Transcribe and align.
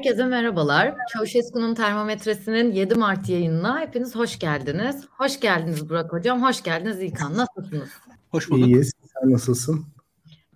Herkese 0.00 0.24
merhabalar. 0.24 0.94
Çavuşesku'nun 1.12 1.74
termometresinin 1.74 2.72
7 2.72 2.94
Mart 2.94 3.28
yayınına 3.28 3.80
hepiniz 3.80 4.14
hoş 4.14 4.38
geldiniz. 4.38 5.08
Hoş 5.10 5.40
geldiniz 5.40 5.88
Burak 5.88 6.12
Hocam, 6.12 6.42
hoş 6.42 6.62
geldiniz 6.62 7.02
İlkan. 7.02 7.36
Nasılsınız? 7.36 7.88
Hoş 8.30 8.50
bulduk. 8.50 8.66
İyiyiz. 8.66 8.92
Sen 9.14 9.32
nasılsın? 9.32 9.86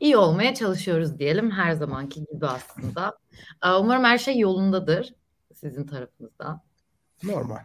İyi 0.01 0.17
olmaya 0.17 0.55
çalışıyoruz 0.55 1.19
diyelim 1.19 1.51
her 1.51 1.73
zamanki 1.73 2.25
gibi 2.25 2.47
aslında. 2.47 3.19
Ee, 3.65 3.71
umarım 3.71 4.05
her 4.05 4.19
şey 4.19 4.39
yolundadır 4.39 5.15
sizin 5.55 5.87
tarafınızda. 5.87 6.61
Normal. 7.23 7.61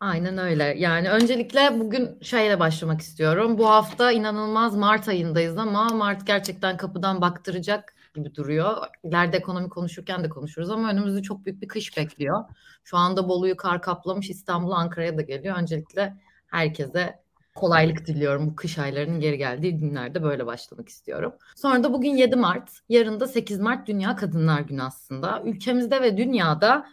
Aynen 0.00 0.38
öyle. 0.38 0.64
Yani 0.64 1.10
öncelikle 1.10 1.80
bugün 1.80 2.18
şeyle 2.22 2.60
başlamak 2.60 3.00
istiyorum. 3.00 3.58
Bu 3.58 3.68
hafta 3.68 4.12
inanılmaz 4.12 4.76
Mart 4.76 5.08
ayındayız 5.08 5.58
ama 5.58 5.88
Mart 5.88 6.26
gerçekten 6.26 6.76
kapıdan 6.76 7.20
baktıracak 7.20 7.94
gibi 8.14 8.34
duruyor. 8.34 8.76
İleride 9.04 9.36
ekonomi 9.36 9.68
konuşurken 9.68 10.24
de 10.24 10.28
konuşuruz 10.28 10.70
ama 10.70 10.90
önümüzde 10.90 11.22
çok 11.22 11.44
büyük 11.44 11.62
bir 11.62 11.68
kış 11.68 11.96
bekliyor. 11.96 12.44
Şu 12.84 12.96
anda 12.96 13.28
Bolu'yu 13.28 13.56
kar 13.56 13.82
kaplamış 13.82 14.30
İstanbul, 14.30 14.70
Ankara'ya 14.70 15.18
da 15.18 15.22
geliyor. 15.22 15.56
Öncelikle 15.56 16.16
herkese 16.46 17.20
kolaylık 17.54 18.06
diliyorum. 18.06 18.46
Bu 18.46 18.56
kış 18.56 18.78
aylarının 18.78 19.20
geri 19.20 19.38
geldiği 19.38 19.78
günlerde 19.78 20.22
böyle 20.22 20.46
başlamak 20.46 20.88
istiyorum. 20.88 21.32
Sonra 21.56 21.84
da 21.84 21.92
bugün 21.92 22.16
7 22.16 22.36
Mart, 22.36 22.70
yarın 22.88 23.20
da 23.20 23.26
8 23.26 23.60
Mart 23.60 23.86
Dünya 23.88 24.16
Kadınlar 24.16 24.60
Günü 24.60 24.82
aslında. 24.82 25.42
Ülkemizde 25.44 26.02
ve 26.02 26.16
dünyada 26.16 26.86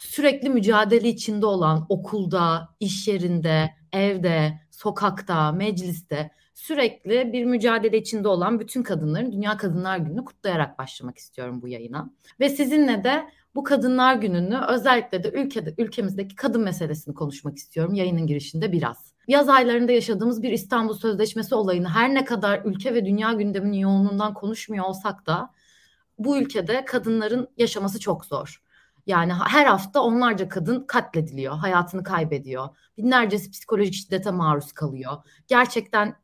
sürekli 0.00 0.48
mücadele 0.48 1.08
içinde 1.08 1.46
olan 1.46 1.86
okulda, 1.88 2.68
iş 2.80 3.08
yerinde, 3.08 3.70
evde, 3.92 4.60
sokakta, 4.70 5.52
mecliste 5.52 6.30
sürekli 6.60 7.32
bir 7.32 7.44
mücadele 7.44 7.98
içinde 7.98 8.28
olan 8.28 8.60
bütün 8.60 8.82
kadınların 8.82 9.32
Dünya 9.32 9.56
Kadınlar 9.56 9.98
Günü'nü 9.98 10.24
kutlayarak 10.24 10.78
başlamak 10.78 11.18
istiyorum 11.18 11.62
bu 11.62 11.68
yayına. 11.68 12.10
Ve 12.40 12.48
sizinle 12.48 13.04
de 13.04 13.24
bu 13.54 13.64
Kadınlar 13.64 14.14
Günü'nü 14.14 14.60
özellikle 14.68 15.24
de 15.24 15.30
ülkede 15.30 15.74
ülkemizdeki 15.78 16.36
kadın 16.36 16.62
meselesini 16.62 17.14
konuşmak 17.14 17.56
istiyorum 17.56 17.94
yayının 17.94 18.26
girişinde 18.26 18.72
biraz. 18.72 19.14
Yaz 19.28 19.48
aylarında 19.48 19.92
yaşadığımız 19.92 20.42
bir 20.42 20.52
İstanbul 20.52 20.94
Sözleşmesi 20.94 21.54
olayını 21.54 21.88
her 21.88 22.14
ne 22.14 22.24
kadar 22.24 22.62
ülke 22.64 22.94
ve 22.94 23.04
dünya 23.06 23.32
gündeminin 23.32 23.78
yoğunluğundan 23.78 24.34
konuşmuyor 24.34 24.84
olsak 24.84 25.26
da 25.26 25.50
bu 26.18 26.38
ülkede 26.38 26.84
kadınların 26.84 27.48
yaşaması 27.56 28.00
çok 28.00 28.24
zor. 28.24 28.62
Yani 29.10 29.32
her 29.32 29.66
hafta 29.66 30.00
onlarca 30.00 30.48
kadın 30.48 30.84
katlediliyor, 30.86 31.54
hayatını 31.54 32.02
kaybediyor. 32.02 32.68
Binlercesi 32.98 33.50
psikolojik 33.50 33.94
şiddete 33.94 34.30
maruz 34.30 34.72
kalıyor. 34.72 35.12
Gerçekten 35.48 36.16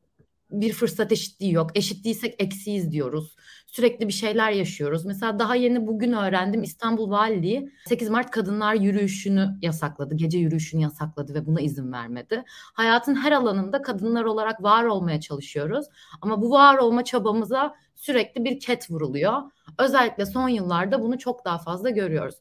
bir 0.51 0.73
fırsat 0.73 1.13
eşitliği 1.13 1.53
yok. 1.53 1.71
Eşit 1.75 2.05
değilsek 2.05 2.35
eksiyiz 2.39 2.93
diyoruz. 2.93 3.37
Sürekli 3.67 4.09
bir 4.09 4.13
şeyler 4.13 4.51
yaşıyoruz. 4.51 5.05
Mesela 5.05 5.39
daha 5.39 5.55
yeni 5.55 5.87
bugün 5.87 6.13
öğrendim 6.13 6.63
İstanbul 6.63 7.11
Valiliği 7.11 7.73
8 7.87 8.11
Mart 8.11 8.31
kadınlar 8.31 8.75
yürüyüşünü 8.75 9.59
yasakladı. 9.63 10.15
Gece 10.15 10.39
yürüyüşünü 10.39 10.83
yasakladı 10.83 11.35
ve 11.35 11.47
buna 11.47 11.61
izin 11.61 11.93
vermedi. 11.93 12.45
Hayatın 12.75 13.15
her 13.15 13.33
alanında 13.33 13.83
kadınlar 13.83 14.25
olarak 14.25 14.63
var 14.63 14.85
olmaya 14.85 15.21
çalışıyoruz. 15.21 15.87
Ama 16.21 16.43
bu 16.43 16.51
var 16.51 16.79
olma 16.79 17.05
çabamıza 17.05 17.75
sürekli 17.95 18.45
bir 18.45 18.61
ket 18.61 18.91
vuruluyor. 18.91 19.43
Özellikle 19.79 20.27
son 20.27 20.49
yıllarda 20.49 21.03
bunu 21.03 21.19
çok 21.19 21.45
daha 21.45 21.59
fazla 21.59 21.91
görüyoruz. 21.91 22.35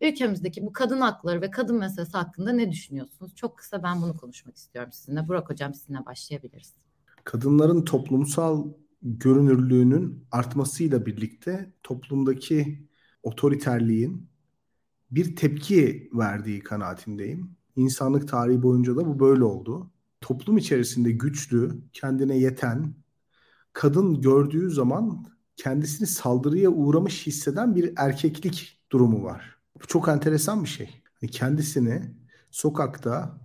Ülkemizdeki 0.00 0.66
bu 0.66 0.72
kadın 0.72 1.00
hakları 1.00 1.40
ve 1.40 1.50
kadın 1.50 1.78
meselesi 1.78 2.12
hakkında 2.12 2.52
ne 2.52 2.72
düşünüyorsunuz? 2.72 3.34
Çok 3.34 3.58
kısa 3.58 3.82
ben 3.82 4.02
bunu 4.02 4.16
konuşmak 4.16 4.56
istiyorum 4.56 4.92
sizinle. 4.92 5.28
Burak 5.28 5.50
Hocam 5.50 5.74
sizinle 5.74 6.06
başlayabiliriz 6.06 6.74
kadınların 7.24 7.84
toplumsal 7.84 8.72
görünürlüğünün 9.02 10.24
artmasıyla 10.30 11.06
birlikte 11.06 11.72
toplumdaki 11.82 12.88
otoriterliğin 13.22 14.28
bir 15.10 15.36
tepki 15.36 16.10
verdiği 16.14 16.60
kanaatindeyim. 16.60 17.56
İnsanlık 17.76 18.28
tarihi 18.28 18.62
boyunca 18.62 18.96
da 18.96 19.06
bu 19.06 19.20
böyle 19.20 19.44
oldu. 19.44 19.90
Toplum 20.20 20.58
içerisinde 20.58 21.12
güçlü, 21.12 21.82
kendine 21.92 22.38
yeten, 22.38 22.94
kadın 23.72 24.20
gördüğü 24.20 24.70
zaman 24.70 25.26
kendisini 25.56 26.06
saldırıya 26.06 26.70
uğramış 26.70 27.26
hisseden 27.26 27.76
bir 27.76 27.92
erkeklik 27.96 28.80
durumu 28.92 29.24
var. 29.24 29.59
Bu 29.82 29.86
çok 29.86 30.08
enteresan 30.08 30.64
bir 30.64 30.68
şey. 30.68 31.02
Hani 31.20 31.30
kendisini 31.30 32.14
sokakta 32.50 33.38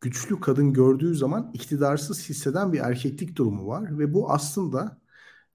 güçlü 0.00 0.40
kadın 0.40 0.72
gördüğü 0.72 1.14
zaman 1.14 1.50
iktidarsız 1.54 2.28
hisseden 2.28 2.72
bir 2.72 2.78
erkeklik 2.78 3.36
durumu 3.36 3.66
var 3.66 3.98
ve 3.98 4.14
bu 4.14 4.30
aslında 4.30 4.98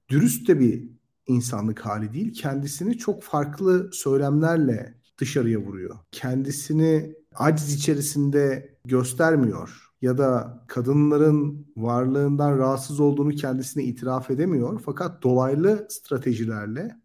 dürüst 0.08 0.48
de 0.48 0.60
bir 0.60 0.90
insanlık 1.26 1.80
hali 1.80 2.12
değil. 2.12 2.34
Kendisini 2.34 2.98
çok 2.98 3.22
farklı 3.22 3.90
söylemlerle 3.92 4.94
dışarıya 5.18 5.58
vuruyor. 5.58 5.98
Kendisini 6.12 7.14
aciz 7.34 7.74
içerisinde 7.74 8.74
göstermiyor 8.84 9.90
ya 10.02 10.18
da 10.18 10.62
kadınların 10.68 11.66
varlığından 11.76 12.58
rahatsız 12.58 13.00
olduğunu 13.00 13.30
kendisine 13.30 13.84
itiraf 13.84 14.30
edemiyor. 14.30 14.80
Fakat 14.84 15.22
dolaylı 15.22 15.86
stratejilerle 15.90 16.99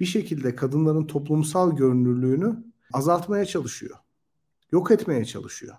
bir 0.00 0.06
şekilde 0.06 0.54
kadınların 0.54 1.06
toplumsal 1.06 1.76
görünürlüğünü 1.76 2.64
azaltmaya 2.92 3.44
çalışıyor. 3.44 3.96
Yok 4.72 4.90
etmeye 4.90 5.24
çalışıyor 5.24 5.76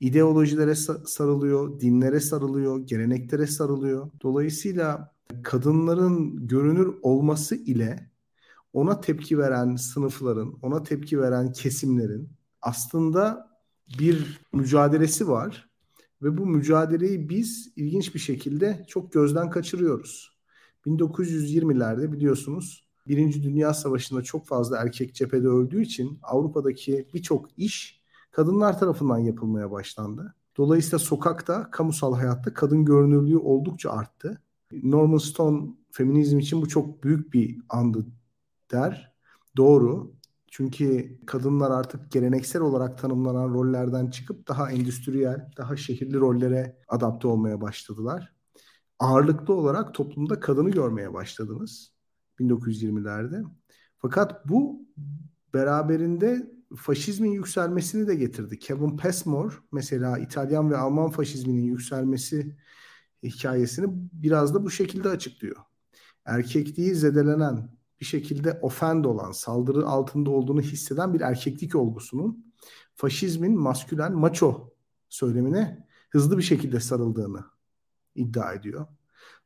ideolojilere 0.00 0.74
sarılıyor, 1.06 1.80
dinlere 1.80 2.20
sarılıyor, 2.20 2.86
geleneklere 2.86 3.46
sarılıyor. 3.46 4.10
Dolayısıyla 4.22 5.14
kadınların 5.42 6.46
görünür 6.46 6.94
olması 7.02 7.54
ile 7.56 8.10
ona 8.72 9.00
tepki 9.00 9.38
veren 9.38 9.76
sınıfların, 9.76 10.58
ona 10.62 10.82
tepki 10.82 11.20
veren 11.20 11.52
kesimlerin 11.52 12.28
aslında 12.62 13.50
bir 13.98 14.40
mücadelesi 14.52 15.28
var 15.28 15.70
ve 16.22 16.38
bu 16.38 16.46
mücadeleyi 16.46 17.28
biz 17.28 17.72
ilginç 17.76 18.14
bir 18.14 18.20
şekilde 18.20 18.84
çok 18.88 19.12
gözden 19.12 19.50
kaçırıyoruz. 19.50 20.34
1920'lerde 20.86 22.12
biliyorsunuz 22.12 22.83
Birinci 23.08 23.42
Dünya 23.42 23.74
Savaşı'nda 23.74 24.22
çok 24.22 24.46
fazla 24.46 24.78
erkek 24.78 25.14
cephede 25.14 25.48
öldüğü 25.48 25.82
için 25.82 26.18
Avrupa'daki 26.22 27.08
birçok 27.14 27.58
iş 27.58 28.02
kadınlar 28.30 28.78
tarafından 28.78 29.18
yapılmaya 29.18 29.70
başlandı. 29.70 30.34
Dolayısıyla 30.56 30.98
sokakta, 30.98 31.70
kamusal 31.70 32.14
hayatta 32.14 32.54
kadın 32.54 32.84
görünürlüğü 32.84 33.38
oldukça 33.38 33.90
arttı. 33.90 34.42
Norman 34.82 35.18
Stone 35.18 35.68
feminizm 35.90 36.38
için 36.38 36.62
bu 36.62 36.68
çok 36.68 37.04
büyük 37.04 37.32
bir 37.32 37.58
andı 37.68 38.06
der. 38.72 39.14
Doğru. 39.56 40.14
Çünkü 40.50 41.18
kadınlar 41.26 41.70
artık 41.70 42.12
geleneksel 42.12 42.62
olarak 42.62 42.98
tanımlanan 42.98 43.54
rollerden 43.54 44.10
çıkıp 44.10 44.48
daha 44.48 44.70
endüstriyel, 44.70 45.50
daha 45.56 45.76
şehirli 45.76 46.16
rollere 46.16 46.78
adapte 46.88 47.28
olmaya 47.28 47.60
başladılar. 47.60 48.34
Ağırlıklı 48.98 49.54
olarak 49.54 49.94
toplumda 49.94 50.40
kadını 50.40 50.70
görmeye 50.70 51.14
başladınız 51.14 51.93
1920'lerde. 52.40 53.44
Fakat 53.98 54.48
bu 54.48 54.86
beraberinde 55.54 56.54
faşizmin 56.76 57.30
yükselmesini 57.30 58.08
de 58.08 58.14
getirdi. 58.14 58.58
Kevin 58.58 58.96
Passmore 58.96 59.54
mesela 59.72 60.18
İtalyan 60.18 60.70
ve 60.70 60.76
Alman 60.76 61.10
faşizminin 61.10 61.62
yükselmesi 61.62 62.56
hikayesini 63.22 63.86
biraz 64.12 64.54
da 64.54 64.64
bu 64.64 64.70
şekilde 64.70 65.08
açıklıyor. 65.08 65.56
Erkekliği 66.24 66.94
zedelenen, 66.94 67.70
bir 68.00 68.04
şekilde 68.04 68.52
ofend 68.52 69.04
olan, 69.04 69.32
saldırı 69.32 69.86
altında 69.86 70.30
olduğunu 70.30 70.60
hisseden 70.60 71.14
bir 71.14 71.20
erkeklik 71.20 71.74
olgusunun 71.74 72.54
faşizmin 72.94 73.58
maskülen, 73.58 74.12
maço 74.12 74.72
söylemine 75.08 75.86
hızlı 76.10 76.38
bir 76.38 76.42
şekilde 76.42 76.80
sarıldığını 76.80 77.44
iddia 78.14 78.52
ediyor. 78.52 78.86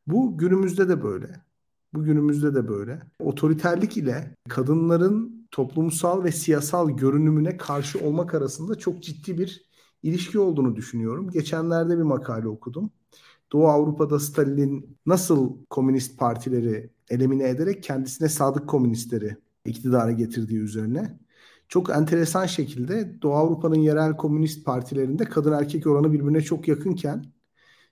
Bu 0.06 0.38
günümüzde 0.38 0.88
de 0.88 1.02
böyle. 1.02 1.47
Bu 1.94 2.02
günümüzde 2.04 2.54
de 2.54 2.68
böyle. 2.68 3.02
Otoriterlik 3.20 3.96
ile 3.96 4.34
kadınların 4.48 5.48
toplumsal 5.50 6.24
ve 6.24 6.32
siyasal 6.32 6.90
görünümüne 6.90 7.56
karşı 7.56 8.00
olmak 8.00 8.34
arasında 8.34 8.74
çok 8.74 9.02
ciddi 9.02 9.38
bir 9.38 9.68
ilişki 10.02 10.38
olduğunu 10.38 10.76
düşünüyorum. 10.76 11.30
Geçenlerde 11.30 11.98
bir 11.98 12.02
makale 12.02 12.48
okudum. 12.48 12.90
Doğu 13.52 13.68
Avrupa'da 13.68 14.20
Stalin 14.20 14.98
nasıl 15.06 15.64
komünist 15.70 16.18
partileri 16.18 16.90
elimine 17.10 17.48
ederek 17.48 17.82
kendisine 17.82 18.28
sadık 18.28 18.68
komünistleri 18.68 19.36
iktidara 19.64 20.12
getirdiği 20.12 20.58
üzerine. 20.58 21.18
Çok 21.68 21.90
enteresan 21.90 22.46
şekilde 22.46 23.22
Doğu 23.22 23.34
Avrupa'nın 23.34 23.78
yerel 23.78 24.16
komünist 24.16 24.64
partilerinde 24.64 25.24
kadın 25.24 25.52
erkek 25.52 25.86
oranı 25.86 26.12
birbirine 26.12 26.40
çok 26.40 26.68
yakınken 26.68 27.24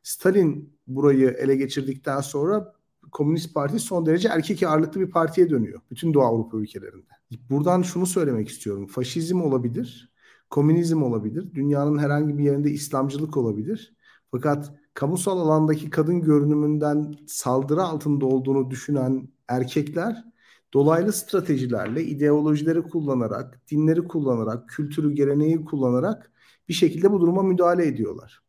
Stalin 0.02 0.78
burayı 0.86 1.28
ele 1.28 1.56
geçirdikten 1.56 2.20
sonra 2.20 2.75
Komünist 3.16 3.54
Parti 3.54 3.78
son 3.78 4.06
derece 4.06 4.28
erkek 4.28 4.62
ağırlıklı 4.62 5.00
bir 5.00 5.10
partiye 5.10 5.50
dönüyor. 5.50 5.80
Bütün 5.90 6.14
Doğu 6.14 6.22
Avrupa 6.22 6.56
ülkelerinde. 6.56 7.12
Buradan 7.50 7.82
şunu 7.82 8.06
söylemek 8.06 8.48
istiyorum. 8.48 8.86
Faşizm 8.86 9.40
olabilir, 9.40 10.12
komünizm 10.50 11.02
olabilir, 11.02 11.54
dünyanın 11.54 11.98
herhangi 11.98 12.38
bir 12.38 12.44
yerinde 12.44 12.70
İslamcılık 12.70 13.36
olabilir. 13.36 13.96
Fakat 14.30 14.72
kamusal 14.94 15.38
alandaki 15.38 15.90
kadın 15.90 16.20
görünümünden 16.20 17.14
saldırı 17.26 17.82
altında 17.82 18.26
olduğunu 18.26 18.70
düşünen 18.70 19.28
erkekler 19.48 20.24
dolaylı 20.74 21.12
stratejilerle, 21.12 22.04
ideolojileri 22.04 22.82
kullanarak, 22.82 23.60
dinleri 23.70 24.08
kullanarak, 24.08 24.68
kültürü, 24.68 25.12
geleneği 25.12 25.64
kullanarak 25.64 26.32
bir 26.68 26.74
şekilde 26.74 27.12
bu 27.12 27.20
duruma 27.20 27.42
müdahale 27.42 27.86
ediyorlar. 27.86 28.42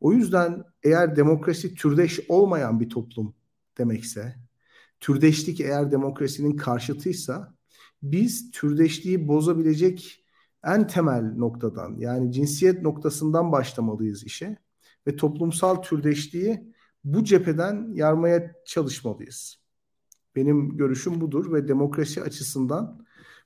O 0.00 0.12
yüzden 0.12 0.64
eğer 0.82 1.16
demokrasi 1.16 1.74
türdeş 1.74 2.20
olmayan 2.28 2.80
bir 2.80 2.88
toplum 2.90 3.34
demekse, 3.78 4.36
türdeşlik 5.00 5.60
eğer 5.60 5.90
demokrasinin 5.92 6.56
karşıtıysa 6.56 7.54
biz 8.02 8.50
türdeşliği 8.50 9.28
bozabilecek 9.28 10.24
en 10.64 10.86
temel 10.86 11.34
noktadan 11.36 11.96
yani 11.98 12.32
cinsiyet 12.32 12.82
noktasından 12.82 13.52
başlamalıyız 13.52 14.24
işe 14.24 14.56
ve 15.06 15.16
toplumsal 15.16 15.76
türdeşliği 15.76 16.74
bu 17.04 17.24
cepheden 17.24 17.92
yarmaya 17.94 18.52
çalışmalıyız. 18.66 19.58
Benim 20.36 20.76
görüşüm 20.76 21.20
budur 21.20 21.52
ve 21.52 21.68
demokrasi 21.68 22.22
açısından 22.22 23.04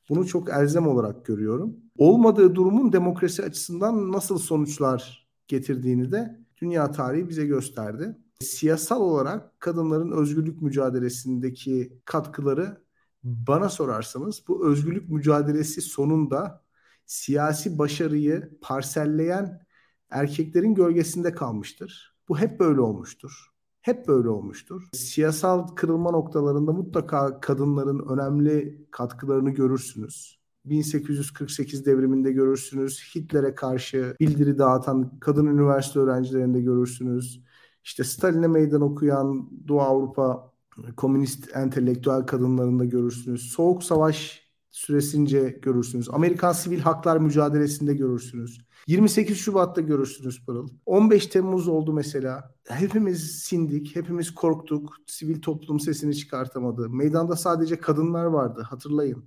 bunu 0.09 0.27
çok 0.27 0.51
elzem 0.51 0.87
olarak 0.87 1.27
görüyorum. 1.27 1.77
Olmadığı 1.99 2.55
durumun 2.55 2.93
demokrasi 2.93 3.43
açısından 3.43 4.13
nasıl 4.13 4.39
sonuçlar 4.39 5.29
getirdiğini 5.49 6.11
de 6.11 6.41
dünya 6.61 6.91
tarihi 6.91 7.29
bize 7.29 7.47
gösterdi. 7.47 8.17
Siyasal 8.41 9.01
olarak 9.01 9.61
kadınların 9.61 10.11
özgürlük 10.11 10.63
mücadelesindeki 10.63 12.01
katkıları 12.05 12.83
bana 13.23 13.69
sorarsanız 13.69 14.43
bu 14.49 14.69
özgürlük 14.69 15.09
mücadelesi 15.09 15.81
sonunda 15.81 16.65
siyasi 17.07 17.79
başarıyı 17.79 18.59
parselleyen 18.61 19.67
erkeklerin 20.11 20.75
gölgesinde 20.75 21.35
kalmıştır. 21.35 22.17
Bu 22.29 22.39
hep 22.39 22.61
böyle 22.61 22.81
olmuştur. 22.81 23.53
Hep 23.81 24.09
böyle 24.09 24.29
olmuştur. 24.29 24.89
Siyasal 24.93 25.67
kırılma 25.67 26.11
noktalarında 26.11 26.73
mutlaka 26.73 27.41
kadınların 27.41 28.09
önemli 28.09 28.87
katkılarını 28.91 29.51
görürsünüz. 29.51 30.39
1848 30.65 31.87
devriminde 31.87 32.33
görürsünüz. 32.33 33.15
Hitler'e 33.15 33.55
karşı 33.55 34.17
bildiri 34.21 34.59
dağıtan 34.59 35.19
kadın 35.21 35.47
üniversite 35.47 35.99
öğrencilerinde 36.01 36.61
görürsünüz. 36.61 37.48
İşte 37.89 38.05
Stalin'e 38.05 38.47
meydan 38.47 38.81
okuyan 38.81 39.51
Doğu 39.69 39.81
Avrupa 39.81 40.53
komünist 40.97 41.57
entelektüel 41.57 42.23
kadınlarında 42.23 42.85
görürsünüz. 42.85 43.43
Soğuk 43.53 43.85
Savaş 43.85 44.43
süresince 44.71 45.59
görürsünüz. 45.63 46.09
Amerikan 46.11 46.53
sivil 46.53 46.81
haklar 46.81 47.17
mücadelesinde 47.17 47.95
görürsünüz. 47.95 48.61
28 48.87 49.39
Şubat'ta 49.39 49.81
görürsünüz 49.81 50.47
Pırıl. 50.47 50.69
15 50.87 51.27
Temmuz 51.27 51.69
oldu 51.69 51.93
mesela. 51.93 52.55
Hepimiz 52.69 53.43
sindik, 53.43 53.97
hepimiz 53.97 54.35
korktuk. 54.35 54.97
Sivil 55.07 55.41
toplum 55.43 55.81
sesini 55.81 56.17
çıkartamadı. 56.17 56.91
Meydanda 56.91 57.37
sadece 57.37 57.81
kadınlar 57.81 58.25
vardı 58.25 58.63
hatırlayın. 58.63 59.25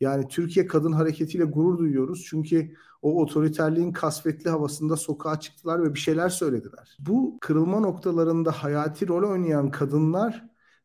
Yani 0.00 0.28
Türkiye 0.28 0.66
Kadın 0.66 0.92
Hareketi'yle 0.92 1.44
gurur 1.44 1.78
duyuyoruz. 1.78 2.26
Çünkü 2.28 2.74
o 3.02 3.22
otoriterliğin 3.22 3.92
kasvetli 3.92 4.50
havasında 4.50 4.96
sokağa 4.96 5.40
çıktılar 5.40 5.82
ve 5.82 5.94
bir 5.94 5.98
şeyler 5.98 6.28
söylediler. 6.28 6.96
Bu 6.98 7.38
kırılma 7.40 7.80
noktalarında 7.80 8.50
hayati 8.52 9.08
rol 9.08 9.30
oynayan 9.30 9.70
kadınlar 9.70 10.44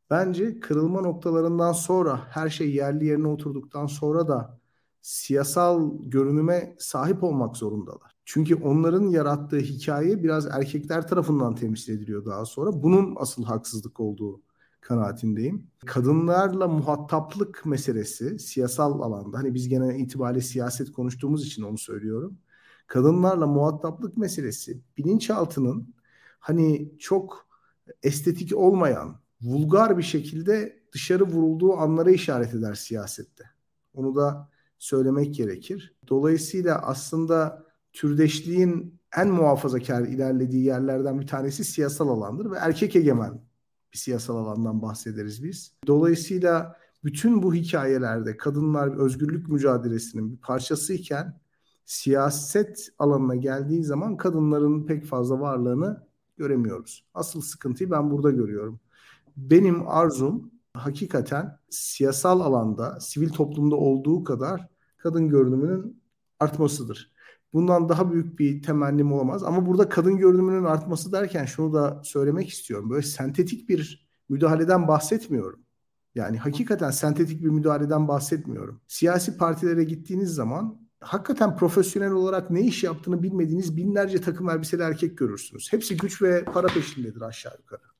bence 0.10 0.60
kırılma 0.60 1.02
noktalarından 1.02 1.72
sonra 1.72 2.22
her 2.30 2.50
şey 2.50 2.76
yerli 2.76 3.06
yerine 3.06 3.28
oturduktan 3.28 3.86
sonra 3.86 4.28
da 4.28 4.60
siyasal 5.02 5.92
görünüme 6.04 6.76
sahip 6.80 7.24
olmak 7.24 7.58
zorundalar. 7.58 8.18
Çünkü 8.26 8.56
onların 8.56 9.08
yarattığı 9.08 9.60
hikaye 9.60 10.24
biraz 10.24 10.46
erkekler 10.46 11.08
tarafından 11.08 11.56
temsil 11.56 11.94
ediliyor 11.94 12.26
daha 12.26 12.46
sonra. 12.46 12.84
Bunun 12.84 13.16
asıl 13.20 13.44
haksızlık 13.44 14.00
olduğu 14.00 14.42
kanaatindeyim. 14.82 15.68
Kadınlarla 15.86 16.68
muhataplık 16.68 17.66
meselesi 17.66 18.40
siyasal 18.40 19.02
alanda 19.02 19.38
hani 19.38 19.54
biz 19.54 19.70
genel 19.70 20.00
itibariyle 20.00 20.42
siyaset 20.42 20.92
konuştuğumuz 20.92 21.48
için 21.48 21.64
onu 21.64 21.78
söylüyorum. 21.78 22.38
Kadınlarla 22.88 23.48
muhataplık 23.48 24.18
meselesi 24.18 24.82
bilinçaltının 24.98 25.94
hani 26.40 26.92
çok 27.00 27.48
estetik 28.04 28.56
olmayan, 28.56 29.20
vulgar 29.42 29.98
bir 29.98 30.04
şekilde 30.04 30.84
dışarı 30.92 31.24
vurulduğu 31.24 31.78
anlara 31.78 32.12
işaret 32.12 32.54
eder 32.54 32.74
siyasette. 32.74 33.44
Onu 33.94 34.16
da 34.16 34.50
söylemek 34.80 35.36
gerekir. 35.36 35.96
Dolayısıyla 36.10 36.82
aslında 36.82 37.64
türdeşliğin 37.94 39.00
en 39.18 39.28
muhafazakar 39.28 40.02
ilerlediği 40.02 40.64
yerlerden 40.64 41.20
bir 41.22 41.28
tanesi 41.28 41.64
siyasal 41.64 42.10
alandır 42.10 42.52
ve 42.52 42.58
erkek 42.58 42.96
egemen 42.96 43.47
bir 43.94 43.98
siyasal 43.98 44.38
alandan 44.38 44.82
bahsederiz 44.82 45.44
biz. 45.44 45.74
Dolayısıyla 45.88 46.78
bütün 47.04 47.44
bu 47.44 47.54
hikayelerde 47.54 48.38
kadınlar 48.38 48.88
özgürlük 48.98 49.50
mücadelesinin 49.50 50.32
bir 50.32 50.38
parçasıyken 50.38 51.40
siyaset 51.86 52.90
alanına 53.00 53.36
geldiği 53.36 53.84
zaman 53.84 54.18
kadınların 54.18 54.86
pek 54.86 55.06
fazla 55.06 55.40
varlığını 55.40 56.08
göremiyoruz. 56.38 57.06
Asıl 57.14 57.42
sıkıntıyı 57.42 57.92
ben 57.92 58.12
burada 58.12 58.32
görüyorum. 58.32 58.80
Benim 59.38 59.88
arzum 59.88 60.52
hakikaten 60.74 61.60
siyasal 61.70 62.40
alanda, 62.40 63.00
sivil 63.00 63.30
toplumda 63.30 63.76
olduğu 63.76 64.24
kadar 64.24 64.68
kadın 64.98 65.30
görünümünün 65.30 66.02
artmasıdır. 66.40 67.12
Bundan 67.54 67.90
daha 67.90 68.12
büyük 68.12 68.40
bir 68.40 68.62
temennim 68.62 69.12
olamaz. 69.12 69.44
Ama 69.44 69.66
burada 69.66 69.90
kadın 69.90 70.18
görünümünün 70.18 70.64
artması 70.64 71.12
derken 71.12 71.46
şunu 71.46 71.74
da 71.74 72.02
söylemek 72.04 72.50
istiyorum. 72.50 72.90
Böyle 72.90 73.02
sentetik 73.02 73.70
bir 73.70 74.08
müdahaleden 74.30 74.88
bahsetmiyorum. 74.88 75.60
Yani 76.16 76.38
hakikaten 76.38 76.92
sentetik 76.92 77.44
bir 77.44 77.50
müdahaleden 77.50 78.08
bahsetmiyorum. 78.08 78.82
Siyasi 78.88 79.38
partilere 79.38 79.84
gittiğiniz 79.84 80.30
zaman 80.30 80.88
hakikaten 81.00 81.56
profesyonel 81.58 82.12
olarak 82.12 82.52
ne 82.52 82.62
iş 82.62 82.84
yaptığını 82.84 83.24
bilmediğiniz 83.24 83.78
binlerce 83.78 84.22
takım 84.22 84.50
elbiseli 84.50 84.82
erkek 84.82 85.18
görürsünüz. 85.18 85.74
Hepsi 85.74 85.98
güç 85.98 86.22
ve 86.22 86.44
para 86.46 86.68
peşindedir 86.68 87.22
aşağı 87.22 87.54
yukarı. 87.58 87.97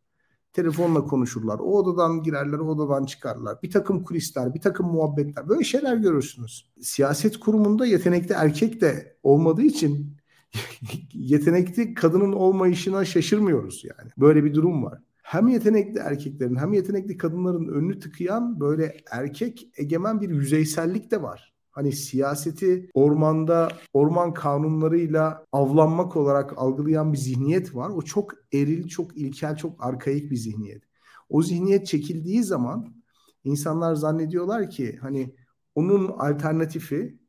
Telefonla 0.58 1.04
konuşurlar. 1.04 1.60
O 1.60 1.78
odadan 1.78 2.24
girerler, 2.24 2.58
o 2.58 2.66
odadan 2.66 3.06
çıkarlar. 3.06 3.62
Bir 3.64 3.72
takım 3.72 4.04
kulisler, 4.04 4.54
bir 4.54 4.62
takım 4.62 4.88
muhabbetler. 4.88 5.50
Böyle 5.50 5.64
şeyler 5.64 5.96
görürsünüz. 5.98 6.72
Siyaset 6.82 7.40
kurumunda 7.40 7.86
yetenekli 7.86 8.34
erkek 8.34 8.82
de 8.82 9.18
olmadığı 9.24 9.62
için 9.62 10.18
yetenekli 11.14 11.94
kadının 11.94 12.34
olmayışına 12.34 13.06
şaşırmıyoruz 13.06 13.84
yani. 13.84 14.12
Böyle 14.18 14.44
bir 14.44 14.54
durum 14.54 14.84
var. 14.84 15.02
Hem 15.24 15.48
yetenekli 15.48 16.00
erkeklerin 16.00 16.56
hem 16.56 16.74
yetenekli 16.74 17.18
kadınların 17.18 17.68
önünü 17.68 18.00
tıkayan 18.00 18.60
böyle 18.60 18.98
erkek 19.12 19.72
egemen 19.78 20.22
bir 20.22 20.30
yüzeysellik 20.30 21.12
de 21.12 21.22
var 21.22 21.57
hani 21.78 21.92
siyaseti 21.92 22.90
ormanda 22.94 23.70
orman 23.94 24.34
kanunlarıyla 24.34 25.46
avlanmak 25.52 26.16
olarak 26.16 26.54
algılayan 26.58 27.14
bir 27.14 27.18
zihniyet 27.18 27.76
var. 27.76 27.90
O 27.90 28.02
çok 28.02 28.34
eril, 28.54 28.88
çok 28.88 29.18
ilkel, 29.18 29.56
çok 29.56 29.86
arkaik 29.86 30.32
bir 30.32 30.36
zihniyet. 30.36 30.84
O 31.30 31.42
zihniyet 31.42 31.88
çekildiği 31.88 32.44
zaman 32.44 32.96
insanlar 33.44 33.96
zannediyorlar 33.96 34.70
ki 34.70 34.98
hani 35.02 35.36
onun 35.76 36.08
alternatifi 36.08 37.20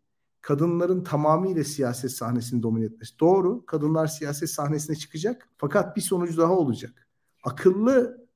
kadınların 0.41 1.05
tamamıyla 1.05 1.65
siyaset 1.65 2.11
sahnesini 2.11 2.63
domine 2.63 2.85
etmesi. 2.85 3.19
Doğru, 3.21 3.67
kadınlar 3.67 4.07
siyaset 4.07 4.51
sahnesine 4.51 4.97
çıkacak 4.97 5.49
fakat 5.57 5.97
bir 5.97 6.03
sonuç 6.03 6.39
daha 6.39 6.53
olacak. 6.53 7.09
Akıllı 7.45 8.27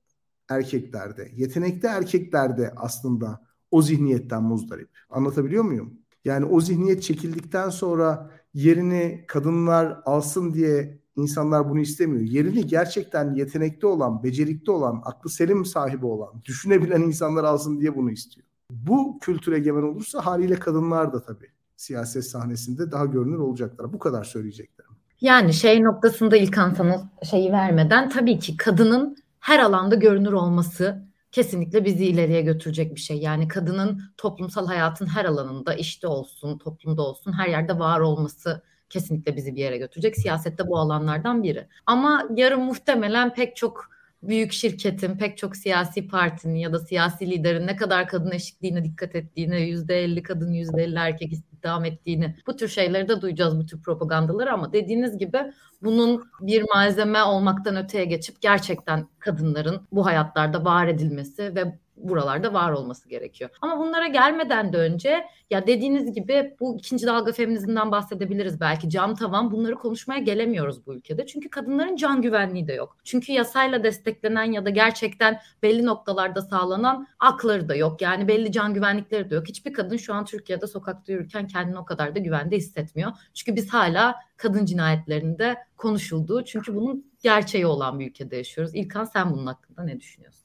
erkeklerde, 0.48 1.30
yetenekli 1.34 1.88
erkeklerde 1.88 2.72
aslında 2.76 3.40
o 3.70 3.82
zihniyetten 3.82 4.42
muzdarip. 4.42 4.90
Anlatabiliyor 5.10 5.64
muyum? 5.64 6.01
Yani 6.24 6.44
o 6.44 6.60
zihniyet 6.60 7.02
çekildikten 7.02 7.68
sonra 7.68 8.30
yerini 8.54 9.24
kadınlar 9.28 10.00
alsın 10.04 10.54
diye 10.54 10.98
insanlar 11.16 11.70
bunu 11.70 11.80
istemiyor. 11.80 12.22
Yerini 12.22 12.66
gerçekten 12.66 13.34
yetenekli 13.34 13.86
olan, 13.86 14.22
becerikli 14.22 14.70
olan, 14.70 15.02
aklı 15.04 15.30
selim 15.30 15.64
sahibi 15.64 16.06
olan, 16.06 16.42
düşünebilen 16.44 17.00
insanlar 17.00 17.44
alsın 17.44 17.80
diye 17.80 17.96
bunu 17.96 18.10
istiyor. 18.10 18.46
Bu 18.70 19.18
kültür 19.18 19.52
egemen 19.52 19.82
olursa 19.82 20.26
haliyle 20.26 20.54
kadınlar 20.54 21.12
da 21.12 21.22
tabii 21.22 21.48
siyaset 21.76 22.24
sahnesinde 22.24 22.92
daha 22.92 23.06
görünür 23.06 23.38
olacaklar. 23.38 23.92
Bu 23.92 23.98
kadar 23.98 24.24
söyleyeceklerim. 24.24 24.92
Yani 25.20 25.54
şey 25.54 25.82
noktasında 25.82 26.36
ilk 26.36 26.54
sana 26.54 27.10
şeyi 27.30 27.52
vermeden 27.52 28.08
tabii 28.08 28.38
ki 28.38 28.56
kadının 28.56 29.16
her 29.40 29.58
alanda 29.58 29.94
görünür 29.94 30.32
olması 30.32 31.02
kesinlikle 31.32 31.84
bizi 31.84 32.06
ileriye 32.06 32.42
götürecek 32.42 32.94
bir 32.94 33.00
şey. 33.00 33.18
Yani 33.18 33.48
kadının 33.48 34.02
toplumsal 34.16 34.66
hayatın 34.66 35.06
her 35.06 35.24
alanında 35.24 35.74
işte 35.74 36.06
olsun, 36.06 36.58
toplumda 36.58 37.02
olsun, 37.02 37.32
her 37.32 37.48
yerde 37.48 37.78
var 37.78 38.00
olması 38.00 38.62
kesinlikle 38.90 39.36
bizi 39.36 39.54
bir 39.54 39.60
yere 39.60 39.78
götürecek. 39.78 40.16
Siyasette 40.16 40.68
bu 40.68 40.78
alanlardan 40.78 41.42
biri. 41.42 41.66
Ama 41.86 42.28
yarın 42.36 42.60
muhtemelen 42.60 43.34
pek 43.34 43.56
çok 43.56 43.90
büyük 44.22 44.52
şirketin, 44.52 45.16
pek 45.16 45.38
çok 45.38 45.56
siyasi 45.56 46.08
partinin 46.08 46.54
ya 46.54 46.72
da 46.72 46.78
siyasi 46.78 47.30
liderin 47.30 47.66
ne 47.66 47.76
kadar 47.76 48.08
kadın 48.08 48.30
eşitliğine 48.30 48.84
dikkat 48.84 49.14
ettiğini, 49.14 49.62
yüzde 49.62 50.04
elli 50.04 50.22
kadın, 50.22 50.52
yüzde 50.52 50.82
elli 50.82 50.98
erkek 50.98 51.32
istihdam 51.62 51.84
ettiğini 51.84 52.36
bu 52.46 52.56
tür 52.56 52.68
şeyleri 52.68 53.08
de 53.08 53.20
duyacağız 53.20 53.58
bu 53.58 53.66
tür 53.66 53.82
propagandaları. 53.82 54.52
Ama 54.52 54.72
dediğiniz 54.72 55.18
gibi 55.18 55.52
bunun 55.82 56.24
bir 56.40 56.64
malzeme 56.74 57.22
olmaktan 57.22 57.76
öteye 57.76 58.04
geçip 58.04 58.40
gerçekten 58.40 59.08
kadınların 59.18 59.86
bu 59.92 60.06
hayatlarda 60.06 60.64
var 60.64 60.86
edilmesi 60.86 61.54
ve 61.56 61.78
buralarda 61.96 62.52
var 62.52 62.72
olması 62.72 63.08
gerekiyor. 63.08 63.50
Ama 63.60 63.78
bunlara 63.78 64.06
gelmeden 64.06 64.72
de 64.72 64.76
önce 64.76 65.24
ya 65.50 65.66
dediğiniz 65.66 66.12
gibi 66.12 66.56
bu 66.60 66.76
ikinci 66.78 67.06
dalga 67.06 67.32
feminizmden 67.32 67.90
bahsedebiliriz 67.90 68.60
belki. 68.60 68.90
Cam 68.90 69.14
tavan 69.14 69.50
bunları 69.50 69.74
konuşmaya 69.74 70.20
gelemiyoruz 70.20 70.86
bu 70.86 70.94
ülkede. 70.94 71.26
Çünkü 71.26 71.50
kadınların 71.50 71.96
can 71.96 72.22
güvenliği 72.22 72.68
de 72.68 72.72
yok. 72.72 72.96
Çünkü 73.04 73.32
yasayla 73.32 73.84
desteklenen 73.84 74.52
ya 74.52 74.64
da 74.64 74.70
gerçekten 74.70 75.40
belli 75.62 75.86
noktalarda 75.86 76.42
sağlanan 76.42 77.06
hakları 77.18 77.68
da 77.68 77.74
yok. 77.74 78.02
Yani 78.02 78.28
belli 78.28 78.52
can 78.52 78.74
güvenlikleri 78.74 79.30
de 79.30 79.34
yok. 79.34 79.48
Hiçbir 79.48 79.72
kadın 79.72 79.96
şu 79.96 80.14
an 80.14 80.24
Türkiye'de 80.24 80.66
sokakta 80.66 81.12
yürürken 81.12 81.46
kendini 81.46 81.78
o 81.78 81.84
kadar 81.84 82.14
da 82.14 82.18
güvende 82.18 82.56
hissetmiyor. 82.56 83.12
Çünkü 83.34 83.56
biz 83.56 83.72
hala 83.72 84.14
kadın 84.36 84.64
cinayetlerinde 84.64 85.56
konuşulduğu 85.76 86.44
çünkü 86.44 86.74
bunun 86.74 87.12
gerçeği 87.22 87.66
olan 87.66 88.00
bir 88.00 88.10
ülkede 88.10 88.36
yaşıyoruz. 88.36 88.74
İlkan 88.74 89.04
sen 89.04 89.30
bunun 89.30 89.46
hakkında 89.46 89.84
ne 89.84 90.00
düşünüyorsun? 90.00 90.41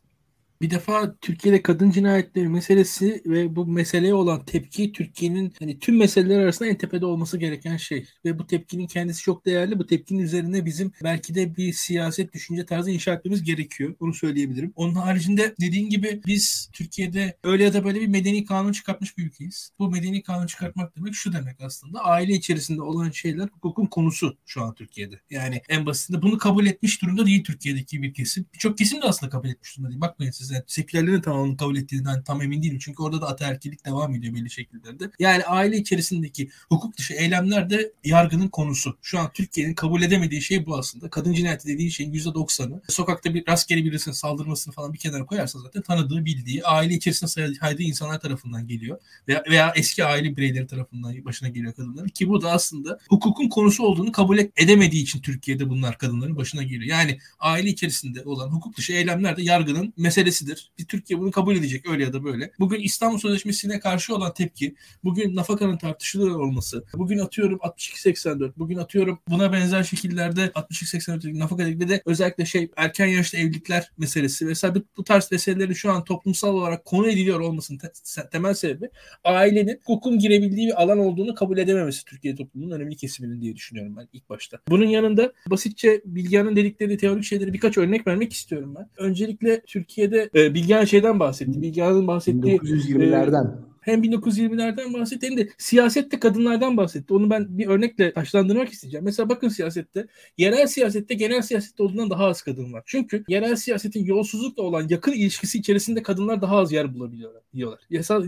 Bir 0.62 0.70
defa 0.70 1.16
Türkiye'de 1.22 1.62
kadın 1.62 1.92
cinayetleri 1.92 2.50
meselesi 2.50 3.22
ve 3.26 3.56
bu 3.56 3.66
meseleye 3.66 4.14
olan 4.14 4.46
tepki 4.46 4.92
Türkiye'nin 4.92 5.54
hani 5.60 5.80
tüm 5.80 5.98
meseleler 5.98 6.40
arasında 6.40 6.70
en 6.70 6.78
tepede 6.78 7.06
olması 7.06 7.38
gereken 7.38 7.78
şey. 7.78 8.06
Ve 8.26 8.40
bu 8.40 8.48
tepkinin 8.48 8.88
kendisi 8.88 9.22
çok 9.22 9.46
değerli. 9.46 9.80
Bu 9.80 9.88
tepkinin 9.88 10.20
üzerine 10.24 10.66
bizim 10.66 10.92
belki 11.04 11.36
de 11.36 11.56
bir 11.56 11.74
siyaset 11.74 12.34
düşünce 12.34 12.66
tarzı 12.66 12.92
inşa 12.92 13.14
etmemiz 13.14 13.44
gerekiyor. 13.44 13.96
Onu 14.00 14.14
söyleyebilirim. 14.14 14.74
Onun 14.76 14.96
haricinde 14.96 15.56
dediğin 15.62 15.90
gibi 15.90 16.22
biz 16.28 16.70
Türkiye'de 16.74 17.38
öyle 17.44 17.64
ya 17.64 17.74
da 17.74 17.84
böyle 17.84 18.02
bir 18.02 18.08
medeni 18.08 18.46
kanun 18.46 18.72
çıkartmış 18.72 19.18
bir 19.18 19.26
ülkeyiz. 19.26 19.72
Bu 19.80 19.90
medeni 19.90 20.24
kanun 20.24 20.48
çıkartmak 20.48 20.98
demek 20.98 21.16
şu 21.16 21.34
demek 21.34 21.62
aslında. 21.62 22.00
Aile 22.00 22.34
içerisinde 22.34 22.82
olan 22.82 23.12
şeyler 23.12 23.48
hukukun 23.48 23.86
konusu 23.86 24.38
şu 24.46 24.62
an 24.62 24.76
Türkiye'de. 24.76 25.22
Yani 25.30 25.62
en 25.70 25.86
basitinde 25.86 26.22
bunu 26.22 26.38
kabul 26.38 26.66
etmiş 26.66 27.02
durumda 27.02 27.26
değil 27.26 27.44
Türkiye'deki 27.44 28.02
bir 28.02 28.14
kesim. 28.14 28.46
Birçok 28.54 28.78
kesim 28.78 29.02
de 29.02 29.06
aslında 29.06 29.30
kabul 29.30 29.50
etmiş 29.50 29.78
durumda 29.78 29.90
değil. 29.90 30.02
Bakmayın 30.02 30.32
siz 30.32 30.47
size. 30.48 30.64
Sekülerlerin 30.68 31.22
tamamını 31.22 31.58
kabul 31.58 31.78
ettiğinden 31.78 32.24
tam 32.24 32.42
emin 32.42 32.64
değilim. 32.64 32.80
Çünkü 32.82 33.04
orada 33.04 33.22
da 33.22 33.28
ataerkilik 33.28 33.86
devam 33.86 34.16
ediyor 34.16 34.34
belli 34.34 34.50
şekillerde. 34.50 35.12
Yani 35.20 35.44
aile 35.46 35.78
içerisindeki 35.78 36.50
hukuk 36.70 36.98
dışı 36.98 37.14
eylemler 37.14 37.70
de 37.70 37.92
yargının 38.04 38.48
konusu. 38.48 38.98
Şu 39.02 39.20
an 39.20 39.32
Türkiye'nin 39.34 39.74
kabul 39.74 40.02
edemediği 40.02 40.42
şey 40.42 40.66
bu 40.66 40.78
aslında. 40.78 41.10
Kadın 41.10 41.34
cinayeti 41.34 41.68
dediği 41.68 41.92
şeyin 41.92 42.14
%90'ı 42.14 42.82
sokakta 42.88 43.34
bir 43.34 43.48
rastgele 43.48 43.86
birisinin 43.86 44.16
saldırmasını 44.16 44.74
falan 44.74 44.94
bir 44.94 44.98
kenara 44.98 45.26
koyarsa 45.26 45.60
zaten 45.60 45.82
tanıdığı, 45.82 46.26
bildiği, 46.26 46.64
aile 46.64 46.94
içerisinde 46.94 47.56
saydığı 47.60 47.84
insanlar 47.84 48.20
tarafından 48.20 48.68
geliyor. 48.68 49.00
Veya, 49.28 49.44
veya 49.50 49.74
eski 49.76 50.06
aile 50.06 50.38
bireyleri 50.38 50.68
tarafından 50.68 51.26
başına 51.26 51.50
geliyor 51.50 51.74
kadınların. 51.74 52.08
Ki 52.08 52.30
bu 52.30 52.42
da 52.42 52.52
aslında 52.52 53.00
hukukun 53.10 53.50
konusu 53.50 53.84
olduğunu 53.84 54.12
kabul 54.12 54.38
edemediği 54.58 55.04
için 55.04 55.22
Türkiye'de 55.22 55.70
bunlar 55.70 55.98
kadınların 55.98 56.36
başına 56.36 56.64
geliyor. 56.64 56.84
Yani 56.84 57.20
aile 57.40 57.70
içerisinde 57.70 58.24
olan 58.24 58.48
hukuk 58.48 58.78
dışı 58.78 58.94
eylemler 58.94 59.38
de 59.38 59.42
yargının 59.44 59.94
meselesi 59.98 60.37
meselesidir. 60.42 60.72
Bir 60.80 60.86
Türkiye 60.86 61.20
bunu 61.20 61.32
kabul 61.32 61.56
edecek 61.56 61.90
öyle 61.90 62.04
ya 62.04 62.14
da 62.14 62.24
böyle. 62.24 62.52
Bugün 62.60 62.80
İstanbul 62.80 63.18
Sözleşmesi'ne 63.18 63.80
karşı 63.80 64.16
olan 64.16 64.34
tepki, 64.34 64.76
bugün 65.04 65.36
nafakanın 65.36 65.78
tartışılıyor 65.78 66.40
olması, 66.40 66.86
bugün 66.94 67.20
atıyorum 67.20 67.60
62-84, 67.60 68.52
bugün 68.58 68.78
atıyorum 68.78 69.20
buna 69.30 69.54
benzer 69.54 69.84
şekillerde 69.84 70.46
62-84 70.46 71.40
nafaka 71.40 71.66
de 71.66 72.02
özellikle 72.06 72.46
şey 72.46 72.72
erken 72.78 73.06
yaşta 73.06 73.38
evlilikler 73.38 73.92
meselesi 73.98 74.46
mesela 74.46 74.76
bu 74.98 75.04
tarz 75.04 75.32
meselelerin 75.32 75.74
şu 75.74 75.92
an 75.92 76.04
toplumsal 76.04 76.56
olarak 76.56 76.86
konu 76.86 77.10
ediliyor 77.10 77.40
olmasının 77.40 77.78
te- 77.78 78.30
temel 78.32 78.54
sebebi 78.54 78.90
ailenin 79.24 79.80
hukukun 79.86 80.20
girebildiği 80.20 80.68
bir 80.68 80.82
alan 80.82 81.00
olduğunu 81.00 81.36
kabul 81.36 81.58
edememesi 81.58 82.06
Türkiye 82.06 82.36
toplumunun 82.36 82.72
önemli 82.72 82.96
kesiminin 82.96 83.42
diye 83.42 83.56
düşünüyorum 83.56 83.96
ben 83.98 84.08
ilk 84.14 84.30
başta. 84.30 84.60
Bunun 84.70 84.86
yanında 84.86 85.34
basitçe 85.48 86.02
Bilgehan'ın 86.06 86.56
dedikleri 86.56 86.98
teorik 86.98 87.24
şeyleri 87.24 87.54
birkaç 87.54 87.78
örnek 87.78 88.08
vermek 88.08 88.34
istiyorum 88.34 88.76
ben. 88.76 88.90
Öncelikle 88.98 89.62
Türkiye'de 89.62 90.27
e, 90.36 90.54
Bilgehan 90.54 90.86
şeyden 90.86 91.20
bahsetti. 91.20 91.62
Bilgehan'ın 91.62 92.08
bahsettiği 92.08 92.58
1920'lerden. 92.58 93.46
E, 93.46 93.68
hem 93.82 94.04
1920'lerden 94.04 94.94
bahsetti 94.94 95.30
hem 95.30 95.38
de 95.38 95.50
siyasette 95.58 96.20
kadınlardan 96.20 96.78
bahsetti. 96.78 97.14
Onu 97.14 97.30
ben 97.30 97.58
bir 97.58 97.68
örnekle 97.68 98.14
taşlandırmak 98.14 98.70
isteyeceğim. 98.70 99.06
Mesela 99.06 99.30
bakın 99.30 99.50
siyasette, 99.50 100.08
yerel 100.38 100.68
siyasette 100.68 101.14
genel 101.14 101.42
siyasette 101.42 101.84
olduğundan 101.84 102.10
daha 102.10 102.26
az 102.26 102.42
kadın 102.42 102.74
var. 102.74 102.84
Çünkü 102.86 103.24
yerel 103.28 103.56
siyasetin 103.56 104.06
yolsuzlukla 104.06 104.64
olan 104.64 104.88
yakın 104.90 105.12
ilişkisi 105.12 105.58
içerisinde 105.58 106.04
kadınlar 106.04 106.42
daha 106.42 106.58
az 106.58 106.72
yer 106.72 106.94
bulabiliyorlar. 106.94 107.44
Diyorlar. 107.54 107.80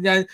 Yani 0.02 0.26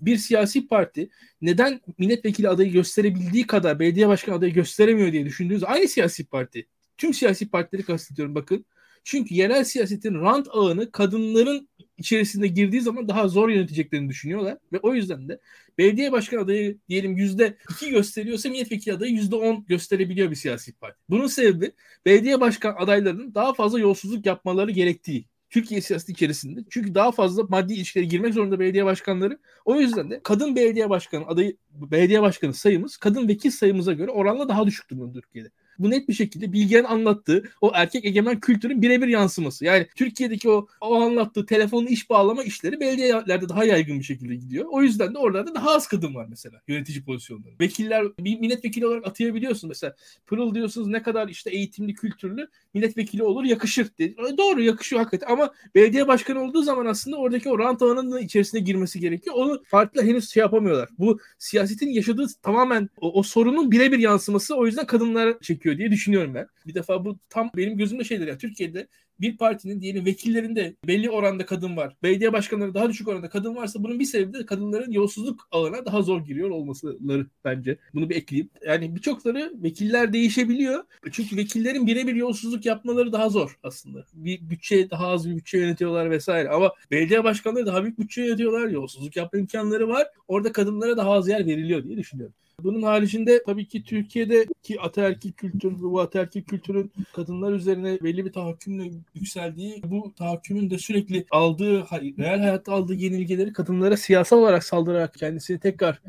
bir 0.00 0.16
siyasi 0.16 0.66
parti 0.68 1.08
neden 1.42 1.80
milletvekili 1.98 2.48
adayı 2.48 2.72
gösterebildiği 2.72 3.46
kadar 3.46 3.78
belediye 3.78 4.08
başkanı 4.08 4.34
adayı 4.34 4.52
gösteremiyor 4.52 5.12
diye 5.12 5.24
düşündüğünüz 5.24 5.64
aynı 5.64 5.88
siyasi 5.88 6.24
parti. 6.24 6.66
Tüm 6.98 7.14
siyasi 7.14 7.50
partileri 7.50 7.82
kastediyorum 7.82 8.34
bakın. 8.34 8.64
Çünkü 9.10 9.34
yerel 9.34 9.64
siyasetin 9.64 10.14
rant 10.14 10.48
ağını 10.50 10.92
kadınların 10.92 11.68
içerisinde 11.98 12.46
girdiği 12.46 12.80
zaman 12.80 13.08
daha 13.08 13.28
zor 13.28 13.48
yöneteceklerini 13.48 14.08
düşünüyorlar. 14.08 14.58
Ve 14.72 14.78
o 14.82 14.94
yüzden 14.94 15.28
de 15.28 15.40
belediye 15.78 16.12
başkan 16.12 16.38
adayı 16.38 16.78
diyelim 16.88 17.16
yüzde 17.16 17.56
iki 17.70 17.90
gösteriyorsa 17.90 18.48
milletvekili 18.48 18.94
adayı 18.94 19.12
yüzde 19.12 19.36
on 19.36 19.64
gösterebiliyor 19.66 20.30
bir 20.30 20.36
siyasi 20.36 20.72
parti. 20.72 20.98
Bunun 21.08 21.26
sebebi 21.26 21.72
belediye 22.06 22.40
başkan 22.40 22.74
adaylarının 22.78 23.34
daha 23.34 23.54
fazla 23.54 23.78
yolsuzluk 23.78 24.26
yapmaları 24.26 24.70
gerektiği. 24.70 25.26
Türkiye 25.50 25.80
siyaseti 25.80 26.12
içerisinde. 26.12 26.60
Çünkü 26.70 26.94
daha 26.94 27.12
fazla 27.12 27.42
maddi 27.42 27.74
ilişkilere 27.74 28.06
girmek 28.06 28.34
zorunda 28.34 28.60
belediye 28.60 28.84
başkanları. 28.84 29.38
O 29.64 29.80
yüzden 29.80 30.10
de 30.10 30.20
kadın 30.24 30.56
belediye 30.56 30.90
başkanı 30.90 31.26
adayı 31.26 31.56
belediye 31.70 32.22
başkanı 32.22 32.54
sayımız 32.54 32.96
kadın 32.96 33.28
vekil 33.28 33.50
sayımıza 33.50 33.92
göre 33.92 34.10
oranla 34.10 34.48
daha 34.48 34.66
düşük 34.66 34.90
durumda 34.90 35.20
Türkiye'de 35.20 35.50
bu 35.78 35.90
net 35.90 36.08
bir 36.08 36.14
şekilde 36.14 36.52
Bilge'nin 36.52 36.84
anlattığı 36.84 37.42
o 37.60 37.72
erkek 37.74 38.04
egemen 38.04 38.40
kültürün 38.40 38.82
birebir 38.82 39.08
yansıması. 39.08 39.64
Yani 39.64 39.86
Türkiye'deki 39.96 40.50
o, 40.50 40.66
o 40.80 40.94
anlattığı 40.94 41.46
telefonun 41.46 41.86
iş 41.86 42.10
bağlama 42.10 42.44
işleri 42.44 42.80
belediyelerde 42.80 43.48
daha 43.48 43.64
yaygın 43.64 43.98
bir 43.98 44.04
şekilde 44.04 44.34
gidiyor. 44.34 44.64
O 44.70 44.82
yüzden 44.82 45.14
de 45.14 45.18
oralarda 45.18 45.54
daha 45.54 45.70
az 45.70 45.88
kadın 45.88 46.14
var 46.14 46.26
mesela 46.30 46.60
yönetici 46.68 47.04
pozisyonları. 47.04 47.54
Vekiller 47.60 48.04
bir 48.18 48.40
milletvekili 48.40 48.86
olarak 48.86 49.06
atayabiliyorsun 49.06 49.68
mesela. 49.68 49.94
Pırıl 50.26 50.54
diyorsunuz 50.54 50.88
ne 50.88 51.02
kadar 51.02 51.28
işte 51.28 51.50
eğitimli, 51.50 51.94
kültürlü 51.94 52.48
milletvekili 52.74 53.22
olur 53.22 53.44
yakışır 53.44 53.88
dedi. 53.98 54.16
Doğru 54.38 54.62
yakışıyor 54.62 55.02
hakikaten 55.02 55.32
ama 55.32 55.52
belediye 55.74 56.08
başkanı 56.08 56.42
olduğu 56.42 56.62
zaman 56.62 56.86
aslında 56.86 57.16
oradaki 57.16 57.50
o 57.50 57.58
rant 57.58 57.82
alanının 57.82 58.22
içerisine 58.22 58.60
girmesi 58.60 59.00
gerekiyor. 59.00 59.36
Onu 59.36 59.62
farklı 59.66 60.02
henüz 60.02 60.30
şey 60.30 60.40
yapamıyorlar. 60.40 60.88
Bu 60.98 61.18
siyasetin 61.38 61.88
yaşadığı 61.88 62.26
tamamen 62.42 62.88
o, 63.00 63.18
o 63.18 63.22
sorunun 63.22 63.70
birebir 63.70 63.98
yansıması 63.98 64.54
o 64.56 64.66
yüzden 64.66 64.86
kadınlar 64.86 65.40
çekiyor 65.40 65.67
gerekiyor 65.68 65.78
diye 65.78 65.90
düşünüyorum 65.90 66.34
ben. 66.34 66.46
Bir 66.66 66.74
defa 66.74 67.04
bu 67.04 67.18
tam 67.28 67.50
benim 67.56 67.76
gözümde 67.76 68.04
şeydir 68.04 68.26
ya. 68.26 68.38
Türkiye'de 68.38 68.88
bir 69.20 69.36
partinin 69.36 69.80
diyelim 69.80 70.06
vekillerinde 70.06 70.74
belli 70.86 71.10
oranda 71.10 71.46
kadın 71.46 71.76
var. 71.76 71.96
Belediye 72.02 72.32
başkanları 72.32 72.74
daha 72.74 72.88
düşük 72.88 73.08
oranda 73.08 73.28
kadın 73.28 73.56
varsa 73.56 73.82
bunun 73.84 73.98
bir 73.98 74.04
sebebi 74.04 74.38
de 74.38 74.46
kadınların 74.46 74.92
yolsuzluk 74.92 75.48
alana 75.50 75.86
daha 75.86 76.02
zor 76.02 76.24
giriyor 76.24 76.50
olmasıları 76.50 77.26
bence. 77.44 77.78
Bunu 77.94 78.10
bir 78.10 78.16
ekleyeyim. 78.16 78.50
Yani 78.66 78.96
birçokları 78.96 79.52
vekiller 79.54 80.12
değişebiliyor. 80.12 80.84
Çünkü 81.12 81.36
vekillerin 81.36 81.86
birebir 81.86 82.14
yolsuzluk 82.14 82.66
yapmaları 82.66 83.12
daha 83.12 83.28
zor 83.28 83.58
aslında. 83.62 84.04
Bir 84.12 84.40
bütçe 84.50 84.90
daha 84.90 85.08
az 85.08 85.30
bir 85.30 85.36
bütçe 85.36 85.58
yönetiyorlar 85.58 86.10
vesaire. 86.10 86.48
Ama 86.48 86.72
belediye 86.90 87.24
başkanları 87.24 87.66
daha 87.66 87.82
büyük 87.82 87.98
bütçe 87.98 88.22
yönetiyorlar. 88.22 88.68
Yolsuzluk 88.68 89.16
yapma 89.16 89.38
imkanları 89.38 89.88
var. 89.88 90.06
Orada 90.28 90.52
kadınlara 90.52 90.96
daha 90.96 91.10
az 91.10 91.28
yer 91.28 91.46
veriliyor 91.46 91.84
diye 91.84 91.96
düşünüyorum. 91.96 92.34
Bunun 92.62 92.82
haricinde 92.82 93.42
tabii 93.46 93.68
ki 93.68 93.84
Türkiye'deki 93.84 94.80
ataerkil 94.80 95.32
kültür, 95.32 95.80
bu 95.80 96.00
ataerkil 96.00 96.42
kültürün 96.42 96.92
kadınlar 97.12 97.52
üzerine 97.52 97.98
belli 98.02 98.24
bir 98.24 98.32
tahakkümle 98.32 98.90
yükseldiği, 99.14 99.82
bu 99.84 100.12
tahakkümün 100.18 100.70
de 100.70 100.78
sürekli 100.78 101.26
aldığı, 101.30 101.84
real 102.18 102.38
hayatta 102.38 102.72
aldığı 102.72 102.94
yenilgileri 102.94 103.52
kadınlara 103.52 103.96
siyasal 103.96 104.38
olarak 104.38 104.64
saldırarak 104.64 105.14
kendisini 105.14 105.58
tekrar 105.58 106.00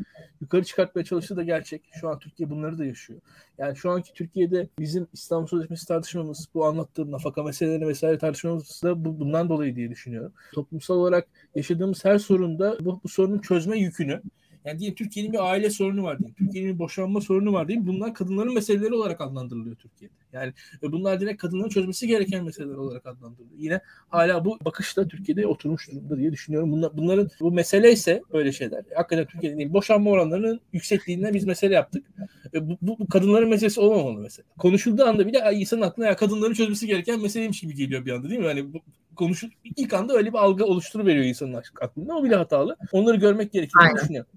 yukarı 0.42 0.64
çıkartmaya 0.64 1.06
çalıştığı 1.06 1.38
da 1.38 1.44
gerçek. 1.44 1.82
Şu 2.02 2.10
an 2.10 2.20
Türkiye 2.20 2.50
bunları 2.50 2.78
da 2.78 2.86
yaşıyor. 2.86 3.20
Yani 3.58 3.78
şu 3.78 3.90
anki 3.90 4.14
Türkiye'de 4.14 4.68
bizim 4.80 5.08
İstanbul 5.14 5.48
Sözleşmesi 5.48 5.88
tartışmamız, 5.88 6.48
bu 6.54 6.66
anlattığım 6.66 7.12
nafaka 7.12 7.44
meseleleri 7.44 7.88
vesaire 7.88 8.18
tartışmamız 8.18 8.82
da 8.84 9.06
bu, 9.06 9.20
bundan 9.20 9.50
dolayı 9.50 9.76
diye 9.76 9.90
düşünüyorum. 9.90 10.34
Toplumsal 10.54 10.96
olarak 10.96 11.28
yaşadığımız 11.56 12.06
her 12.06 12.18
sorunda 12.18 12.78
bu, 12.82 13.00
bu 13.04 13.10
sorunun 13.10 13.40
çözme 13.40 13.80
yükünü 13.80 14.22
yani 14.66 14.80
diyelim 14.80 14.96
Türkiye'nin 14.96 15.34
bir 15.34 15.50
aile 15.50 15.70
sorunu 15.70 16.04
var 16.04 16.20
diyelim. 16.20 16.36
Türkiye'nin 16.36 16.74
bir 16.74 16.80
boşanma 16.80 17.22
sorunu 17.22 17.54
var 17.54 17.68
diyelim. 17.68 17.88
Bunlar 17.88 18.14
kadınların 18.14 18.54
meseleleri 18.54 18.94
olarak 18.94 19.22
adlandırılıyor 19.22 19.76
Türkiye'de. 19.76 20.14
Yani 20.34 20.54
bunlar 20.82 21.22
direkt 21.22 21.42
kadınların 21.42 21.70
çözmesi 21.70 22.08
gereken 22.08 22.46
meseleler 22.46 22.76
olarak 22.76 23.06
adlandırılıyor. 23.06 23.58
Yine 23.58 23.82
hala 24.10 24.46
bu 24.46 24.60
bakış 24.66 24.98
da 24.98 25.08
Türkiye'de 25.08 25.48
oturmuş 25.48 25.92
durumda 25.92 26.18
diye 26.18 26.32
düşünüyorum. 26.32 26.72
Bunlar, 26.72 26.98
bunların 26.98 27.30
bu 27.40 27.52
mesele 27.52 27.92
ise 27.92 28.22
öyle 28.34 28.52
şeyler. 28.52 28.84
Hakikaten 28.96 29.26
Türkiye'de 29.26 29.58
değil. 29.58 29.74
Boşanma 29.74 30.10
oranlarının 30.10 30.62
yüksekliğinden 30.74 31.34
biz 31.34 31.46
mesele 31.46 31.74
yaptık. 31.74 32.06
Bu, 32.54 32.78
bu, 32.82 33.00
bu 33.00 33.08
kadınların 33.08 33.50
meselesi 33.50 33.80
olmamalı 33.80 34.20
mesela. 34.20 34.46
Konuşulduğu 34.58 35.04
anda 35.04 35.28
bile 35.28 35.42
insanın 35.54 35.82
aklına 35.82 36.08
ya 36.08 36.16
kadınların 36.16 36.54
çözmesi 36.54 36.88
gereken 36.88 37.22
meseleymiş 37.22 37.62
gibi 37.62 37.76
geliyor 37.76 38.06
bir 38.06 38.12
anda 38.12 38.30
değil 38.30 38.40
mi? 38.40 38.48
Yani 38.48 38.74
bu, 38.74 38.80
konuşul 39.20 39.50
ilk 39.76 39.94
anda 39.94 40.14
öyle 40.14 40.34
bir 40.34 40.38
algı 40.38 40.66
oluşturuveriyor 40.66 41.26
insanın 41.26 41.62
aklında. 41.82 42.16
O 42.16 42.24
bile 42.24 42.36
hatalı. 42.36 42.76
Onları 42.92 43.18
görmek 43.18 43.52
gerektiğini 43.52 43.96
düşünüyorum. 43.96 44.32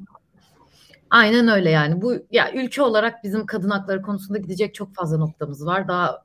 Aynen 1.11 1.49
öyle 1.49 1.71
yani. 1.71 2.03
Bu 2.03 2.15
ya 2.31 2.53
ülke 2.53 2.83
olarak 2.83 3.25
bizim 3.25 3.47
kadın 3.47 3.71
hakları 3.71 4.03
konusunda 4.03 4.39
gidecek 4.39 4.75
çok 4.75 4.95
fazla 4.95 5.19
noktamız 5.19 5.67
var. 5.67 5.89
Daha 5.89 6.23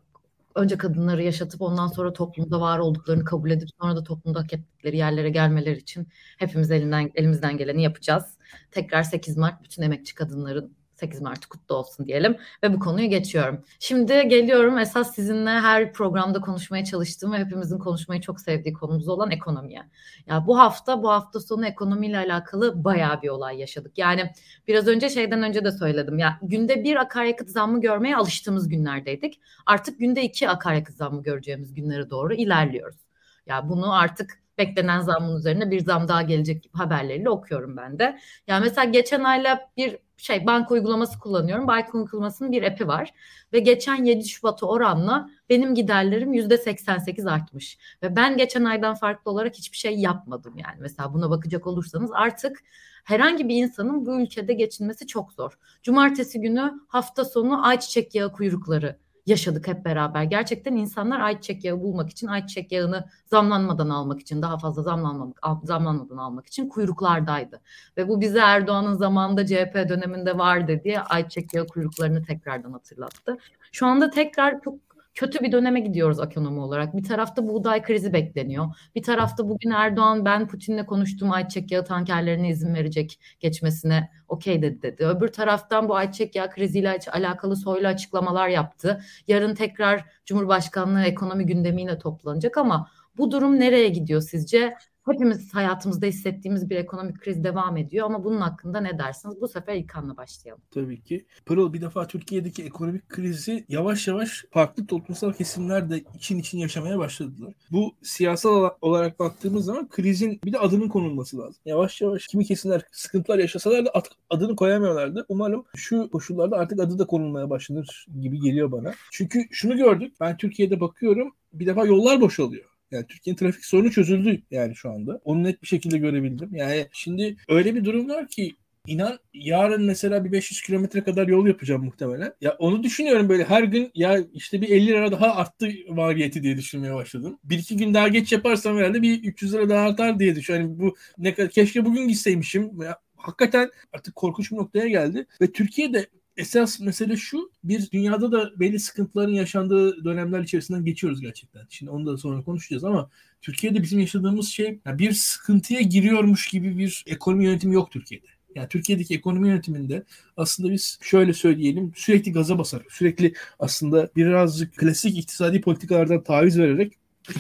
önce 0.56 0.78
kadınları 0.78 1.24
yaşatıp 1.24 1.62
ondan 1.62 1.88
sonra 1.88 2.14
toplumda 2.14 2.62
var 2.62 2.80
olduklarını 2.80 3.26
kabul 3.26 3.52
edip 3.52 3.70
sonra 3.82 3.96
da 3.96 4.04
toplumda 4.04 4.40
hak 4.40 4.54
ettikleri 4.54 4.98
yerlere 4.98 5.30
gelmeleri 5.30 5.78
için 5.78 6.08
hepimiz 6.38 6.72
elinden 6.72 7.12
elimizden 7.16 7.58
geleni 7.58 7.84
yapacağız. 7.84 8.26
Tekrar 8.72 9.04
8 9.04 9.38
Mart 9.38 9.64
bütün 9.64 9.82
emekçi 9.84 10.16
kadınların 10.16 10.77
8 10.98 11.22
Mart'ı 11.22 11.50
kutlu 11.50 11.76
olsun 11.76 12.06
diyelim 12.06 12.38
ve 12.64 12.74
bu 12.74 12.80
konuyu 12.80 13.10
geçiyorum. 13.10 13.64
Şimdi 13.80 14.28
geliyorum 14.28 14.78
esas 14.78 15.16
sizinle 15.16 15.50
her 15.50 15.94
programda 15.94 16.42
konuşmaya 16.42 16.86
çalıştığım 16.86 17.32
ve 17.32 17.38
hepimizin 17.38 17.78
konuşmayı 17.78 18.22
çok 18.22 18.42
sevdiği 18.42 18.74
konumuz 18.74 19.08
olan 19.08 19.32
ekonomiye. 19.32 19.84
Ya 20.28 20.48
bu 20.48 20.60
hafta 20.60 21.04
bu 21.04 21.10
hafta 21.10 21.40
sonu 21.40 21.66
ekonomiyle 21.66 22.18
alakalı 22.18 22.84
bayağı 22.84 23.22
bir 23.22 23.30
olay 23.30 23.60
yaşadık. 23.60 23.98
Yani 23.98 24.32
biraz 24.68 24.88
önce 24.88 25.10
şeyden 25.10 25.44
önce 25.44 25.66
de 25.66 25.72
söyledim. 25.72 26.20
Ya 26.20 26.40
günde 26.42 26.84
bir 26.84 26.96
akaryakıt 26.96 27.50
zammı 27.50 27.82
görmeye 27.82 28.16
alıştığımız 28.16 28.70
günlerdeydik. 28.70 29.42
Artık 29.66 30.00
günde 30.00 30.24
iki 30.24 30.50
akaryakıt 30.50 30.96
zammı 30.96 31.24
göreceğimiz 31.24 31.74
günlere 31.74 32.10
doğru 32.10 32.34
ilerliyoruz. 32.34 32.98
Ya 33.46 33.70
bunu 33.70 33.94
artık 33.94 34.40
beklenen 34.58 35.00
zamın 35.00 35.38
üzerine 35.38 35.72
bir 35.72 35.80
zam 35.80 36.08
daha 36.08 36.22
gelecek 36.22 36.64
gibi 36.64 36.74
haberleriyle 36.74 37.30
okuyorum 37.30 37.78
ben 37.78 38.00
de. 38.00 38.20
Ya 38.48 38.60
mesela 38.60 38.86
geçen 38.86 39.24
ayla 39.24 39.70
bir 39.78 39.98
şey 40.18 40.46
banka 40.46 40.74
uygulaması 40.74 41.20
kullanıyorum. 41.20 41.68
Banka 41.68 41.98
uygulamasının 41.98 42.52
bir 42.52 42.64
app'i 42.64 42.88
var. 42.88 43.14
Ve 43.54 43.60
geçen 43.60 44.04
7 44.04 44.30
Şubat'a 44.30 44.66
oranla 44.68 45.30
benim 45.50 45.76
giderlerim 45.76 46.34
%88 46.34 47.32
artmış. 47.32 47.78
Ve 48.04 48.16
ben 48.16 48.38
geçen 48.38 48.64
aydan 48.64 48.96
farklı 48.96 49.32
olarak 49.32 49.56
hiçbir 49.56 49.78
şey 49.78 49.96
yapmadım 50.00 50.58
yani. 50.58 50.78
Mesela 50.80 51.14
buna 51.14 51.30
bakacak 51.30 51.68
olursanız 51.68 52.12
artık 52.14 52.64
herhangi 53.04 53.50
bir 53.50 53.56
insanın 53.56 54.06
bu 54.06 54.22
ülkede 54.22 54.54
geçinmesi 54.54 55.08
çok 55.08 55.34
zor. 55.34 55.58
Cumartesi 55.84 56.42
günü 56.42 56.74
hafta 56.88 57.26
sonu 57.26 57.68
ayçiçek 57.68 58.16
yağı 58.16 58.32
kuyrukları 58.32 59.00
yaşadık 59.28 59.68
hep 59.68 59.86
beraber. 59.86 60.24
Gerçekten 60.24 60.76
insanlar 60.76 61.20
ayçiçek 61.20 61.64
yağı 61.64 61.82
bulmak 61.82 62.10
için, 62.10 62.28
ayçiçek 62.28 62.72
yağını 62.72 63.06
zamlanmadan 63.26 63.90
almak 63.90 64.22
için, 64.22 64.42
daha 64.42 64.58
fazla 64.58 64.82
zamlanmamak, 64.82 65.40
zamlanmadan 65.64 66.18
almak 66.18 66.48
için 66.48 66.70
kuyruklardaydı. 66.70 67.62
Ve 67.98 68.08
bu 68.08 68.22
bize 68.22 68.40
Erdoğan'ın 68.40 68.94
zamanında 68.94 69.46
CHP 69.46 69.76
döneminde 69.90 70.38
vardı 70.38 70.82
diye 70.84 71.00
ayçiçek 71.02 71.54
yağı 71.54 71.68
kuyruklarını 71.68 72.24
tekrardan 72.24 72.72
hatırlattı. 72.72 73.38
Şu 73.72 73.86
anda 73.86 74.10
tekrar 74.10 74.62
çok 74.62 74.87
kötü 75.18 75.40
bir 75.40 75.52
döneme 75.52 75.80
gidiyoruz 75.80 76.20
ekonomi 76.20 76.60
olarak. 76.60 76.98
Bir 76.98 77.04
tarafta 77.04 77.48
buğday 77.48 77.82
krizi 77.82 78.14
bekleniyor. 78.14 78.66
Bir 78.96 79.04
tarafta 79.04 79.50
bugün 79.50 79.70
Erdoğan 79.70 80.26
ben 80.26 80.48
Putin'le 80.48 80.86
konuştuğum 80.86 81.32
ayçiçek 81.32 81.72
yağı 81.72 81.86
tankerlerine 81.86 82.50
izin 82.50 82.74
verecek 82.76 83.20
geçmesine 83.40 84.10
okey 84.28 84.62
dedi 84.62 84.82
dedi. 84.82 85.06
Öbür 85.06 85.28
taraftan 85.28 85.90
bu 85.90 85.96
ayçiçek 85.96 86.36
yağı 86.36 86.50
kriziyle 86.50 87.00
alakalı 87.12 87.56
soylu 87.56 87.88
açıklamalar 87.88 88.48
yaptı. 88.48 89.02
Yarın 89.28 89.56
tekrar 89.56 90.06
Cumhurbaşkanlığı 90.26 91.04
ekonomi 91.04 91.46
gündemiyle 91.46 91.98
toplanacak 91.98 92.58
ama 92.58 92.90
bu 93.18 93.32
durum 93.32 93.60
nereye 93.60 93.90
gidiyor 93.90 94.22
sizce? 94.22 94.74
Hepimiz 95.14 95.54
hayatımızda 95.54 96.06
hissettiğimiz 96.06 96.70
bir 96.70 96.76
ekonomik 96.76 97.22
kriz 97.22 97.44
devam 97.44 97.78
ediyor 97.78 98.06
ama 98.06 98.24
bunun 98.24 98.42
hakkında 98.42 98.82
ne 98.82 99.00
dersiniz? 99.00 99.42
Bu 99.42 99.48
sefer 99.48 99.76
İlkan'la 99.76 100.18
başlayalım. 100.18 100.64
Tabii 100.72 101.04
ki. 101.04 101.26
Pırıl 101.46 101.74
bir 101.74 101.82
defa 101.82 102.08
Türkiye'deki 102.08 102.64
ekonomik 102.64 103.10
krizi 103.10 103.66
yavaş 103.70 104.08
yavaş 104.08 104.46
farklı 104.52 104.88
toplumsal 104.88 105.34
kesimler 105.34 105.90
de 105.90 106.04
için 106.16 106.40
için 106.40 106.58
yaşamaya 106.58 107.00
başladılar. 107.00 107.54
Bu 107.72 107.96
siyasal 108.04 108.70
olarak 108.82 109.20
baktığımız 109.20 109.66
zaman 109.66 109.90
krizin 109.90 110.40
bir 110.46 110.54
de 110.54 110.60
adının 110.60 110.90
konulması 110.90 111.38
lazım. 111.38 111.62
Yavaş 111.66 112.02
yavaş 112.02 112.28
kimi 112.28 112.46
kesimler 112.46 112.82
sıkıntılar 112.92 113.40
yaşasalar 113.40 113.86
da 113.86 113.92
adını 114.30 114.56
koyamıyorlardı. 114.56 115.26
Umarım 115.30 115.66
şu 115.76 116.10
koşullarda 116.10 116.58
artık 116.58 116.80
adı 116.80 117.00
da 117.00 117.08
konulmaya 117.08 117.50
başlanır 117.50 118.06
gibi 118.22 118.40
geliyor 118.40 118.72
bana. 118.72 118.94
Çünkü 119.12 119.46
şunu 119.52 119.78
gördük. 119.78 120.14
Ben 120.20 120.38
Türkiye'de 120.38 120.80
bakıyorum 120.80 121.34
bir 121.54 121.66
defa 121.66 121.86
yollar 121.86 122.22
boşalıyor. 122.22 122.77
Yani 122.92 123.08
Türkiye'nin 123.08 123.38
trafik 123.38 123.66
sorunu 123.66 123.92
çözüldü 123.92 124.42
yani 124.52 124.76
şu 124.76 124.90
anda. 124.92 125.22
Onu 125.24 125.44
net 125.44 125.62
bir 125.62 125.68
şekilde 125.68 125.98
görebildim. 125.98 126.56
Yani 126.56 126.88
şimdi 126.92 127.36
öyle 127.50 127.76
bir 127.76 127.86
durum 127.86 128.10
var 128.10 128.28
ki 128.28 128.56
inan 128.88 129.20
yarın 129.34 129.86
mesela 129.86 130.26
bir 130.26 130.32
500 130.32 130.62
kilometre 130.62 131.04
kadar 131.04 131.28
yol 131.28 131.48
yapacağım 131.48 131.86
muhtemelen. 131.86 132.34
Ya 132.42 132.56
onu 132.60 132.84
düşünüyorum 132.84 133.30
böyle 133.30 133.44
her 133.44 133.64
gün 133.64 133.92
ya 133.96 134.20
işte 134.34 134.62
bir 134.62 134.70
50 134.70 134.88
lira 134.88 135.12
daha 135.12 135.36
arttı 135.36 135.70
maliyeti 135.90 136.44
diye 136.44 136.58
düşünmeye 136.58 136.94
başladım. 136.94 137.40
Bir 137.44 137.60
iki 137.60 137.78
gün 137.78 137.94
daha 137.94 138.08
geç 138.08 138.32
yaparsam 138.34 138.78
herhalde 138.78 139.02
bir 139.02 139.24
300 139.24 139.54
lira 139.54 139.70
daha 139.70 139.88
artar 139.88 140.20
diye 140.20 140.36
düşünüyorum. 140.36 140.70
Yani 140.70 140.80
bu 140.80 140.96
ne 141.18 141.34
kadar 141.34 141.50
keşke 141.50 141.86
bugün 141.86 142.08
gitseymişim. 142.08 142.82
Ya, 142.82 142.98
hakikaten 143.16 143.70
artık 143.94 144.16
korkunç 144.16 144.52
bir 144.52 144.58
noktaya 144.58 144.88
geldi 144.88 145.26
ve 145.42 145.52
Türkiye'de 145.52 146.08
esas 146.38 146.80
mesele 146.80 147.18
şu. 147.18 147.52
Bir 147.64 147.92
dünyada 147.92 148.32
da 148.32 148.60
belli 148.60 148.80
sıkıntıların 148.80 149.34
yaşandığı 149.34 150.04
dönemler 150.06 150.42
içerisinden 150.42 150.86
geçiyoruz 150.86 151.22
gerçekten. 151.22 151.62
Şimdi 151.70 151.92
onu 151.92 152.06
da 152.06 152.18
sonra 152.18 152.42
konuşacağız 152.42 152.84
ama 152.84 153.10
Türkiye'de 153.42 153.84
bizim 153.84 154.00
yaşadığımız 154.00 154.50
şey 154.50 154.80
yani 154.86 155.00
bir 155.00 155.12
sıkıntıya 155.12 155.82
giriyormuş 155.82 156.48
gibi 156.48 156.78
bir 156.78 157.04
ekonomi 157.08 157.46
yönetimi 157.46 157.76
yok 157.76 157.92
Türkiye'de. 157.92 158.28
Yani 158.56 158.68
Türkiye'deki 158.70 159.16
ekonomi 159.16 159.48
yönetiminde 159.48 160.04
aslında 160.38 160.72
biz 160.72 161.00
şöyle 161.02 161.34
söyleyelim 161.34 161.92
sürekli 161.96 162.32
gaza 162.32 162.60
basar. 162.60 162.84
Sürekli 162.90 163.34
aslında 163.60 164.10
birazcık 164.16 164.78
klasik 164.78 165.18
iktisadi 165.18 165.62
politikalardan 165.62 166.24
taviz 166.24 166.60
vererek 166.60 166.94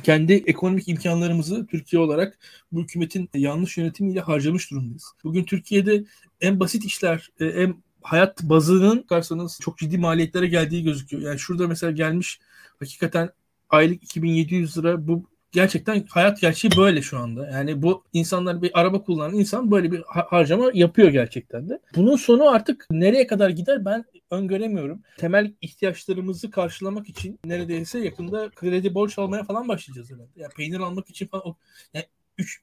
kendi 0.03 0.33
ekonomik 0.33 0.88
imkanlarımızı 0.88 1.67
Türkiye 1.67 2.01
olarak 2.01 2.38
bu 2.71 2.81
hükümetin 2.83 3.29
yanlış 3.33 3.77
yönetimiyle 3.77 4.19
harcamış 4.19 4.71
durumdayız. 4.71 5.13
Bugün 5.23 5.43
Türkiye'de 5.43 6.03
en 6.41 6.60
basit 6.60 6.86
işler, 6.86 7.29
e, 7.39 7.45
en 7.45 7.75
hayat 8.07 8.43
bazının 8.43 9.03
bakarsanız 9.03 9.59
çok 9.61 9.77
ciddi 9.77 9.97
maliyetlere 9.97 10.47
geldiği 10.47 10.83
gözüküyor. 10.83 11.23
Yani 11.23 11.39
şurada 11.39 11.67
mesela 11.67 11.91
gelmiş 11.91 12.39
hakikaten 12.79 13.29
aylık 13.69 14.03
2700 14.03 14.77
lira 14.77 15.07
bu 15.07 15.23
gerçekten 15.51 16.05
hayat 16.09 16.41
gerçeği 16.41 16.71
böyle 16.77 17.01
şu 17.01 17.17
anda. 17.17 17.47
Yani 17.47 17.81
bu 17.81 18.03
insanlar 18.13 18.61
bir 18.61 18.79
araba 18.79 19.03
kullanan 19.03 19.33
insan 19.33 19.71
böyle 19.71 19.91
bir 19.91 20.03
harcama 20.07 20.71
yapıyor 20.73 21.09
gerçekten 21.09 21.69
de. 21.69 21.79
Bunun 21.95 22.15
sonu 22.15 22.49
artık 22.49 22.87
nereye 22.91 23.27
kadar 23.27 23.49
gider 23.49 23.85
ben 23.85 24.05
öngöremiyorum. 24.31 25.01
Temel 25.17 25.53
ihtiyaçlarımızı 25.61 26.51
karşılamak 26.51 27.09
için 27.09 27.39
neredeyse 27.45 27.99
yakında 27.99 28.49
kredi 28.49 28.93
borç 28.93 29.19
almaya 29.19 29.43
falan 29.43 29.67
başlayacağız 29.67 30.11
herhalde. 30.11 30.31
Yani 30.35 30.51
peynir 30.57 30.79
almak 30.79 31.09
için 31.09 31.27
falan. 31.27 31.55
Yani 31.93 32.05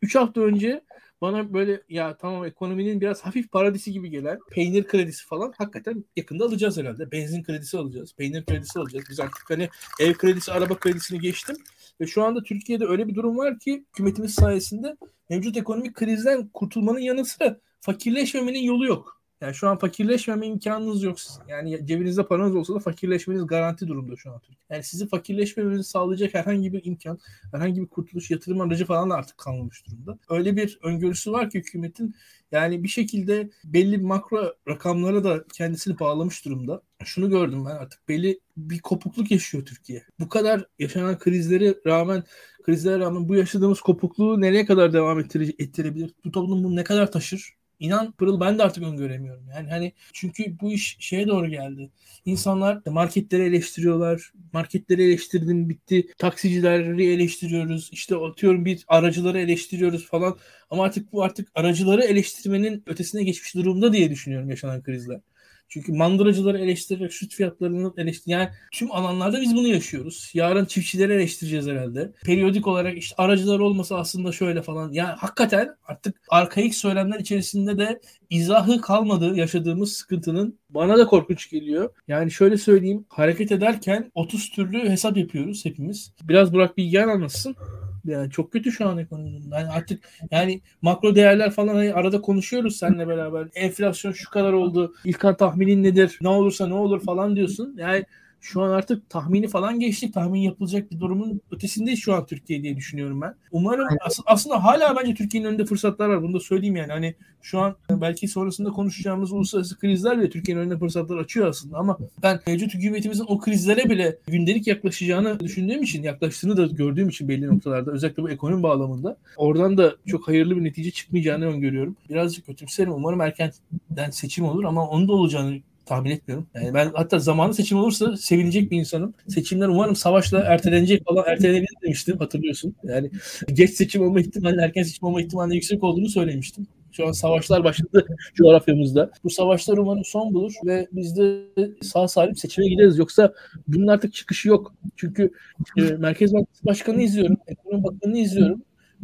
3 0.02 0.14
hafta 0.14 0.40
önce 0.40 0.85
bana 1.25 1.53
böyle 1.53 1.83
ya 1.89 2.17
tamam 2.17 2.45
ekonominin 2.45 3.01
biraz 3.01 3.23
hafif 3.23 3.53
paradisi 3.53 3.93
gibi 3.93 4.11
gelen 4.11 4.39
peynir 4.51 4.85
kredisi 4.85 5.27
falan 5.27 5.53
hakikaten 5.59 6.05
yakında 6.17 6.45
alacağız 6.45 6.79
herhalde. 6.79 7.13
Benzin 7.13 7.43
kredisi 7.43 7.79
alacağız. 7.79 8.15
Peynir 8.15 8.45
kredisi 8.45 8.79
alacağız. 8.79 9.05
Biz 9.11 9.21
artık 9.21 9.51
hani 9.51 9.69
ev 10.01 10.15
kredisi, 10.15 10.53
araba 10.53 10.79
kredisini 10.79 11.21
geçtim. 11.21 11.57
Ve 12.01 12.07
şu 12.07 12.23
anda 12.23 12.43
Türkiye'de 12.43 12.87
öyle 12.87 13.09
bir 13.09 13.15
durum 13.15 13.39
var 13.39 13.59
ki 13.59 13.85
hükümetimiz 13.89 14.35
sayesinde 14.35 14.97
mevcut 15.31 15.57
ekonomik 15.57 15.95
krizden 15.95 16.49
kurtulmanın 16.49 16.99
yanı 16.99 17.25
sıra 17.25 17.59
fakirleşmemenin 17.81 18.63
yolu 18.63 18.87
yok. 18.87 19.21
Yani 19.44 19.54
şu 19.54 19.68
an 19.68 19.78
fakirleşmeme 19.78 20.46
imkanınız 20.46 21.02
yok. 21.02 21.16
Yani 21.48 21.87
cebinizde 21.87 22.26
paranız 22.26 22.57
olsa 22.57 22.74
da 22.74 22.78
fakirleşmeniz 22.78 23.46
garanti 23.46 23.88
durumda 23.88 24.16
şu 24.16 24.30
an. 24.30 24.40
Yani 24.70 24.85
sizi 24.85 25.09
fakirleşmemenizi 25.09 25.85
sağlayacak 25.85 26.35
herhangi 26.35 26.72
bir 26.72 26.85
imkan, 26.85 27.18
herhangi 27.52 27.83
bir 27.83 27.87
kurtuluş, 27.87 28.30
yatırım 28.30 28.61
aracı 28.61 28.87
falan 28.87 29.11
da 29.11 29.14
artık 29.14 29.38
kalmamış 29.38 29.87
durumda. 29.87 30.18
Öyle 30.28 30.57
bir 30.57 30.78
öngörüsü 30.83 31.33
var 31.33 31.50
ki 31.50 31.59
hükümetin 31.59 32.14
yani 32.52 32.83
bir 32.83 32.88
şekilde 32.88 33.50
belli 33.64 33.98
makro 33.98 34.54
rakamlara 34.68 35.24
da 35.24 35.44
kendisini 35.52 35.98
bağlamış 35.98 36.44
durumda. 36.44 36.83
Şunu 37.04 37.30
gördüm 37.30 37.64
ben 37.64 37.70
artık 37.76 38.09
belli 38.09 38.40
bir 38.57 38.78
kopukluk 38.78 39.30
yaşıyor 39.30 39.64
Türkiye. 39.64 40.04
Bu 40.20 40.28
kadar 40.28 40.64
yaşanan 40.78 41.18
krizleri 41.18 41.74
rağmen 41.87 42.24
krizlere 42.62 42.98
rağmen 42.98 43.28
bu 43.28 43.35
yaşadığımız 43.35 43.80
kopukluğu 43.80 44.40
nereye 44.40 44.66
kadar 44.66 44.92
devam 44.92 45.20
ettirebilir? 45.20 46.14
Bu 46.24 46.30
toplum 46.30 46.64
bunu 46.64 46.76
ne 46.76 46.85
kadar 46.85 47.12
taşır? 47.12 47.63
İnan 47.85 48.12
Pırıl 48.12 48.40
ben 48.40 48.59
de 48.59 48.62
artık 48.62 48.85
öngöremiyorum. 48.85 49.49
Yani 49.49 49.70
hani 49.70 49.92
çünkü 50.12 50.61
bu 50.61 50.73
iş 50.73 50.97
şeye 51.01 51.27
doğru 51.27 51.49
geldi. 51.49 51.90
İnsanlar 52.25 52.83
marketleri 52.87 53.42
eleştiriyorlar. 53.42 54.33
Marketleri 54.53 55.03
eleştirdim 55.03 55.68
bitti. 55.68 56.07
Taksicileri 56.18 57.12
eleştiriyoruz. 57.12 57.90
İşte 57.92 58.16
atıyorum 58.16 58.64
bir 58.64 58.85
aracıları 58.88 59.40
eleştiriyoruz 59.40 60.07
falan. 60.07 60.38
Ama 60.70 60.85
artık 60.85 61.12
bu 61.12 61.23
artık 61.23 61.49
aracıları 61.55 62.05
eleştirmenin 62.05 62.83
ötesine 62.87 63.25
geçmiş 63.25 63.55
durumda 63.55 63.92
diye 63.92 64.11
düşünüyorum 64.11 64.51
yaşanan 64.51 64.83
krizler. 64.83 65.20
Çünkü 65.68 65.92
mandıracıları 65.92 66.59
eleştirerek 66.59 67.12
süt 67.12 67.35
fiyatlarını 67.35 67.92
eleştir 67.96 68.31
yani 68.31 68.48
tüm 68.72 68.92
alanlarda 68.92 69.40
biz 69.40 69.57
bunu 69.57 69.68
yaşıyoruz. 69.68 70.31
Yarın 70.35 70.64
çiftçileri 70.64 71.12
eleştireceğiz 71.12 71.66
herhalde. 71.66 72.12
Periyodik 72.24 72.66
olarak 72.66 72.98
işte 72.98 73.14
aracılar 73.18 73.59
olmasa 73.59 73.96
aslında 73.96 74.33
şöyle 74.33 74.62
falan. 74.62 74.92
Yani 74.92 75.14
hakikaten 75.18 75.77
artık 75.85 76.20
arkaik 76.29 76.74
söylemler 76.74 77.20
içerisinde 77.20 77.79
de 77.79 78.00
izahı 78.31 78.81
kalmadı 78.81 79.37
yaşadığımız 79.37 79.92
sıkıntının. 79.92 80.59
Bana 80.70 80.98
da 80.98 81.07
korkunç 81.07 81.50
geliyor. 81.50 81.90
Yani 82.09 82.31
şöyle 82.31 82.57
söyleyeyim. 82.57 83.07
Hareket 83.09 83.53
ederken 83.53 84.11
30 84.14 84.50
türlü 84.50 84.88
hesap 84.88 85.16
yapıyoruz 85.16 85.64
hepimiz. 85.64 86.12
Biraz 86.22 86.53
Burak 86.53 86.77
Bilgehan 86.77 87.09
anlatsın. 87.09 87.57
Yani 88.05 88.31
çok 88.31 88.53
kötü 88.53 88.73
şu 88.73 88.88
an 88.88 88.99
ekonomi. 88.99 89.40
Yani 89.53 89.69
artık 89.69 90.09
yani 90.31 90.61
makro 90.83 91.14
değerler 91.14 91.51
falan 91.51 91.75
hani 91.75 91.95
arada 91.95 92.21
konuşuyoruz 92.21 92.77
seninle 92.77 93.09
beraber. 93.09 93.49
Enflasyon 93.55 94.12
şu 94.12 94.31
kadar 94.31 94.53
oldu. 94.53 94.95
İlkan 95.05 95.37
tahminin 95.37 95.83
nedir? 95.83 96.19
Ne 96.21 96.29
olursa 96.29 96.67
ne 96.67 96.75
olur 96.75 97.05
falan 97.05 97.37
diyorsun. 97.37 97.75
Yani 97.79 98.05
şu 98.44 98.62
an 98.62 98.70
artık 98.70 99.11
tahmini 99.11 99.48
falan 99.48 99.80
geçtik. 99.80 100.14
Tahmin 100.14 100.40
yapılacak 100.40 100.90
bir 100.90 101.00
durumun 101.00 101.40
ötesindeyiz 101.50 102.00
şu 102.00 102.14
an 102.14 102.26
Türkiye 102.26 102.62
diye 102.62 102.76
düşünüyorum 102.76 103.20
ben. 103.20 103.35
Umarım 103.52 103.87
as- 104.07 104.20
aslında 104.26 104.64
hala 104.64 104.96
bence 104.96 105.14
Türkiye'nin 105.14 105.48
önünde 105.48 105.64
fırsatlar 105.64 106.09
var. 106.09 106.22
Bunu 106.22 106.35
da 106.35 106.40
söyleyeyim 106.40 106.76
yani. 106.76 106.92
Hani 106.92 107.14
şu 107.42 107.61
an 107.61 107.76
belki 107.90 108.28
sonrasında 108.28 108.70
konuşacağımız 108.70 109.33
uluslararası 109.33 109.78
krizler 109.78 110.18
bile 110.18 110.30
Türkiye'nin 110.30 110.62
önünde 110.62 110.78
fırsatlar 110.78 111.16
açıyor 111.16 111.46
aslında 111.48 111.78
ama 111.78 111.98
ben 112.22 112.40
mevcut 112.46 112.74
hükümetimizin 112.74 113.24
o 113.28 113.38
krizlere 113.38 113.90
bile 113.90 114.18
gündelik 114.26 114.66
yaklaşacağını 114.66 115.40
düşündüğüm 115.40 115.83
için, 115.83 116.02
yaklaştığını 116.02 116.57
da 116.57 116.66
gördüğüm 116.66 117.09
için 117.09 117.28
belli 117.28 117.46
noktalarda 117.46 117.90
özellikle 117.92 118.22
bu 118.22 118.30
ekonomi 118.30 118.62
bağlamında 118.62 119.16
oradan 119.37 119.78
da 119.78 119.96
çok 120.07 120.28
hayırlı 120.28 120.57
bir 120.57 120.64
netice 120.64 120.90
çıkmayacağını 120.90 121.46
öngörüyorum. 121.46 121.96
Birazcık 122.11 122.46
kötümserim. 122.46 122.92
Umarım 122.92 123.20
erkenden 123.20 124.11
seçim 124.11 124.44
olur 124.44 124.64
ama 124.64 124.88
onun 124.88 125.09
da 125.09 125.12
olacağını 125.12 125.61
tahmin 125.87 126.11
etmiyorum. 126.11 126.47
Yani 126.55 126.75
ben 126.75 126.90
hatta 126.94 127.18
zamanı 127.18 127.55
seçim 127.55 127.79
olursa 127.79 128.16
sevinecek 128.16 128.70
bir 128.70 128.79
insanım. 128.79 129.14
Seçimler 129.29 129.68
umarım 129.68 129.97
savaşla 129.97 130.38
ertelenecek 130.38 131.05
falan 131.05 131.25
ertelenir 131.27 131.68
demiştim 131.83 132.18
hatırlıyorsun. 132.18 132.75
Yani 132.83 133.11
geç 133.53 133.70
seçim 133.70 134.03
olma 134.03 134.20
ihtimali 134.20 134.61
erken 134.61 134.83
seçim 134.83 135.09
olma 135.09 135.23
ihtimali 135.23 135.55
yüksek 135.55 135.85
olduğunu 135.85 136.09
söylemiştim. 136.09 136.66
Şu 136.92 137.09
an 137.09 137.12
savaşlar 137.12 137.64
başladı 137.64 138.07
coğrafyamızda. 138.35 139.11
Bu 139.25 139.31
savaşlar 139.31 139.79
umarım 139.79 140.05
son 140.05 140.35
bulur 140.35 140.53
ve 140.66 140.88
biz 140.92 141.16
de 141.16 141.44
sağ 141.83 142.09
salim 142.09 142.37
seçime 142.37 142.68
gideriz. 142.68 142.99
Yoksa 142.99 143.33
bunun 143.68 143.87
artık 143.87 144.14
çıkışı 144.14 144.49
yok. 144.49 144.75
Çünkü 144.97 145.31
e, 145.79 145.83
Merkez 145.83 146.35
Bankası 146.35 146.64
Başkanı 146.64 147.03
izliyorum, 147.03 147.37
Ekonomi 147.47 147.85
Bakanı'nı 147.85 148.18
izliyorum. 148.18 148.62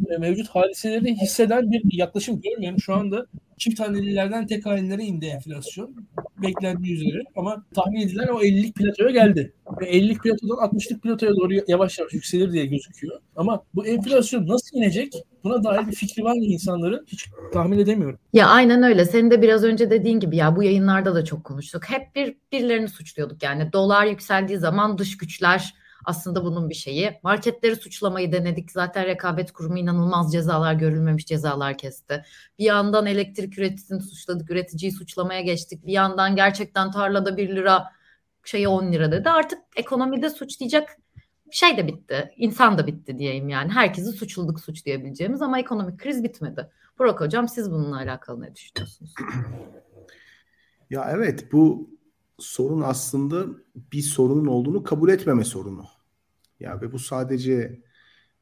E, 0.09 0.17
mevcut 0.17 0.47
hadiseleri 0.47 1.15
hisseden 1.15 1.71
bir 1.71 1.97
yaklaşım 1.97 2.41
görmüyorum. 2.41 2.79
Şu 2.79 2.93
anda 2.93 3.25
çift 3.61 3.79
hanelilerden 3.79 4.47
tek 4.47 4.65
hanelere 4.65 5.03
indi 5.03 5.25
enflasyon. 5.25 5.95
Beklendiği 6.41 6.95
üzere 6.95 7.23
ama 7.35 7.65
tahmin 7.75 8.01
edilen 8.01 8.27
o 8.27 8.41
50'lik 8.41 8.75
platoya 8.75 9.09
geldi. 9.09 9.53
Ve 9.81 9.91
50'lik 9.91 10.23
platodan 10.23 10.55
60'lık 10.55 11.03
platoya 11.03 11.35
doğru 11.35 11.53
yavaş 11.67 11.99
yavaş 11.99 12.13
yükselir 12.13 12.51
diye 12.51 12.65
gözüküyor. 12.65 13.19
Ama 13.35 13.63
bu 13.75 13.85
enflasyon 13.87 14.47
nasıl 14.47 14.77
inecek? 14.77 15.13
Buna 15.43 15.63
dair 15.63 15.87
bir 15.87 15.95
fikri 15.95 16.23
var 16.23 16.33
mı 16.33 16.45
insanların? 16.45 17.05
Hiç 17.07 17.25
tahmin 17.53 17.79
edemiyorum. 17.79 18.19
Ya 18.33 18.47
aynen 18.47 18.83
öyle. 18.83 19.05
Senin 19.05 19.31
de 19.31 19.41
biraz 19.41 19.63
önce 19.63 19.89
dediğin 19.89 20.19
gibi 20.19 20.37
ya 20.37 20.55
bu 20.55 20.63
yayınlarda 20.63 21.15
da 21.15 21.25
çok 21.25 21.43
konuştuk. 21.43 21.89
Hep 21.89 22.15
bir 22.15 22.35
birilerini 22.51 22.89
suçluyorduk. 22.89 23.43
Yani 23.43 23.73
dolar 23.73 24.05
yükseldiği 24.05 24.57
zaman 24.57 24.97
dış 24.97 25.17
güçler 25.17 25.73
aslında 26.05 26.45
bunun 26.45 26.69
bir 26.69 26.75
şeyi. 26.75 27.19
Marketleri 27.23 27.75
suçlamayı 27.75 28.31
denedik. 28.31 28.71
Zaten 28.71 29.05
rekabet 29.05 29.51
kurumu 29.51 29.77
inanılmaz 29.77 30.31
cezalar 30.31 30.73
görülmemiş 30.73 31.25
cezalar 31.25 31.77
kesti. 31.77 32.23
Bir 32.59 32.63
yandan 32.65 33.05
elektrik 33.05 33.57
üreticisini 33.57 34.01
suçladık. 34.01 34.51
Üreticiyi 34.51 34.91
suçlamaya 34.91 35.41
geçtik. 35.41 35.85
Bir 35.85 35.93
yandan 35.93 36.35
gerçekten 36.35 36.91
tarlada 36.91 37.37
1 37.37 37.49
lira 37.55 37.91
şeyi 38.43 38.67
10 38.67 38.91
lira 38.91 39.11
dedi. 39.11 39.29
Artık 39.29 39.59
ekonomide 39.75 40.29
suçlayacak 40.29 40.97
şey 41.51 41.77
de 41.77 41.87
bitti. 41.87 42.31
İnsan 42.37 42.77
da 42.77 42.87
bitti 42.87 43.17
diyeyim 43.19 43.49
yani. 43.49 43.71
Herkesi 43.71 44.11
suçladık 44.11 44.59
suç 44.59 44.85
diyebileceğimiz 44.85 45.41
ama 45.41 45.59
ekonomik 45.59 45.99
kriz 45.99 46.23
bitmedi. 46.23 46.69
Burak 46.99 47.21
Hocam 47.21 47.47
siz 47.47 47.71
bununla 47.71 47.97
alakalı 47.97 48.41
ne 48.41 48.55
düşünüyorsunuz? 48.55 49.13
Ya 50.89 51.11
evet 51.15 51.51
bu 51.51 51.89
sorun 52.41 52.81
aslında 52.81 53.45
bir 53.93 54.01
sorunun 54.01 54.45
olduğunu 54.47 54.83
kabul 54.83 55.09
etmeme 55.09 55.43
sorunu. 55.43 55.85
Ya 56.59 56.81
ve 56.81 56.91
bu 56.91 56.99
sadece 56.99 57.81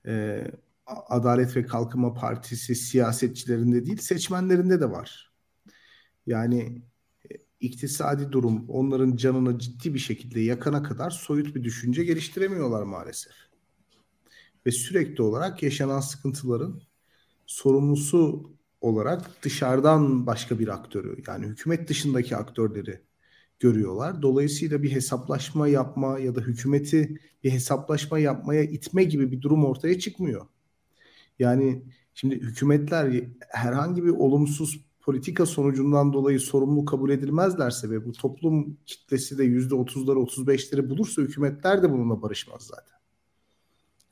e, 0.05 0.43
Adalet 0.87 1.55
ve 1.55 1.65
Kalkınma 1.65 2.13
Partisi 2.13 2.75
siyasetçilerinde 2.75 3.85
değil, 3.85 3.97
seçmenlerinde 3.97 4.81
de 4.81 4.91
var. 4.91 5.31
Yani 6.27 6.81
e, 7.31 7.35
iktisadi 7.59 8.31
durum 8.31 8.69
onların 8.69 9.15
canını 9.15 9.59
ciddi 9.59 9.93
bir 9.93 9.99
şekilde 9.99 10.39
yakana 10.39 10.83
kadar 10.83 11.09
soyut 11.09 11.55
bir 11.55 11.63
düşünce 11.63 12.03
geliştiremiyorlar 12.03 12.83
maalesef. 12.83 13.33
Ve 14.65 14.71
sürekli 14.71 15.21
olarak 15.23 15.63
yaşanan 15.63 15.99
sıkıntıların 15.99 16.81
sorumlusu 17.45 18.51
olarak 18.81 19.43
dışarıdan 19.43 20.25
başka 20.25 20.59
bir 20.59 20.67
aktörü 20.67 21.23
yani 21.27 21.45
hükümet 21.45 21.89
dışındaki 21.89 22.37
aktörleri 22.37 23.08
görüyorlar. 23.59 24.21
Dolayısıyla 24.21 24.83
bir 24.83 24.91
hesaplaşma 24.91 25.67
yapma 25.67 26.19
ya 26.19 26.35
da 26.35 26.41
hükümeti 26.41 27.19
bir 27.43 27.51
hesaplaşma 27.51 28.19
yapmaya 28.19 28.63
itme 28.63 29.03
gibi 29.03 29.31
bir 29.31 29.41
durum 29.41 29.65
ortaya 29.65 29.99
çıkmıyor. 29.99 30.45
Yani 31.39 31.83
şimdi 32.13 32.35
hükümetler 32.35 33.23
herhangi 33.49 34.03
bir 34.03 34.09
olumsuz 34.09 34.85
politika 35.01 35.45
sonucundan 35.45 36.13
dolayı 36.13 36.39
sorumlu 36.39 36.85
kabul 36.85 37.09
edilmezlerse 37.09 37.89
ve 37.89 38.05
bu 38.05 38.11
toplum 38.11 38.77
kitlesi 38.85 39.37
de 39.37 39.43
yüzde 39.43 39.75
otuzları 39.75 40.19
otuz 40.19 40.47
beşleri 40.47 40.89
bulursa 40.89 41.21
hükümetler 41.21 41.83
de 41.83 41.91
bununla 41.91 42.21
barışmaz 42.21 42.61
zaten. 42.61 42.97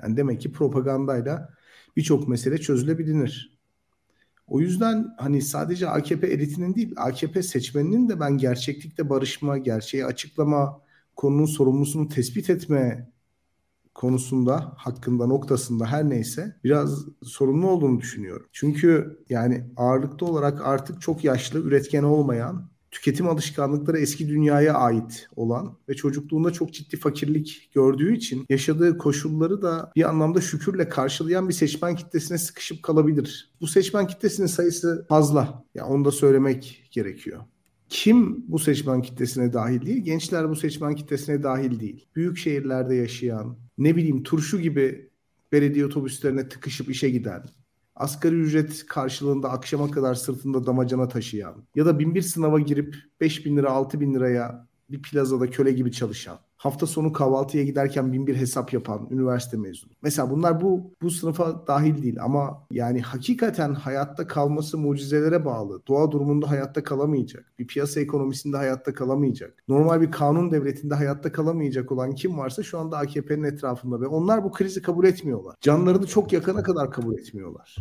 Yani 0.01 0.17
demek 0.17 0.41
ki 0.41 0.51
propagandayla 0.51 1.53
birçok 1.97 2.27
mesele 2.27 2.57
çözülebilir. 2.57 3.56
O 4.47 4.59
yüzden 4.59 5.15
hani 5.17 5.41
sadece 5.41 5.89
AKP 5.89 6.27
elitinin 6.27 6.75
değil, 6.75 6.93
AKP 6.97 7.43
seçmeninin 7.43 8.09
de 8.09 8.19
ben 8.19 8.37
gerçeklikte 8.37 9.09
barışma, 9.09 9.57
gerçeği 9.57 10.05
açıklama, 10.05 10.81
konunun 11.15 11.45
sorumlusunu 11.45 12.07
tespit 12.09 12.49
etme 12.49 13.11
konusunda, 13.93 14.73
hakkında, 14.77 15.27
noktasında 15.27 15.85
her 15.85 16.09
neyse 16.09 16.55
biraz 16.63 17.05
sorumlu 17.23 17.69
olduğunu 17.69 17.99
düşünüyorum. 17.99 18.47
Çünkü 18.51 19.19
yani 19.29 19.65
ağırlıklı 19.75 20.27
olarak 20.27 20.65
artık 20.65 21.01
çok 21.01 21.23
yaşlı, 21.23 21.59
üretken 21.59 22.03
olmayan 22.03 22.69
tüketim 22.91 23.27
alışkanlıkları 23.27 23.99
eski 23.99 24.29
dünyaya 24.29 24.73
ait 24.73 25.27
olan 25.35 25.77
ve 25.89 25.93
çocukluğunda 25.93 26.51
çok 26.51 26.73
ciddi 26.73 26.97
fakirlik 26.97 27.69
gördüğü 27.73 28.15
için 28.15 28.45
yaşadığı 28.49 28.97
koşulları 28.97 29.61
da 29.61 29.91
bir 29.95 30.09
anlamda 30.09 30.41
şükürle 30.41 30.89
karşılayan 30.89 31.49
bir 31.49 31.53
seçmen 31.53 31.95
kitlesine 31.95 32.37
sıkışıp 32.37 32.83
kalabilir. 32.83 33.51
Bu 33.61 33.67
seçmen 33.67 34.07
kitlesinin 34.07 34.47
sayısı 34.47 35.05
fazla. 35.09 35.39
Ya 35.39 35.63
yani 35.75 35.89
onu 35.89 36.05
da 36.05 36.11
söylemek 36.11 36.89
gerekiyor. 36.91 37.41
Kim 37.89 38.45
bu 38.47 38.59
seçmen 38.59 39.01
kitlesine 39.01 39.53
dahil 39.53 39.85
değil? 39.85 40.03
Gençler 40.03 40.49
bu 40.49 40.55
seçmen 40.55 40.95
kitlesine 40.95 41.43
dahil 41.43 41.79
değil. 41.79 42.05
Büyük 42.15 42.37
şehirlerde 42.37 42.95
yaşayan, 42.95 43.57
ne 43.77 43.95
bileyim 43.95 44.23
turşu 44.23 44.61
gibi 44.61 45.09
belediye 45.51 45.85
otobüslerine 45.85 46.49
tıkışıp 46.49 46.89
işe 46.89 47.09
giden, 47.09 47.43
asgari 47.99 48.35
ücret 48.35 48.85
karşılığında 48.85 49.49
akşama 49.49 49.91
kadar 49.91 50.15
sırtında 50.15 50.65
damacana 50.65 51.07
taşıyan 51.07 51.67
ya 51.75 51.85
da 51.85 51.99
bin 51.99 52.15
bir 52.15 52.21
sınava 52.21 52.59
girip 52.59 52.95
5 53.21 53.45
bin 53.45 53.57
lira 53.57 53.71
6 53.71 53.99
bin 53.99 54.13
liraya 54.13 54.66
bir 54.89 55.01
plazada 55.01 55.49
köle 55.49 55.71
gibi 55.71 55.91
çalışan, 55.91 56.39
hafta 56.57 56.87
sonu 56.87 57.13
kahvaltıya 57.13 57.63
giderken 57.63 58.13
bin 58.13 58.27
bir 58.27 58.35
hesap 58.35 58.73
yapan 58.73 59.07
üniversite 59.11 59.57
mezunu. 59.57 59.91
Mesela 60.01 60.29
bunlar 60.29 60.61
bu 60.61 60.93
bu 61.01 61.11
sınıfa 61.11 61.67
dahil 61.67 62.03
değil 62.03 62.17
ama 62.21 62.67
yani 62.71 63.01
hakikaten 63.01 63.73
hayatta 63.73 64.27
kalması 64.27 64.77
mucizelere 64.77 65.45
bağlı. 65.45 65.81
Doğa 65.87 66.11
durumunda 66.11 66.49
hayatta 66.49 66.83
kalamayacak. 66.83 67.53
Bir 67.59 67.67
piyasa 67.67 67.99
ekonomisinde 67.99 68.57
hayatta 68.57 68.93
kalamayacak. 68.93 69.63
Normal 69.67 70.01
bir 70.01 70.11
kanun 70.11 70.51
devletinde 70.51 70.95
hayatta 70.95 71.31
kalamayacak 71.31 71.91
olan 71.91 72.15
kim 72.15 72.37
varsa 72.37 72.63
şu 72.63 72.79
anda 72.79 72.97
AKP'nin 72.97 73.43
etrafında 73.43 74.01
ve 74.01 74.07
onlar 74.07 74.43
bu 74.43 74.51
krizi 74.51 74.81
kabul 74.81 75.05
etmiyorlar. 75.05 75.55
Canlarını 75.61 76.07
çok 76.07 76.33
yakana 76.33 76.63
kadar 76.63 76.91
kabul 76.91 77.17
etmiyorlar. 77.17 77.75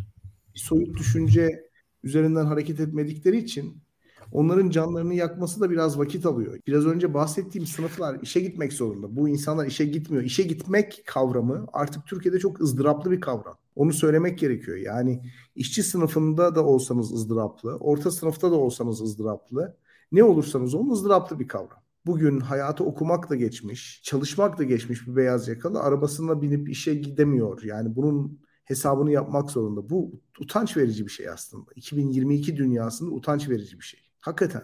Bir 0.55 0.61
soyut 0.61 0.99
düşünce 0.99 1.67
üzerinden 2.03 2.47
hareket 2.47 2.81
etmedikleri 2.81 3.39
için 3.39 3.86
onların 4.33 4.71
canlarını 4.71 5.15
yakması 5.15 5.61
da 5.61 5.71
biraz 5.71 5.99
vakit 5.99 6.27
alıyor. 6.27 6.59
Biraz 6.67 6.87
önce 6.87 7.15
bahsettiğim 7.15 7.67
sınıflar 7.67 8.21
işe 8.23 8.41
gitmek 8.41 8.73
zorunda. 8.73 9.17
Bu 9.17 9.29
insanlar 9.29 9.67
işe 9.67 9.85
gitmiyor. 9.85 10.25
İşe 10.25 10.43
gitmek 10.43 11.03
kavramı 11.07 11.67
artık 11.73 12.07
Türkiye'de 12.07 12.39
çok 12.39 12.61
ızdıraplı 12.61 13.11
bir 13.11 13.21
kavram. 13.21 13.59
Onu 13.77 13.93
söylemek 13.93 14.39
gerekiyor. 14.39 14.77
Yani 14.77 15.23
işçi 15.55 15.83
sınıfında 15.83 16.55
da 16.55 16.65
olsanız 16.65 17.13
ızdıraplı, 17.13 17.77
orta 17.77 18.11
sınıfta 18.11 18.51
da 18.51 18.55
olsanız 18.55 19.01
ızdıraplı, 19.01 19.77
ne 20.13 20.25
olursanız 20.25 20.75
olun 20.75 20.91
ızdıraplı 20.91 21.39
bir 21.39 21.49
kavram. 21.49 21.83
Bugün 22.07 22.41
hayatı 22.41 22.85
okumak 22.85 23.31
da 23.31 23.37
geçmiş, 23.37 24.03
çalışmak 24.05 24.59
da 24.59 24.65
geçmiş 24.65 25.09
bir 25.09 25.17
beyaz 25.17 25.49
yakalı 25.49 25.81
arabasına 25.81 26.43
binip 26.43 26.69
işe 26.69 26.95
gidemiyor. 26.95 27.63
Yani 27.63 27.97
bunun 27.97 28.41
hesabını 28.65 29.11
yapmak 29.11 29.51
zorunda. 29.51 29.91
Bu 29.91 30.21
utanç 30.41 30.77
verici 30.77 31.07
bir 31.07 31.11
şey 31.11 31.29
aslında. 31.29 31.71
2022 31.77 32.57
dünyasında 32.57 33.11
utanç 33.11 33.49
verici 33.49 33.79
bir 33.79 33.85
şey. 33.85 34.01
Hakikaten 34.27 34.63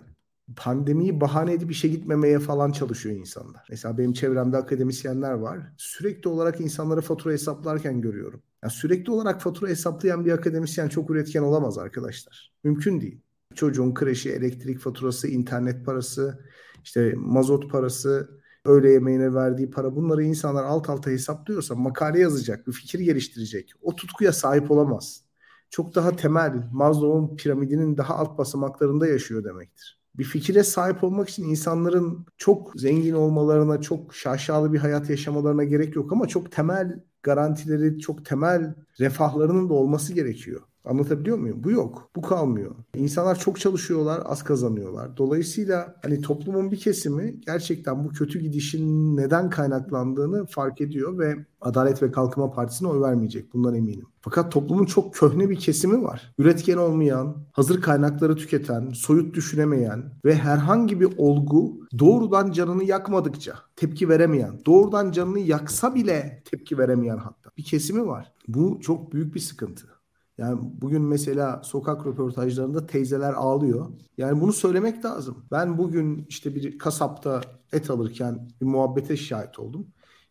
pandemiyi 0.56 1.20
bahane 1.20 1.52
edip 1.52 1.70
işe 1.70 1.88
gitmemeye 1.88 2.38
falan 2.38 2.72
çalışıyor 2.72 3.16
insanlar. 3.16 3.66
Mesela 3.70 3.98
benim 3.98 4.12
çevremde 4.12 4.56
akademisyenler 4.56 5.32
var. 5.32 5.72
Sürekli 5.76 6.28
olarak 6.28 6.60
insanlara 6.60 7.00
fatura 7.00 7.32
hesaplarken 7.32 8.00
görüyorum. 8.00 8.42
Yani 8.62 8.72
sürekli 8.72 9.10
olarak 9.10 9.42
fatura 9.42 9.70
hesaplayan 9.70 10.24
bir 10.24 10.32
akademisyen 10.32 10.88
çok 10.88 11.10
üretken 11.10 11.42
olamaz 11.42 11.78
arkadaşlar. 11.78 12.52
Mümkün 12.64 13.00
değil. 13.00 13.20
Çocuğun 13.54 13.94
kreşi, 13.94 14.32
elektrik 14.32 14.78
faturası, 14.78 15.28
internet 15.28 15.86
parası, 15.86 16.44
işte 16.84 17.14
mazot 17.16 17.70
parası, 17.70 18.40
öğle 18.64 18.90
yemeğine 18.90 19.34
verdiği 19.34 19.70
para 19.70 19.96
bunları 19.96 20.22
insanlar 20.22 20.64
alt 20.64 20.90
alta 20.90 21.10
hesaplıyorsa 21.10 21.74
makale 21.74 22.18
yazacak, 22.18 22.66
bir 22.66 22.72
fikir 22.72 23.00
geliştirecek. 23.00 23.72
O 23.82 23.96
tutkuya 23.96 24.32
sahip 24.32 24.70
olamaz 24.70 25.24
çok 25.72 25.96
daha 25.96 26.16
temel 26.16 26.68
Maslow'un 26.72 27.36
piramidinin 27.36 27.98
daha 27.98 28.16
alt 28.16 28.38
basamaklarında 28.38 29.08
yaşıyor 29.08 29.44
demektir. 29.44 30.00
bir 30.14 30.24
fikire 30.24 30.64
sahip 30.64 31.04
olmak 31.04 31.28
için 31.28 31.44
insanların 31.44 32.26
çok 32.38 32.72
zengin 32.76 33.14
olmalarına, 33.14 33.80
çok 33.80 34.14
şaşalı 34.14 34.72
bir 34.72 34.78
hayat 34.78 35.10
yaşamalarına 35.10 35.64
gerek 35.64 35.96
yok 35.96 36.12
ama 36.12 36.28
çok 36.28 36.52
temel 36.52 37.04
garantileri, 37.22 37.98
çok 37.98 38.26
temel 38.26 38.74
refahlarının 39.00 39.68
da 39.70 39.74
olması 39.74 40.14
gerekiyor. 40.14 40.62
Anlatabiliyor 40.84 41.38
muyum? 41.38 41.64
Bu 41.64 41.70
yok. 41.70 42.10
Bu 42.16 42.22
kalmıyor. 42.22 42.74
İnsanlar 42.94 43.38
çok 43.38 43.60
çalışıyorlar, 43.60 44.22
az 44.24 44.42
kazanıyorlar. 44.42 45.16
Dolayısıyla 45.16 45.94
hani 46.02 46.20
toplumun 46.20 46.70
bir 46.70 46.76
kesimi 46.76 47.40
gerçekten 47.40 48.04
bu 48.04 48.08
kötü 48.08 48.40
gidişin 48.40 49.16
neden 49.16 49.50
kaynaklandığını 49.50 50.46
fark 50.46 50.80
ediyor 50.80 51.18
ve 51.18 51.36
Adalet 51.60 52.02
ve 52.02 52.12
Kalkınma 52.12 52.50
Partisi'ne 52.50 52.88
oy 52.88 53.00
vermeyecek. 53.00 53.52
Bundan 53.52 53.74
eminim. 53.74 54.06
Fakat 54.20 54.52
toplumun 54.52 54.84
çok 54.84 55.14
köhne 55.14 55.50
bir 55.50 55.56
kesimi 55.56 56.02
var. 56.02 56.34
Üretken 56.38 56.76
olmayan, 56.76 57.36
hazır 57.52 57.80
kaynakları 57.80 58.36
tüketen, 58.36 58.90
soyut 58.90 59.34
düşünemeyen 59.34 60.12
ve 60.24 60.34
herhangi 60.34 61.00
bir 61.00 61.08
olgu 61.18 61.72
doğrudan 61.98 62.52
canını 62.52 62.84
yakmadıkça 62.84 63.54
tepki 63.76 64.08
veremeyen, 64.08 64.60
doğrudan 64.66 65.12
canını 65.12 65.38
yaksa 65.38 65.94
bile 65.94 66.42
tepki 66.50 66.78
veremeyen 66.78 67.16
hatta 67.16 67.50
bir 67.58 67.64
kesimi 67.64 68.06
var. 68.06 68.32
Bu 68.48 68.80
çok 68.80 69.12
büyük 69.12 69.34
bir 69.34 69.40
sıkıntı. 69.40 69.91
Yani 70.38 70.58
bugün 70.80 71.02
mesela 71.02 71.62
sokak 71.64 72.06
röportajlarında 72.06 72.86
teyzeler 72.86 73.32
ağlıyor. 73.32 73.86
Yani 74.18 74.40
bunu 74.40 74.52
söylemek 74.52 75.04
lazım. 75.04 75.44
Ben 75.50 75.78
bugün 75.78 76.26
işte 76.28 76.54
bir 76.54 76.78
kasapta 76.78 77.40
et 77.72 77.90
alırken 77.90 78.48
bir 78.60 78.66
muhabbete 78.66 79.16
şahit 79.16 79.58
oldum. 79.58 79.86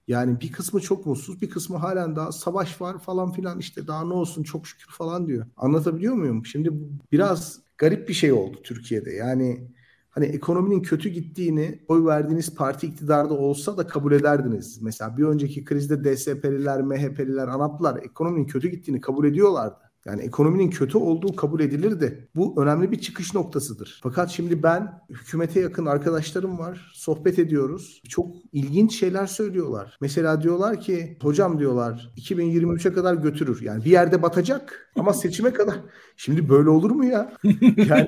Yani 0.08 0.42
bir 0.42 0.52
kısmı 0.52 0.80
çok 0.82 1.06
mutsuz, 1.06 1.42
bir 1.42 1.50
kısmı 1.50 1.78
halen 1.78 2.16
daha 2.16 2.32
savaş 2.32 2.82
var 2.82 3.00
falan 3.00 3.32
filan 3.32 3.60
işte 3.60 3.88
daha 3.88 4.04
ne 4.04 4.14
olsun 4.14 4.44
çok 4.44 4.68
şükür 4.68 4.92
falan 4.94 5.28
diyor. 5.28 5.46
Anlatabiliyor 5.58 6.14
muyum? 6.14 6.46
Şimdi 6.46 6.72
biraz 7.12 7.60
garip 7.78 8.10
bir 8.10 8.14
şey 8.14 8.32
oldu 8.32 8.58
Türkiye'de. 8.64 9.12
Yani 9.12 9.68
hani 10.10 10.26
ekonominin 10.26 10.82
kötü 10.82 11.10
gittiğini 11.10 11.86
oy 11.88 12.06
verdiğiniz 12.06 12.56
parti 12.56 12.88
iktidarda 12.88 13.34
olsa 13.34 13.78
da 13.78 13.88
kabul 13.88 14.12
ederdiniz. 14.12 14.82
Mesela 14.82 15.18
bir 15.18 15.24
önceki 15.24 15.64
krizde 15.66 16.04
DSP'liler, 16.04 16.82
MHP'liler, 16.82 17.48
ANAP'lar 17.48 18.04
ekonominin 18.04 18.46
kötü 18.46 18.70
gittiğini 18.70 19.02
kabul 19.02 19.26
ediyorlardı. 19.26 19.91
Yani 20.06 20.22
ekonominin 20.22 20.70
kötü 20.70 20.98
olduğu 20.98 21.36
kabul 21.36 21.60
edilirdi. 21.60 22.30
Bu 22.36 22.64
önemli 22.64 22.92
bir 22.92 23.00
çıkış 23.00 23.34
noktasıdır. 23.34 24.00
Fakat 24.04 24.30
şimdi 24.30 24.64
ben 24.64 25.02
hükümete 25.10 25.60
yakın 25.60 25.86
arkadaşlarım 25.86 26.60
var. 26.60 26.92
Sohbet 26.94 27.40
ediyoruz. 27.40 28.02
Çok 28.10 28.28
ilginç 28.54 29.00
şeyler 29.00 29.26
söylüyorlar. 29.26 29.98
Mesela 30.02 30.42
diyorlar 30.42 30.80
ki 30.80 31.18
hocam 31.22 31.60
diyorlar 31.60 32.14
2023'e 32.18 32.94
kadar 32.94 33.14
götürür. 33.14 33.62
Yani 33.62 33.86
bir 33.86 33.92
yerde 33.92 34.22
batacak 34.22 34.92
ama 34.96 35.14
seçime 35.14 35.54
kadar. 35.54 35.76
Şimdi 36.18 36.50
böyle 36.50 36.70
olur 36.70 36.92
mu 36.92 37.06
ya? 37.06 37.34
Yani 37.90 38.08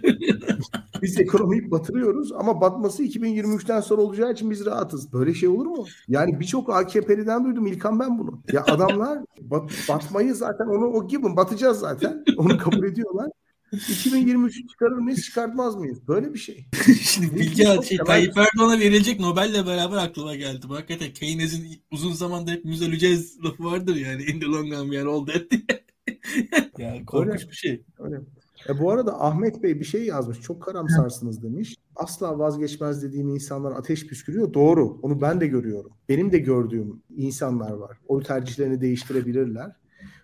biz 1.01 1.19
ekonomiyi 1.19 1.71
batırıyoruz 1.71 2.31
ama 2.31 2.61
batması 2.61 3.03
2023'ten 3.03 3.79
sonra 3.79 4.01
olacağı 4.01 4.31
için 4.31 4.51
biz 4.51 4.65
rahatız. 4.65 5.13
Böyle 5.13 5.33
şey 5.33 5.49
olur 5.49 5.65
mu? 5.65 5.85
Yani 6.07 6.39
birçok 6.39 6.69
AKP'liden 6.69 7.45
duydum 7.45 7.67
İlkan 7.67 7.99
ben 7.99 8.19
bunu. 8.19 8.41
Ya 8.53 8.63
adamlar 8.63 9.19
bat, 9.41 9.71
batmayı 9.89 10.35
zaten 10.35 10.65
onu 10.65 10.85
o 10.85 11.07
gibi 11.07 11.35
batacağız 11.35 11.82
zaten. 11.83 12.23
Onu 12.37 12.57
kabul 12.57 12.83
ediyorlar. 12.83 13.29
2023 13.71 14.69
çıkarır 14.69 14.97
mıyız 14.97 15.21
çıkartmaz 15.23 15.75
mıyız? 15.75 16.07
Böyle 16.07 16.33
bir 16.33 16.39
şey. 16.39 16.65
Şimdi 17.01 17.35
Bilge 17.35 17.81
şey, 17.83 17.97
Tayyip 17.97 18.37
Erdoğan'a 18.37 18.79
verilecek 18.79 19.19
Nobel'le 19.19 19.65
beraber 19.67 19.97
aklıma 19.97 20.35
geldi. 20.35 20.69
Bu 20.69 20.75
hakikaten 20.75 21.13
Keynes'in 21.13 21.81
uzun 21.91 22.13
zamanda 22.13 22.51
hepimiz 22.51 22.81
öleceğiz 22.81 23.37
lafı 23.43 23.63
vardır 23.63 23.95
yani. 23.95 24.23
In 24.23 24.39
the 24.39 24.45
long 24.45 24.73
run 24.73 24.83
we 24.83 25.01
are 25.01 25.09
all 25.09 25.27
dead 25.27 25.51
yani 26.77 27.05
korkunç 27.05 27.41
öyle, 27.41 27.51
bir 27.51 27.55
şey. 27.55 27.83
Öyle. 27.99 28.21
E 28.69 28.79
bu 28.79 28.91
arada 28.91 29.21
Ahmet 29.21 29.63
Bey 29.63 29.79
bir 29.79 29.85
şey 29.85 30.05
yazmış. 30.05 30.41
Çok 30.41 30.61
karamsarsınız 30.61 31.43
demiş. 31.43 31.75
Asla 31.95 32.39
vazgeçmez 32.39 33.03
dediğim 33.03 33.29
insanlar 33.29 33.71
ateş 33.71 34.07
püskürüyor. 34.07 34.53
Doğru. 34.53 34.99
Onu 35.01 35.21
ben 35.21 35.41
de 35.41 35.47
görüyorum. 35.47 35.91
Benim 36.09 36.31
de 36.31 36.37
gördüğüm 36.37 37.01
insanlar 37.17 37.71
var. 37.71 37.97
O 38.07 38.19
tercihlerini 38.19 38.81
değiştirebilirler. 38.81 39.75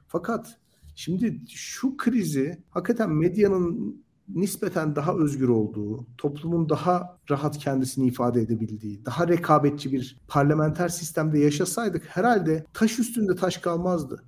Fakat 0.07 0.59
şimdi 0.99 1.41
şu 1.49 1.97
krizi 1.97 2.63
hakikaten 2.69 3.11
medyanın 3.11 3.95
nispeten 4.29 4.95
daha 4.95 5.15
özgür 5.15 5.49
olduğu, 5.49 6.05
toplumun 6.17 6.69
daha 6.69 7.17
rahat 7.29 7.57
kendisini 7.57 8.07
ifade 8.07 8.41
edebildiği, 8.41 9.05
daha 9.05 9.27
rekabetçi 9.27 9.91
bir 9.91 10.21
parlamenter 10.27 10.89
sistemde 10.89 11.39
yaşasaydık 11.39 12.03
herhalde 12.05 12.65
taş 12.73 12.99
üstünde 12.99 13.35
taş 13.35 13.57
kalmazdı. 13.57 14.23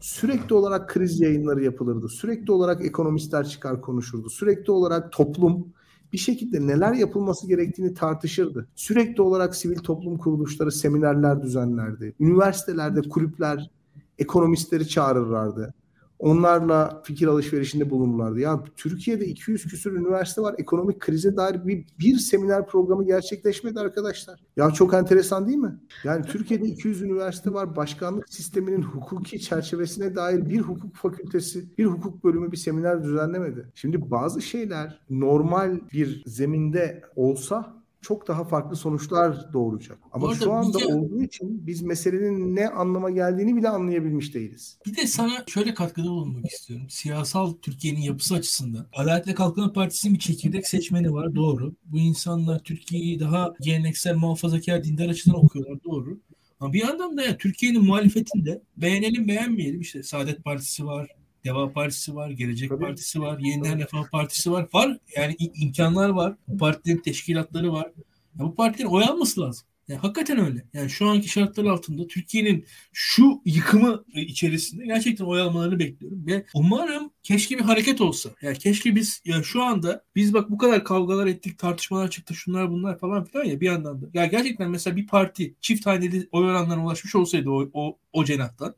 Sürekli 0.00 0.54
olarak 0.54 0.88
kriz 0.88 1.20
yayınları 1.20 1.64
yapılırdı. 1.64 2.08
Sürekli 2.08 2.52
olarak 2.52 2.84
ekonomistler 2.84 3.48
çıkar 3.48 3.80
konuşurdu. 3.80 4.30
Sürekli 4.30 4.72
olarak 4.72 5.12
toplum 5.12 5.72
bir 6.12 6.18
şekilde 6.18 6.66
neler 6.66 6.92
yapılması 6.92 7.48
gerektiğini 7.48 7.94
tartışırdı. 7.94 8.68
Sürekli 8.74 9.22
olarak 9.22 9.56
sivil 9.56 9.78
toplum 9.78 10.18
kuruluşları 10.18 10.72
seminerler 10.72 11.42
düzenlerdi. 11.42 12.14
Üniversitelerde 12.20 13.00
kulüpler 13.02 13.70
ekonomistleri 14.18 14.88
çağırırlardı. 14.88 15.74
Onlarla 16.18 17.02
fikir 17.04 17.26
alışverişinde 17.26 17.90
bulunurlardı. 17.90 18.40
Ya 18.40 18.64
Türkiye'de 18.76 19.26
200 19.26 19.64
küsur 19.64 19.92
üniversite 19.92 20.42
var. 20.42 20.54
Ekonomik 20.58 21.00
krize 21.00 21.36
dair 21.36 21.66
bir, 21.66 21.86
bir 21.98 22.18
seminer 22.18 22.66
programı 22.66 23.06
gerçekleşmedi 23.06 23.80
arkadaşlar. 23.80 24.40
Ya 24.56 24.70
çok 24.70 24.94
enteresan 24.94 25.46
değil 25.46 25.58
mi? 25.58 25.80
Yani 26.04 26.24
Türkiye'de 26.24 26.66
200 26.66 27.02
üniversite 27.02 27.52
var. 27.52 27.76
Başkanlık 27.76 28.28
sisteminin 28.28 28.82
hukuki 28.82 29.40
çerçevesine 29.40 30.16
dair 30.16 30.48
bir 30.48 30.60
hukuk 30.60 30.96
fakültesi, 30.96 31.78
bir 31.78 31.86
hukuk 31.86 32.24
bölümü 32.24 32.52
bir 32.52 32.56
seminer 32.56 33.04
düzenlemedi. 33.04 33.72
Şimdi 33.74 34.10
bazı 34.10 34.42
şeyler 34.42 35.00
normal 35.10 35.80
bir 35.92 36.22
zeminde 36.26 37.02
olsa 37.16 37.83
çok 38.04 38.28
daha 38.28 38.44
farklı 38.44 38.76
sonuçlar 38.76 39.52
doğuracak. 39.52 39.98
Ama 40.12 40.34
şu 40.34 40.52
anda 40.52 40.78
de, 40.78 40.86
olduğu 40.86 41.22
için 41.22 41.66
biz 41.66 41.82
meselenin 41.82 42.56
ne 42.56 42.68
anlama 42.68 43.10
geldiğini 43.10 43.56
bile 43.56 43.68
anlayabilmiş 43.68 44.34
değiliz. 44.34 44.78
Bir 44.86 44.96
de 44.96 45.06
sana 45.06 45.44
şöyle 45.46 45.74
katkıda 45.74 46.06
bulunmak 46.06 46.46
istiyorum. 46.46 46.86
Siyasal 46.90 47.52
Türkiye'nin 47.62 48.00
yapısı 48.00 48.34
açısından. 48.34 48.86
Adalet 48.92 49.28
ve 49.28 49.34
Kalkınma 49.34 49.72
Partisi'nin 49.72 50.14
bir 50.14 50.18
çekirdek 50.18 50.68
seçmeni 50.68 51.12
var. 51.12 51.34
Doğru. 51.34 51.74
Bu 51.84 51.98
insanlar 51.98 52.58
Türkiye'yi 52.58 53.20
daha 53.20 53.54
geleneksel 53.60 54.16
muhafazakar 54.16 54.84
dindar 54.84 55.08
açıdan 55.08 55.44
okuyorlar. 55.44 55.84
Doğru. 55.84 56.20
Ama 56.60 56.72
bir 56.72 56.80
yandan 56.80 57.16
da 57.16 57.22
ya 57.22 57.36
Türkiye'nin 57.36 57.84
muhalefetinde 57.84 58.62
beğenelim 58.76 59.28
beğenmeyelim 59.28 59.80
işte 59.80 60.02
Saadet 60.02 60.44
Partisi 60.44 60.86
var, 60.86 61.08
Deva 61.44 61.72
Partisi 61.72 62.14
var, 62.14 62.30
Gelecek 62.30 62.68
Tabii. 62.68 62.80
Partisi 62.80 63.20
var, 63.20 63.38
Yeniden 63.38 63.78
Refah 63.78 64.10
Partisi 64.10 64.52
var. 64.52 64.68
Var 64.72 64.98
yani 65.16 65.36
imkanlar 65.54 66.08
var. 66.08 66.36
Bu 66.48 66.58
partilerin 66.58 66.98
teşkilatları 66.98 67.72
var. 67.72 67.92
Ya 68.38 68.44
bu 68.44 68.54
partilerin 68.54 68.90
oy 68.90 69.04
alması 69.04 69.40
lazım. 69.40 69.66
Yani 69.88 70.00
hakikaten 70.00 70.38
öyle. 70.38 70.64
Yani 70.72 70.90
şu 70.90 71.08
anki 71.08 71.28
şartlar 71.28 71.64
altında 71.64 72.06
Türkiye'nin 72.06 72.66
şu 72.92 73.42
yıkımı 73.44 74.04
içerisinde 74.14 74.86
gerçekten 74.86 75.24
oy 75.24 75.40
almalarını 75.40 75.78
bekliyorum. 75.78 76.26
Ve 76.26 76.46
umarım 76.54 77.10
keşke 77.22 77.58
bir 77.58 77.62
hareket 77.62 78.00
olsa. 78.00 78.30
Yani 78.42 78.58
keşke 78.58 78.96
biz 78.96 79.22
ya 79.24 79.42
şu 79.42 79.62
anda 79.62 80.04
biz 80.16 80.34
bak 80.34 80.50
bu 80.50 80.58
kadar 80.58 80.84
kavgalar 80.84 81.26
ettik, 81.26 81.58
tartışmalar 81.58 82.10
çıktı, 82.10 82.34
şunlar 82.34 82.70
bunlar 82.70 82.98
falan 82.98 83.24
filan 83.24 83.44
ya 83.44 83.60
bir 83.60 83.66
yandan 83.66 84.02
da. 84.02 84.06
Ya 84.14 84.26
gerçekten 84.26 84.70
mesela 84.70 84.96
bir 84.96 85.06
parti 85.06 85.54
çift 85.60 85.86
haneli 85.86 86.28
oy 86.32 86.44
oranlarına 86.44 86.84
ulaşmış 86.84 87.14
olsaydı 87.14 87.50
o, 87.50 87.70
o, 87.72 87.98
o 88.12 88.24
cenahtan 88.24 88.74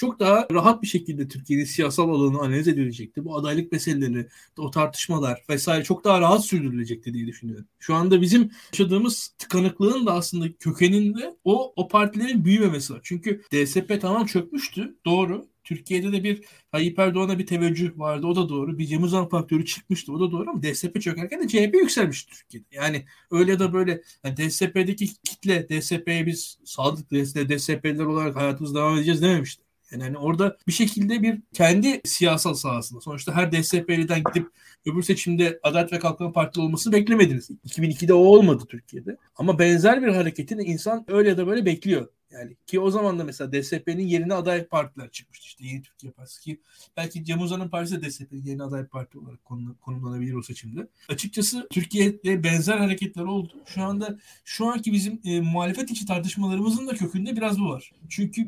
çok 0.00 0.20
daha 0.20 0.46
rahat 0.52 0.82
bir 0.82 0.86
şekilde 0.86 1.28
Türkiye'nin 1.28 1.64
siyasal 1.64 2.08
alanı 2.10 2.38
analiz 2.38 2.68
edilecekti. 2.68 3.24
Bu 3.24 3.36
adaylık 3.36 3.72
meseleleri, 3.72 4.28
o 4.58 4.70
tartışmalar 4.70 5.44
vesaire 5.50 5.84
çok 5.84 6.04
daha 6.04 6.20
rahat 6.20 6.44
sürdürülecekti 6.46 7.14
diye 7.14 7.26
düşünüyorum. 7.26 7.66
Şu 7.78 7.94
anda 7.94 8.20
bizim 8.20 8.50
yaşadığımız 8.72 9.34
tıkanıklığın 9.38 10.06
da 10.06 10.12
aslında 10.12 10.52
kökeninde 10.52 11.36
o 11.44 11.72
o 11.76 11.88
partilerin 11.88 12.44
büyümemesi 12.44 12.92
var. 12.92 13.00
Çünkü 13.02 13.42
DSP 13.52 14.00
tamam 14.00 14.26
çökmüştü. 14.26 14.96
Doğru. 15.06 15.50
Türkiye'de 15.64 16.12
de 16.12 16.24
bir 16.24 16.44
Tayyip 16.72 16.98
Erdoğan'a 16.98 17.38
bir 17.38 17.46
teveccüh 17.46 17.98
vardı. 17.98 18.26
O 18.26 18.36
da 18.36 18.48
doğru. 18.48 18.78
Bir 18.78 18.86
Cem 18.86 19.02
Uzan 19.02 19.28
faktörü 19.28 19.64
çıkmıştı. 19.64 20.12
O 20.12 20.20
da 20.20 20.32
doğru 20.32 20.50
ama 20.50 20.62
DSP 20.62 21.00
çökerken 21.00 21.42
de 21.42 21.48
CHP 21.48 21.74
yükselmişti 21.74 22.32
Türkiye'de. 22.34 22.66
Yani 22.72 23.04
öyle 23.30 23.58
de 23.58 23.72
böyle 23.72 24.02
yani 24.24 24.36
DSP'deki 24.36 25.06
kitle 25.24 25.68
DSP'ye 25.68 26.26
biz 26.26 26.58
sadık 26.64 27.10
DSP'liler 27.10 28.04
olarak 28.04 28.36
hayatımız 28.36 28.74
devam 28.74 28.96
edeceğiz 28.96 29.22
dememişti. 29.22 29.69
Yani 29.92 30.02
hani 30.02 30.18
orada 30.18 30.56
bir 30.66 30.72
şekilde 30.72 31.22
bir 31.22 31.40
kendi 31.52 32.00
siyasal 32.04 32.54
sahasında. 32.54 33.00
Sonuçta 33.00 33.34
her 33.34 33.52
DSP'liden 33.52 34.22
gidip 34.34 34.50
öbür 34.86 35.02
seçimde 35.02 35.60
Adalet 35.62 35.92
ve 35.92 35.98
Kalkınma 35.98 36.32
Partili 36.32 36.64
olması 36.64 36.92
beklemediniz. 36.92 37.50
2002'de 37.50 38.14
o 38.14 38.18
olmadı 38.18 38.64
Türkiye'de. 38.68 39.16
Ama 39.36 39.58
benzer 39.58 40.02
bir 40.02 40.08
hareketin 40.08 40.58
insan 40.58 41.04
öyle 41.08 41.28
ya 41.28 41.36
da 41.36 41.46
böyle 41.46 41.66
bekliyor. 41.66 42.08
Yani 42.30 42.56
ki 42.66 42.80
o 42.80 42.90
zaman 42.90 43.18
da 43.18 43.24
mesela 43.24 43.52
DSP'nin 43.52 44.06
yerine 44.06 44.34
aday 44.34 44.64
partiler 44.64 45.10
çıkmıştı. 45.10 45.46
İşte 45.46 45.66
Yeni 45.66 45.82
Türkiye 45.82 46.12
Partisi 46.12 46.40
ki 46.40 46.60
belki 46.96 47.24
Cem 47.24 47.40
Uzan'ın 47.40 47.68
partisi 47.68 48.02
de 48.02 48.08
DSP'nin 48.08 48.42
yerine 48.44 48.62
aday 48.62 48.86
parti 48.86 49.18
olarak 49.18 49.44
konumlanabilir 49.80 50.34
o 50.34 50.42
seçimde. 50.42 50.88
Açıkçası 51.08 51.66
Türkiye'de 51.70 52.44
benzer 52.44 52.78
hareketler 52.78 53.24
oldu. 53.24 53.52
Şu 53.66 53.82
anda 53.82 54.18
şu 54.44 54.66
anki 54.66 54.92
bizim 54.92 55.20
e, 55.24 55.40
muhalefet 55.40 55.90
içi 55.90 56.06
tartışmalarımızın 56.06 56.86
da 56.86 56.94
kökünde 56.94 57.36
biraz 57.36 57.60
bu 57.60 57.68
var. 57.68 57.92
Çünkü 58.08 58.46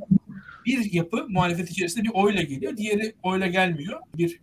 bir 0.67 0.93
yapı 0.93 1.27
muhalefet 1.29 1.71
içerisinde 1.71 2.05
bir 2.05 2.15
oyla 2.15 2.43
geliyor. 2.43 2.77
Diğeri 2.77 3.15
oyla 3.23 3.47
gelmiyor. 3.47 4.01
Bir 4.15 4.41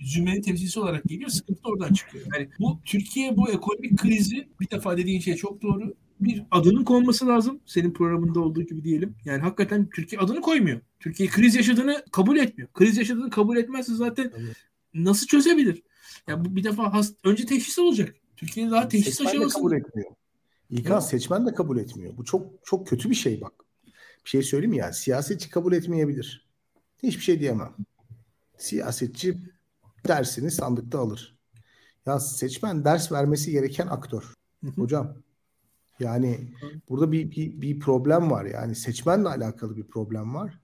zümrenin 0.00 0.42
temsilcisi 0.42 0.80
olarak 0.80 1.04
geliyor. 1.04 1.30
Sıkıntı 1.30 1.64
da 1.64 1.68
oradan 1.68 1.92
çıkıyor. 1.92 2.26
Yani 2.34 2.48
bu 2.58 2.78
Türkiye 2.84 3.36
bu 3.36 3.50
ekonomik 3.50 3.98
krizi 3.98 4.48
bir 4.60 4.70
defa 4.70 4.96
dediğin 4.96 5.20
şey 5.20 5.34
çok 5.34 5.62
doğru. 5.62 5.94
Bir 6.20 6.42
adının 6.50 6.84
konması 6.84 7.26
lazım. 7.26 7.60
Senin 7.66 7.92
programında 7.92 8.40
olduğu 8.40 8.62
gibi 8.62 8.84
diyelim. 8.84 9.14
Yani 9.24 9.40
hakikaten 9.40 9.88
Türkiye 9.94 10.20
adını 10.20 10.40
koymuyor. 10.40 10.80
Türkiye 11.00 11.28
kriz 11.28 11.54
yaşadığını 11.54 12.04
kabul 12.12 12.36
etmiyor. 12.36 12.68
Kriz 12.72 12.96
yaşadığını 12.96 13.30
kabul 13.30 13.56
etmezse 13.56 13.94
zaten 13.94 14.32
evet. 14.36 14.56
nasıl 14.94 15.26
çözebilir? 15.26 15.74
Ya 15.74 15.82
yani 16.28 16.44
bu 16.44 16.56
bir 16.56 16.64
defa 16.64 16.92
hast 16.92 17.14
önce 17.24 17.46
teşhis 17.46 17.78
olacak. 17.78 18.14
Türkiye 18.36 18.70
daha 18.70 18.88
teşhis 18.88 19.14
seçmen 19.14 19.30
aşamasında. 19.30 19.62
kabul 19.62 19.72
etmiyor. 19.72 20.10
İlkan 20.70 21.00
seçmen 21.00 21.46
de 21.46 21.54
kabul 21.54 21.78
etmiyor. 21.78 22.16
Bu 22.16 22.24
çok 22.24 22.46
çok 22.64 22.86
kötü 22.86 23.10
bir 23.10 23.14
şey 23.14 23.40
bak. 23.40 23.52
Bir 24.24 24.30
şey 24.30 24.42
söyleyeyim 24.42 24.72
yani? 24.72 24.94
Siyasetçi 24.94 25.50
kabul 25.50 25.72
etmeyebilir. 25.72 26.46
Hiçbir 27.02 27.22
şey 27.22 27.40
diyemem. 27.40 27.74
Siyasetçi 28.58 29.38
dersini 30.08 30.50
sandıkta 30.50 30.98
alır. 30.98 31.38
Ya 32.06 32.20
seçmen 32.20 32.84
ders 32.84 33.12
vermesi 33.12 33.50
gereken 33.50 33.86
aktör. 33.86 34.34
Hocam 34.76 35.14
yani 36.00 36.48
burada 36.88 37.12
bir, 37.12 37.30
bir, 37.30 37.60
bir 37.60 37.80
problem 37.80 38.30
var. 38.30 38.44
Yani 38.44 38.74
seçmenle 38.74 39.28
alakalı 39.28 39.76
bir 39.76 39.84
problem 39.84 40.34
var. 40.34 40.60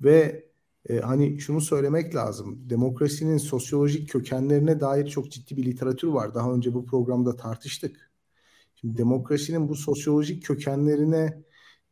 Ve 0.00 0.46
e, 0.88 0.98
hani 0.98 1.40
şunu 1.40 1.60
söylemek 1.60 2.14
lazım. 2.14 2.70
Demokrasinin 2.70 3.38
sosyolojik 3.38 4.10
kökenlerine 4.10 4.80
dair 4.80 5.06
çok 5.06 5.30
ciddi 5.30 5.56
bir 5.56 5.64
literatür 5.64 6.08
var. 6.08 6.34
Daha 6.34 6.52
önce 6.52 6.74
bu 6.74 6.86
programda 6.86 7.36
tartıştık. 7.36 8.10
Şimdi 8.76 8.96
demokrasinin 8.96 9.68
bu 9.68 9.74
sosyolojik 9.74 10.44
kökenlerine 10.44 11.42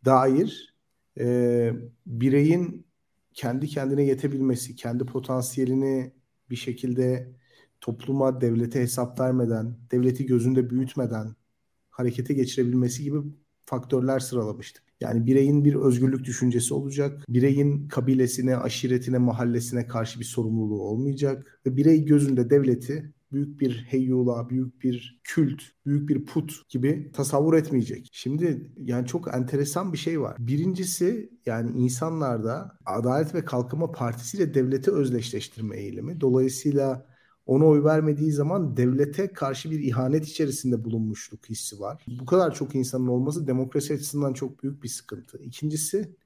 dair 0.05 0.75
e, 1.19 1.73
bireyin 2.07 2.87
kendi 3.35 3.67
kendine 3.69 4.03
yetebilmesi, 4.03 4.77
kendi 4.77 5.07
potansiyelini 5.07 6.13
bir 6.51 6.57
şekilde 6.57 7.35
topluma, 7.81 8.41
devlete 8.41 8.81
hesap 8.81 9.21
vermeden, 9.21 9.77
devleti 9.91 10.27
gözünde 10.27 10.71
büyütmeden 10.71 11.35
harekete 11.91 12.35
geçirebilmesi 12.35 13.03
gibi 13.03 13.19
faktörler 13.65 14.19
sıralamıştık. 14.19 14.85
Yani 15.01 15.27
bireyin 15.27 15.65
bir 15.65 15.75
özgürlük 15.75 16.25
düşüncesi 16.25 16.75
olacak. 16.75 17.25
Bireyin 17.29 17.89
kabilesine, 17.89 18.57
aşiretine, 18.57 19.19
mahallesine 19.19 19.87
karşı 19.87 20.21
bir 20.21 20.25
sorumluluğu 20.25 20.83
olmayacak. 20.83 21.61
Ve 21.67 21.77
birey 21.77 22.05
gözünde 22.05 22.51
devleti 22.51 23.13
büyük 23.35 23.61
bir 23.61 23.87
heyyula, 23.89 24.49
büyük 24.51 24.83
bir 24.83 25.21
kült, 25.25 25.63
büyük 25.87 26.09
bir 26.09 26.25
put 26.25 26.69
gibi 26.69 27.11
tasavvur 27.13 27.55
etmeyecek. 27.55 28.09
Şimdi 28.13 28.73
yani 28.77 29.07
çok 29.07 29.35
enteresan 29.35 29.93
bir 29.93 29.99
şey 29.99 30.21
var. 30.21 30.37
Birincisi 30.39 31.31
yani 31.47 31.71
insanlarda 31.71 32.79
Adalet 32.87 33.35
ve 33.35 33.45
Kalkınma 33.45 33.93
Partisi 33.93 34.37
ile 34.37 34.55
devleti 34.55 34.91
özdeşleştirme 34.91 35.77
eğilimi. 35.77 36.21
Dolayısıyla 36.21 37.07
ona 37.47 37.65
oy 37.65 37.85
vermediği 37.85 38.33
zaman 38.33 38.77
devlete 38.77 39.33
karşı 39.33 39.71
bir 39.71 39.81
ihanet 39.81 40.27
içerisinde 40.27 40.85
bulunmuşluk 40.85 41.47
hissi 41.51 41.81
var. 41.81 42.05
Bu 42.21 42.27
kadar 42.27 42.55
çok 42.55 42.75
insanın 42.75 43.07
olması 43.07 43.47
demokrasi 43.47 43.95
açısından 43.95 44.33
çok 44.33 44.63
büyük 44.63 44.83
bir 44.83 44.89
sıkıntı. 44.89 45.39
İkincisi 45.39 46.17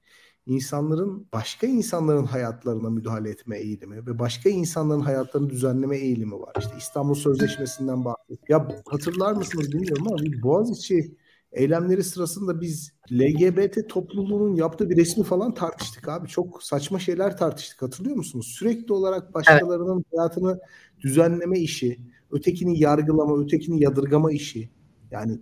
insanların 0.45 1.27
başka 1.33 1.67
insanların 1.67 2.25
hayatlarına 2.25 2.89
müdahale 2.89 3.29
etme 3.29 3.57
eğilimi 3.57 4.07
ve 4.07 4.19
başka 4.19 4.49
insanların 4.49 5.01
hayatlarını 5.01 5.49
düzenleme 5.49 5.97
eğilimi 5.97 6.39
var. 6.39 6.55
İşte 6.59 6.73
İstanbul 6.77 7.15
Sözleşmesi'nden 7.15 8.05
bahsediyor. 8.05 8.39
Ya 8.49 8.67
hatırlar 8.85 9.33
mısınız 9.33 9.71
bilmiyorum 9.71 10.07
ama 10.07 10.17
bir 10.17 10.41
Boğaziçi 10.41 11.15
eylemleri 11.51 12.03
sırasında 12.03 12.61
biz 12.61 12.93
LGBT 13.11 13.89
topluluğunun 13.89 14.55
yaptığı 14.55 14.89
bir 14.89 14.97
resmi 14.97 15.23
falan 15.23 15.53
tartıştık 15.53 16.07
abi. 16.09 16.27
Çok 16.27 16.63
saçma 16.63 16.99
şeyler 16.99 17.37
tartıştık 17.37 17.81
hatırlıyor 17.81 18.15
musunuz? 18.15 18.55
Sürekli 18.59 18.93
olarak 18.93 19.33
başkalarının 19.33 20.05
hayatını 20.15 20.59
düzenleme 20.99 21.59
işi, 21.59 21.99
ötekini 22.31 22.79
yargılama, 22.79 23.43
ötekini 23.43 23.83
yadırgama 23.83 24.31
işi. 24.31 24.69
Yani 25.11 25.39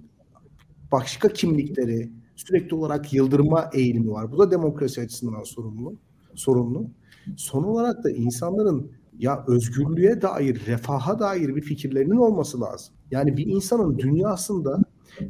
başka 0.92 1.28
kimlikleri, 1.30 2.12
sürekli 2.38 2.76
olarak 2.76 3.14
yıldırma 3.14 3.70
eğilimi 3.74 4.12
var. 4.12 4.32
Bu 4.32 4.40
da 4.40 4.52
demokrasi 4.52 5.02
açısından 5.02 5.44
sorumlu. 5.44 5.96
sorumlu. 6.36 6.90
Son 7.38 7.64
olarak 7.64 8.04
da 8.04 8.12
insanların 8.12 8.92
ya 9.20 9.46
özgürlüğe 9.48 10.22
dair, 10.22 10.66
refaha 10.68 11.20
dair 11.20 11.56
bir 11.56 11.62
fikirlerinin 11.62 12.18
olması 12.18 12.62
lazım. 12.62 12.96
Yani 13.12 13.38
bir 13.38 13.46
insanın 13.48 13.98
dünyasında 13.98 14.84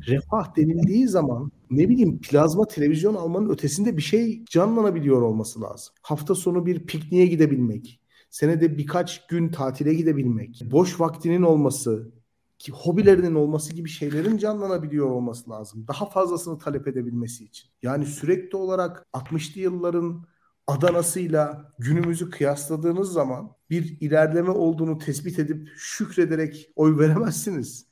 refah 0.08 0.56
denildiği 0.58 1.08
zaman 1.08 1.52
ne 1.72 1.89
bileyim 1.89 2.20
plazma 2.20 2.65
televizyon 2.65 3.15
almanın 3.15 3.50
ötesinde 3.50 3.98
bir 3.98 4.02
şey 4.02 4.46
canlanabiliyor 4.50 5.22
olması 5.22 5.62
lazım. 5.62 5.93
Hafta 6.02 6.36
sonu 6.36 6.65
bir 6.65 6.86
pikniğe 6.86 7.26
gidebilmek, 7.26 8.00
senede 8.30 8.78
birkaç 8.78 9.28
gün 9.28 9.50
tatile 9.50 9.93
gidebilmek, 9.93 10.62
boş 10.72 11.00
vaktinin 11.00 11.41
olması, 11.41 12.12
ki 12.60 12.72
hobilerinin 12.72 13.36
olması 13.36 13.74
gibi 13.74 13.89
şeylerin 13.89 14.38
canlanabiliyor 14.38 15.10
olması 15.10 15.50
lazım. 15.50 15.88
Daha 15.88 16.10
fazlasını 16.10 16.58
talep 16.58 16.88
edebilmesi 16.88 17.43
için. 17.43 17.70
Yani 17.82 18.06
sürekli 18.06 18.58
olarak 18.58 19.08
60'lı 19.13 19.62
yılların 19.62 20.28
Adana'sıyla 20.67 21.74
günümüzü 21.80 22.30
kıyasladığınız 22.30 23.12
zaman 23.12 23.52
bir 23.70 23.98
ilerleme 24.02 24.50
olduğunu 24.50 24.98
tespit 24.98 25.39
edip 25.39 25.70
şükrederek 25.78 26.72
oy 26.76 26.98
veremezsiniz. 27.00 27.88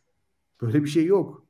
Böyle 0.62 0.84
bir 0.84 0.90
şey 0.90 1.06
yok. 1.06 1.46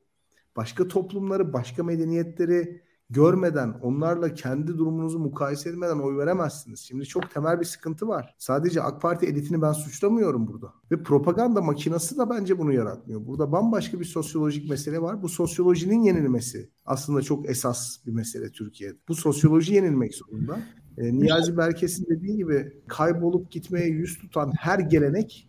Başka 0.56 0.88
toplumları, 0.88 1.52
başka 1.52 1.82
medeniyetleri 1.82 2.85
görmeden, 3.10 3.74
onlarla 3.82 4.34
kendi 4.34 4.78
durumunuzu 4.78 5.18
mukayese 5.18 5.70
etmeden 5.70 5.98
oy 5.98 6.16
veremezsiniz. 6.16 6.80
Şimdi 6.80 7.04
çok 7.04 7.30
temel 7.30 7.60
bir 7.60 7.64
sıkıntı 7.64 8.08
var. 8.08 8.34
Sadece 8.38 8.82
AK 8.82 9.02
Parti 9.02 9.26
elitini 9.26 9.62
ben 9.62 9.72
suçlamıyorum 9.72 10.46
burada. 10.46 10.72
Ve 10.90 11.02
propaganda 11.02 11.62
makinası 11.62 12.18
da 12.18 12.30
bence 12.30 12.58
bunu 12.58 12.72
yaratmıyor. 12.72 13.26
Burada 13.26 13.52
bambaşka 13.52 14.00
bir 14.00 14.04
sosyolojik 14.04 14.70
mesele 14.70 15.02
var. 15.02 15.22
Bu 15.22 15.28
sosyolojinin 15.28 16.02
yenilmesi 16.02 16.70
aslında 16.86 17.22
çok 17.22 17.50
esas 17.50 18.06
bir 18.06 18.12
mesele 18.12 18.50
Türkiye'de. 18.50 18.96
Bu 19.08 19.14
sosyoloji 19.14 19.74
yenilmek 19.74 20.14
zorunda. 20.14 20.58
E, 20.98 21.18
Niyazi 21.18 21.56
Berkes'in 21.56 22.06
dediği 22.06 22.36
gibi 22.36 22.72
kaybolup 22.86 23.50
gitmeye 23.50 23.88
yüz 23.88 24.18
tutan 24.18 24.52
her 24.58 24.78
gelenek 24.78 25.48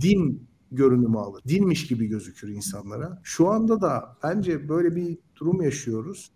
din 0.00 0.48
görünümü 0.72 1.18
alır. 1.18 1.42
Dinmiş 1.48 1.86
gibi 1.86 2.06
gözükür 2.06 2.48
insanlara. 2.48 3.20
Şu 3.22 3.48
anda 3.48 3.80
da 3.80 4.16
bence 4.22 4.68
böyle 4.68 4.96
bir 4.96 5.18
durum 5.36 5.62
yaşıyoruz 5.62 6.32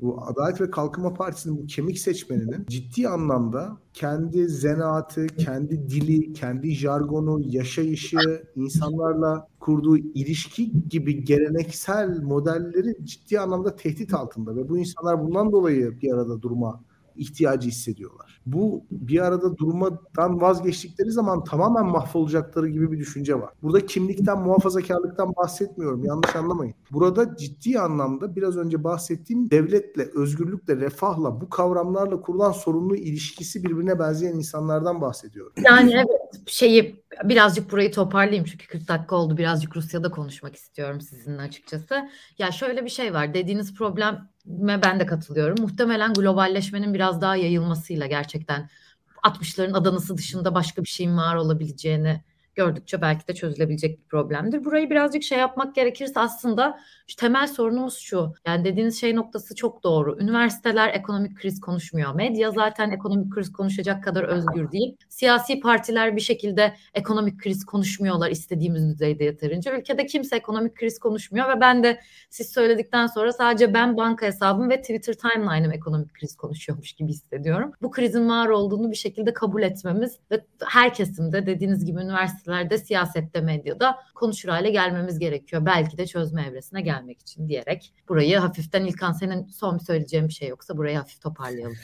bu 0.00 0.24
Adalet 0.26 0.60
ve 0.60 0.70
Kalkınma 0.70 1.14
Partisi'nin 1.14 1.62
bu 1.62 1.66
kemik 1.66 1.98
seçmeninin 1.98 2.66
ciddi 2.68 3.08
anlamda 3.08 3.76
kendi 3.92 4.48
zanaatı, 4.48 5.26
kendi 5.26 5.90
dili, 5.90 6.32
kendi 6.32 6.74
jargonu, 6.74 7.40
yaşayışı, 7.44 8.44
insanlarla 8.56 9.48
kurduğu 9.60 9.96
ilişki 9.96 10.88
gibi 10.88 11.24
geleneksel 11.24 12.22
modelleri 12.22 12.96
ciddi 13.04 13.40
anlamda 13.40 13.76
tehdit 13.76 14.14
altında 14.14 14.56
ve 14.56 14.68
bu 14.68 14.78
insanlar 14.78 15.22
bundan 15.22 15.52
dolayı 15.52 16.00
bir 16.00 16.12
arada 16.12 16.42
durma 16.42 16.80
ihtiyacı 17.16 17.68
hissediyorlar. 17.68 18.40
Bu 18.46 18.84
bir 18.90 19.24
arada 19.24 19.56
durmadan 19.56 20.40
vazgeçtikleri 20.40 21.10
zaman 21.10 21.44
tamamen 21.44 21.86
mahvolacakları 21.86 22.68
gibi 22.68 22.92
bir 22.92 22.98
düşünce 22.98 23.40
var. 23.40 23.52
Burada 23.62 23.86
kimlikten, 23.86 24.38
muhafazakarlıktan 24.38 25.34
bahsetmiyorum. 25.36 26.04
Yanlış 26.04 26.36
anlamayın. 26.36 26.74
Burada 26.90 27.36
ciddi 27.36 27.80
anlamda 27.80 28.36
biraz 28.36 28.56
önce 28.56 28.84
bahsettiğim 28.84 29.50
devletle, 29.50 30.08
özgürlükle, 30.14 30.76
refahla, 30.76 31.40
bu 31.40 31.50
kavramlarla 31.50 32.20
kurulan 32.20 32.52
sorunlu 32.52 32.96
ilişkisi 32.96 33.64
birbirine 33.64 33.98
benzeyen 33.98 34.34
insanlardan 34.34 35.00
bahsediyorum. 35.00 35.52
Yani 35.64 35.92
evet 35.94 36.48
şeyi 36.48 37.04
birazcık 37.24 37.72
burayı 37.72 37.92
toparlayayım 37.92 38.44
çünkü 38.44 38.66
40 38.66 38.88
dakika 38.88 39.16
oldu. 39.16 39.36
Birazcık 39.36 39.76
Rusya'da 39.76 40.10
konuşmak 40.10 40.56
istiyorum 40.56 41.00
sizinle 41.00 41.42
açıkçası. 41.42 42.08
Ya 42.38 42.50
şöyle 42.52 42.84
bir 42.84 42.90
şey 42.90 43.14
var. 43.14 43.34
Dediğiniz 43.34 43.74
probleme 43.74 44.18
ben 44.46 45.00
de 45.00 45.06
katılıyorum. 45.06 45.56
Muhtemelen 45.60 46.14
globalleşmenin 46.14 46.94
biraz 46.94 47.20
daha 47.20 47.36
yayılmasıyla 47.36 48.06
gerçekten 48.06 48.70
60'ların 49.22 49.76
Adana'sı 49.76 50.16
dışında 50.16 50.54
başka 50.54 50.82
bir 50.82 50.88
şeyin 50.88 51.16
var 51.16 51.36
olabileceğini 51.36 52.22
gördükçe 52.54 53.00
belki 53.00 53.28
de 53.28 53.34
çözülebilecek 53.34 53.98
bir 53.98 54.04
problemdir. 54.04 54.64
Burayı 54.64 54.90
birazcık 54.90 55.22
şey 55.22 55.38
yapmak 55.38 55.74
gerekirse 55.74 56.20
aslında 56.20 56.78
temel 57.16 57.46
sorunumuz 57.46 57.98
şu. 57.98 58.34
Yani 58.46 58.64
dediğiniz 58.64 59.00
şey 59.00 59.16
noktası 59.16 59.54
çok 59.54 59.84
doğru. 59.84 60.18
Üniversiteler 60.20 60.88
ekonomik 60.88 61.36
kriz 61.36 61.60
konuşmuyor. 61.60 62.14
Medya 62.14 62.50
zaten 62.50 62.90
ekonomik 62.90 63.32
kriz 63.32 63.52
konuşacak 63.52 64.04
kadar 64.04 64.24
özgür 64.24 64.72
değil. 64.72 64.96
Siyasi 65.08 65.60
partiler 65.60 66.16
bir 66.16 66.20
şekilde 66.20 66.74
ekonomik 66.94 67.40
kriz 67.40 67.64
konuşmuyorlar 67.64 68.30
istediğimiz 68.30 68.88
düzeyde 68.88 69.24
yeterince. 69.24 69.70
Ülkede 69.70 70.06
kimse 70.06 70.36
ekonomik 70.36 70.76
kriz 70.76 70.98
konuşmuyor 70.98 71.56
ve 71.56 71.60
ben 71.60 71.84
de 71.84 72.00
siz 72.30 72.52
söyledikten 72.52 73.06
sonra 73.06 73.32
sadece 73.32 73.74
ben 73.74 73.96
banka 73.96 74.26
hesabım 74.26 74.70
ve 74.70 74.80
Twitter 74.80 75.14
timeline'ım 75.14 75.72
ekonomik 75.72 76.14
kriz 76.14 76.36
konuşuyormuş 76.36 76.92
gibi 76.92 77.08
hissediyorum. 77.12 77.72
Bu 77.82 77.90
krizin 77.90 78.28
var 78.28 78.48
olduğunu 78.48 78.90
bir 78.90 78.96
şekilde 78.96 79.32
kabul 79.32 79.62
etmemiz 79.62 80.18
ve 80.30 80.44
her 80.66 80.94
kesimde 80.94 81.46
dediğiniz 81.46 81.84
gibi 81.84 82.08
üniversitelerde, 82.48 82.78
siyasette, 82.78 83.40
medyada 83.40 83.98
konuşur 84.14 84.48
hale 84.48 84.70
gelmemiz 84.70 85.18
gerekiyor. 85.18 85.66
Belki 85.66 85.98
de 85.98 86.06
çözme 86.06 86.42
evresine 86.42 86.80
gelmek 86.80 87.20
için 87.20 87.48
diyerek 87.48 87.94
burayı 88.08 88.38
hafiften 88.38 88.84
İlkan 88.84 89.12
senin 89.12 89.46
son 89.46 89.78
söyleyeceğim 89.78 90.28
bir 90.28 90.32
şey 90.32 90.48
yoksa 90.48 90.76
burayı 90.76 90.96
hafif 90.96 91.20
toparlayalım 91.20 91.76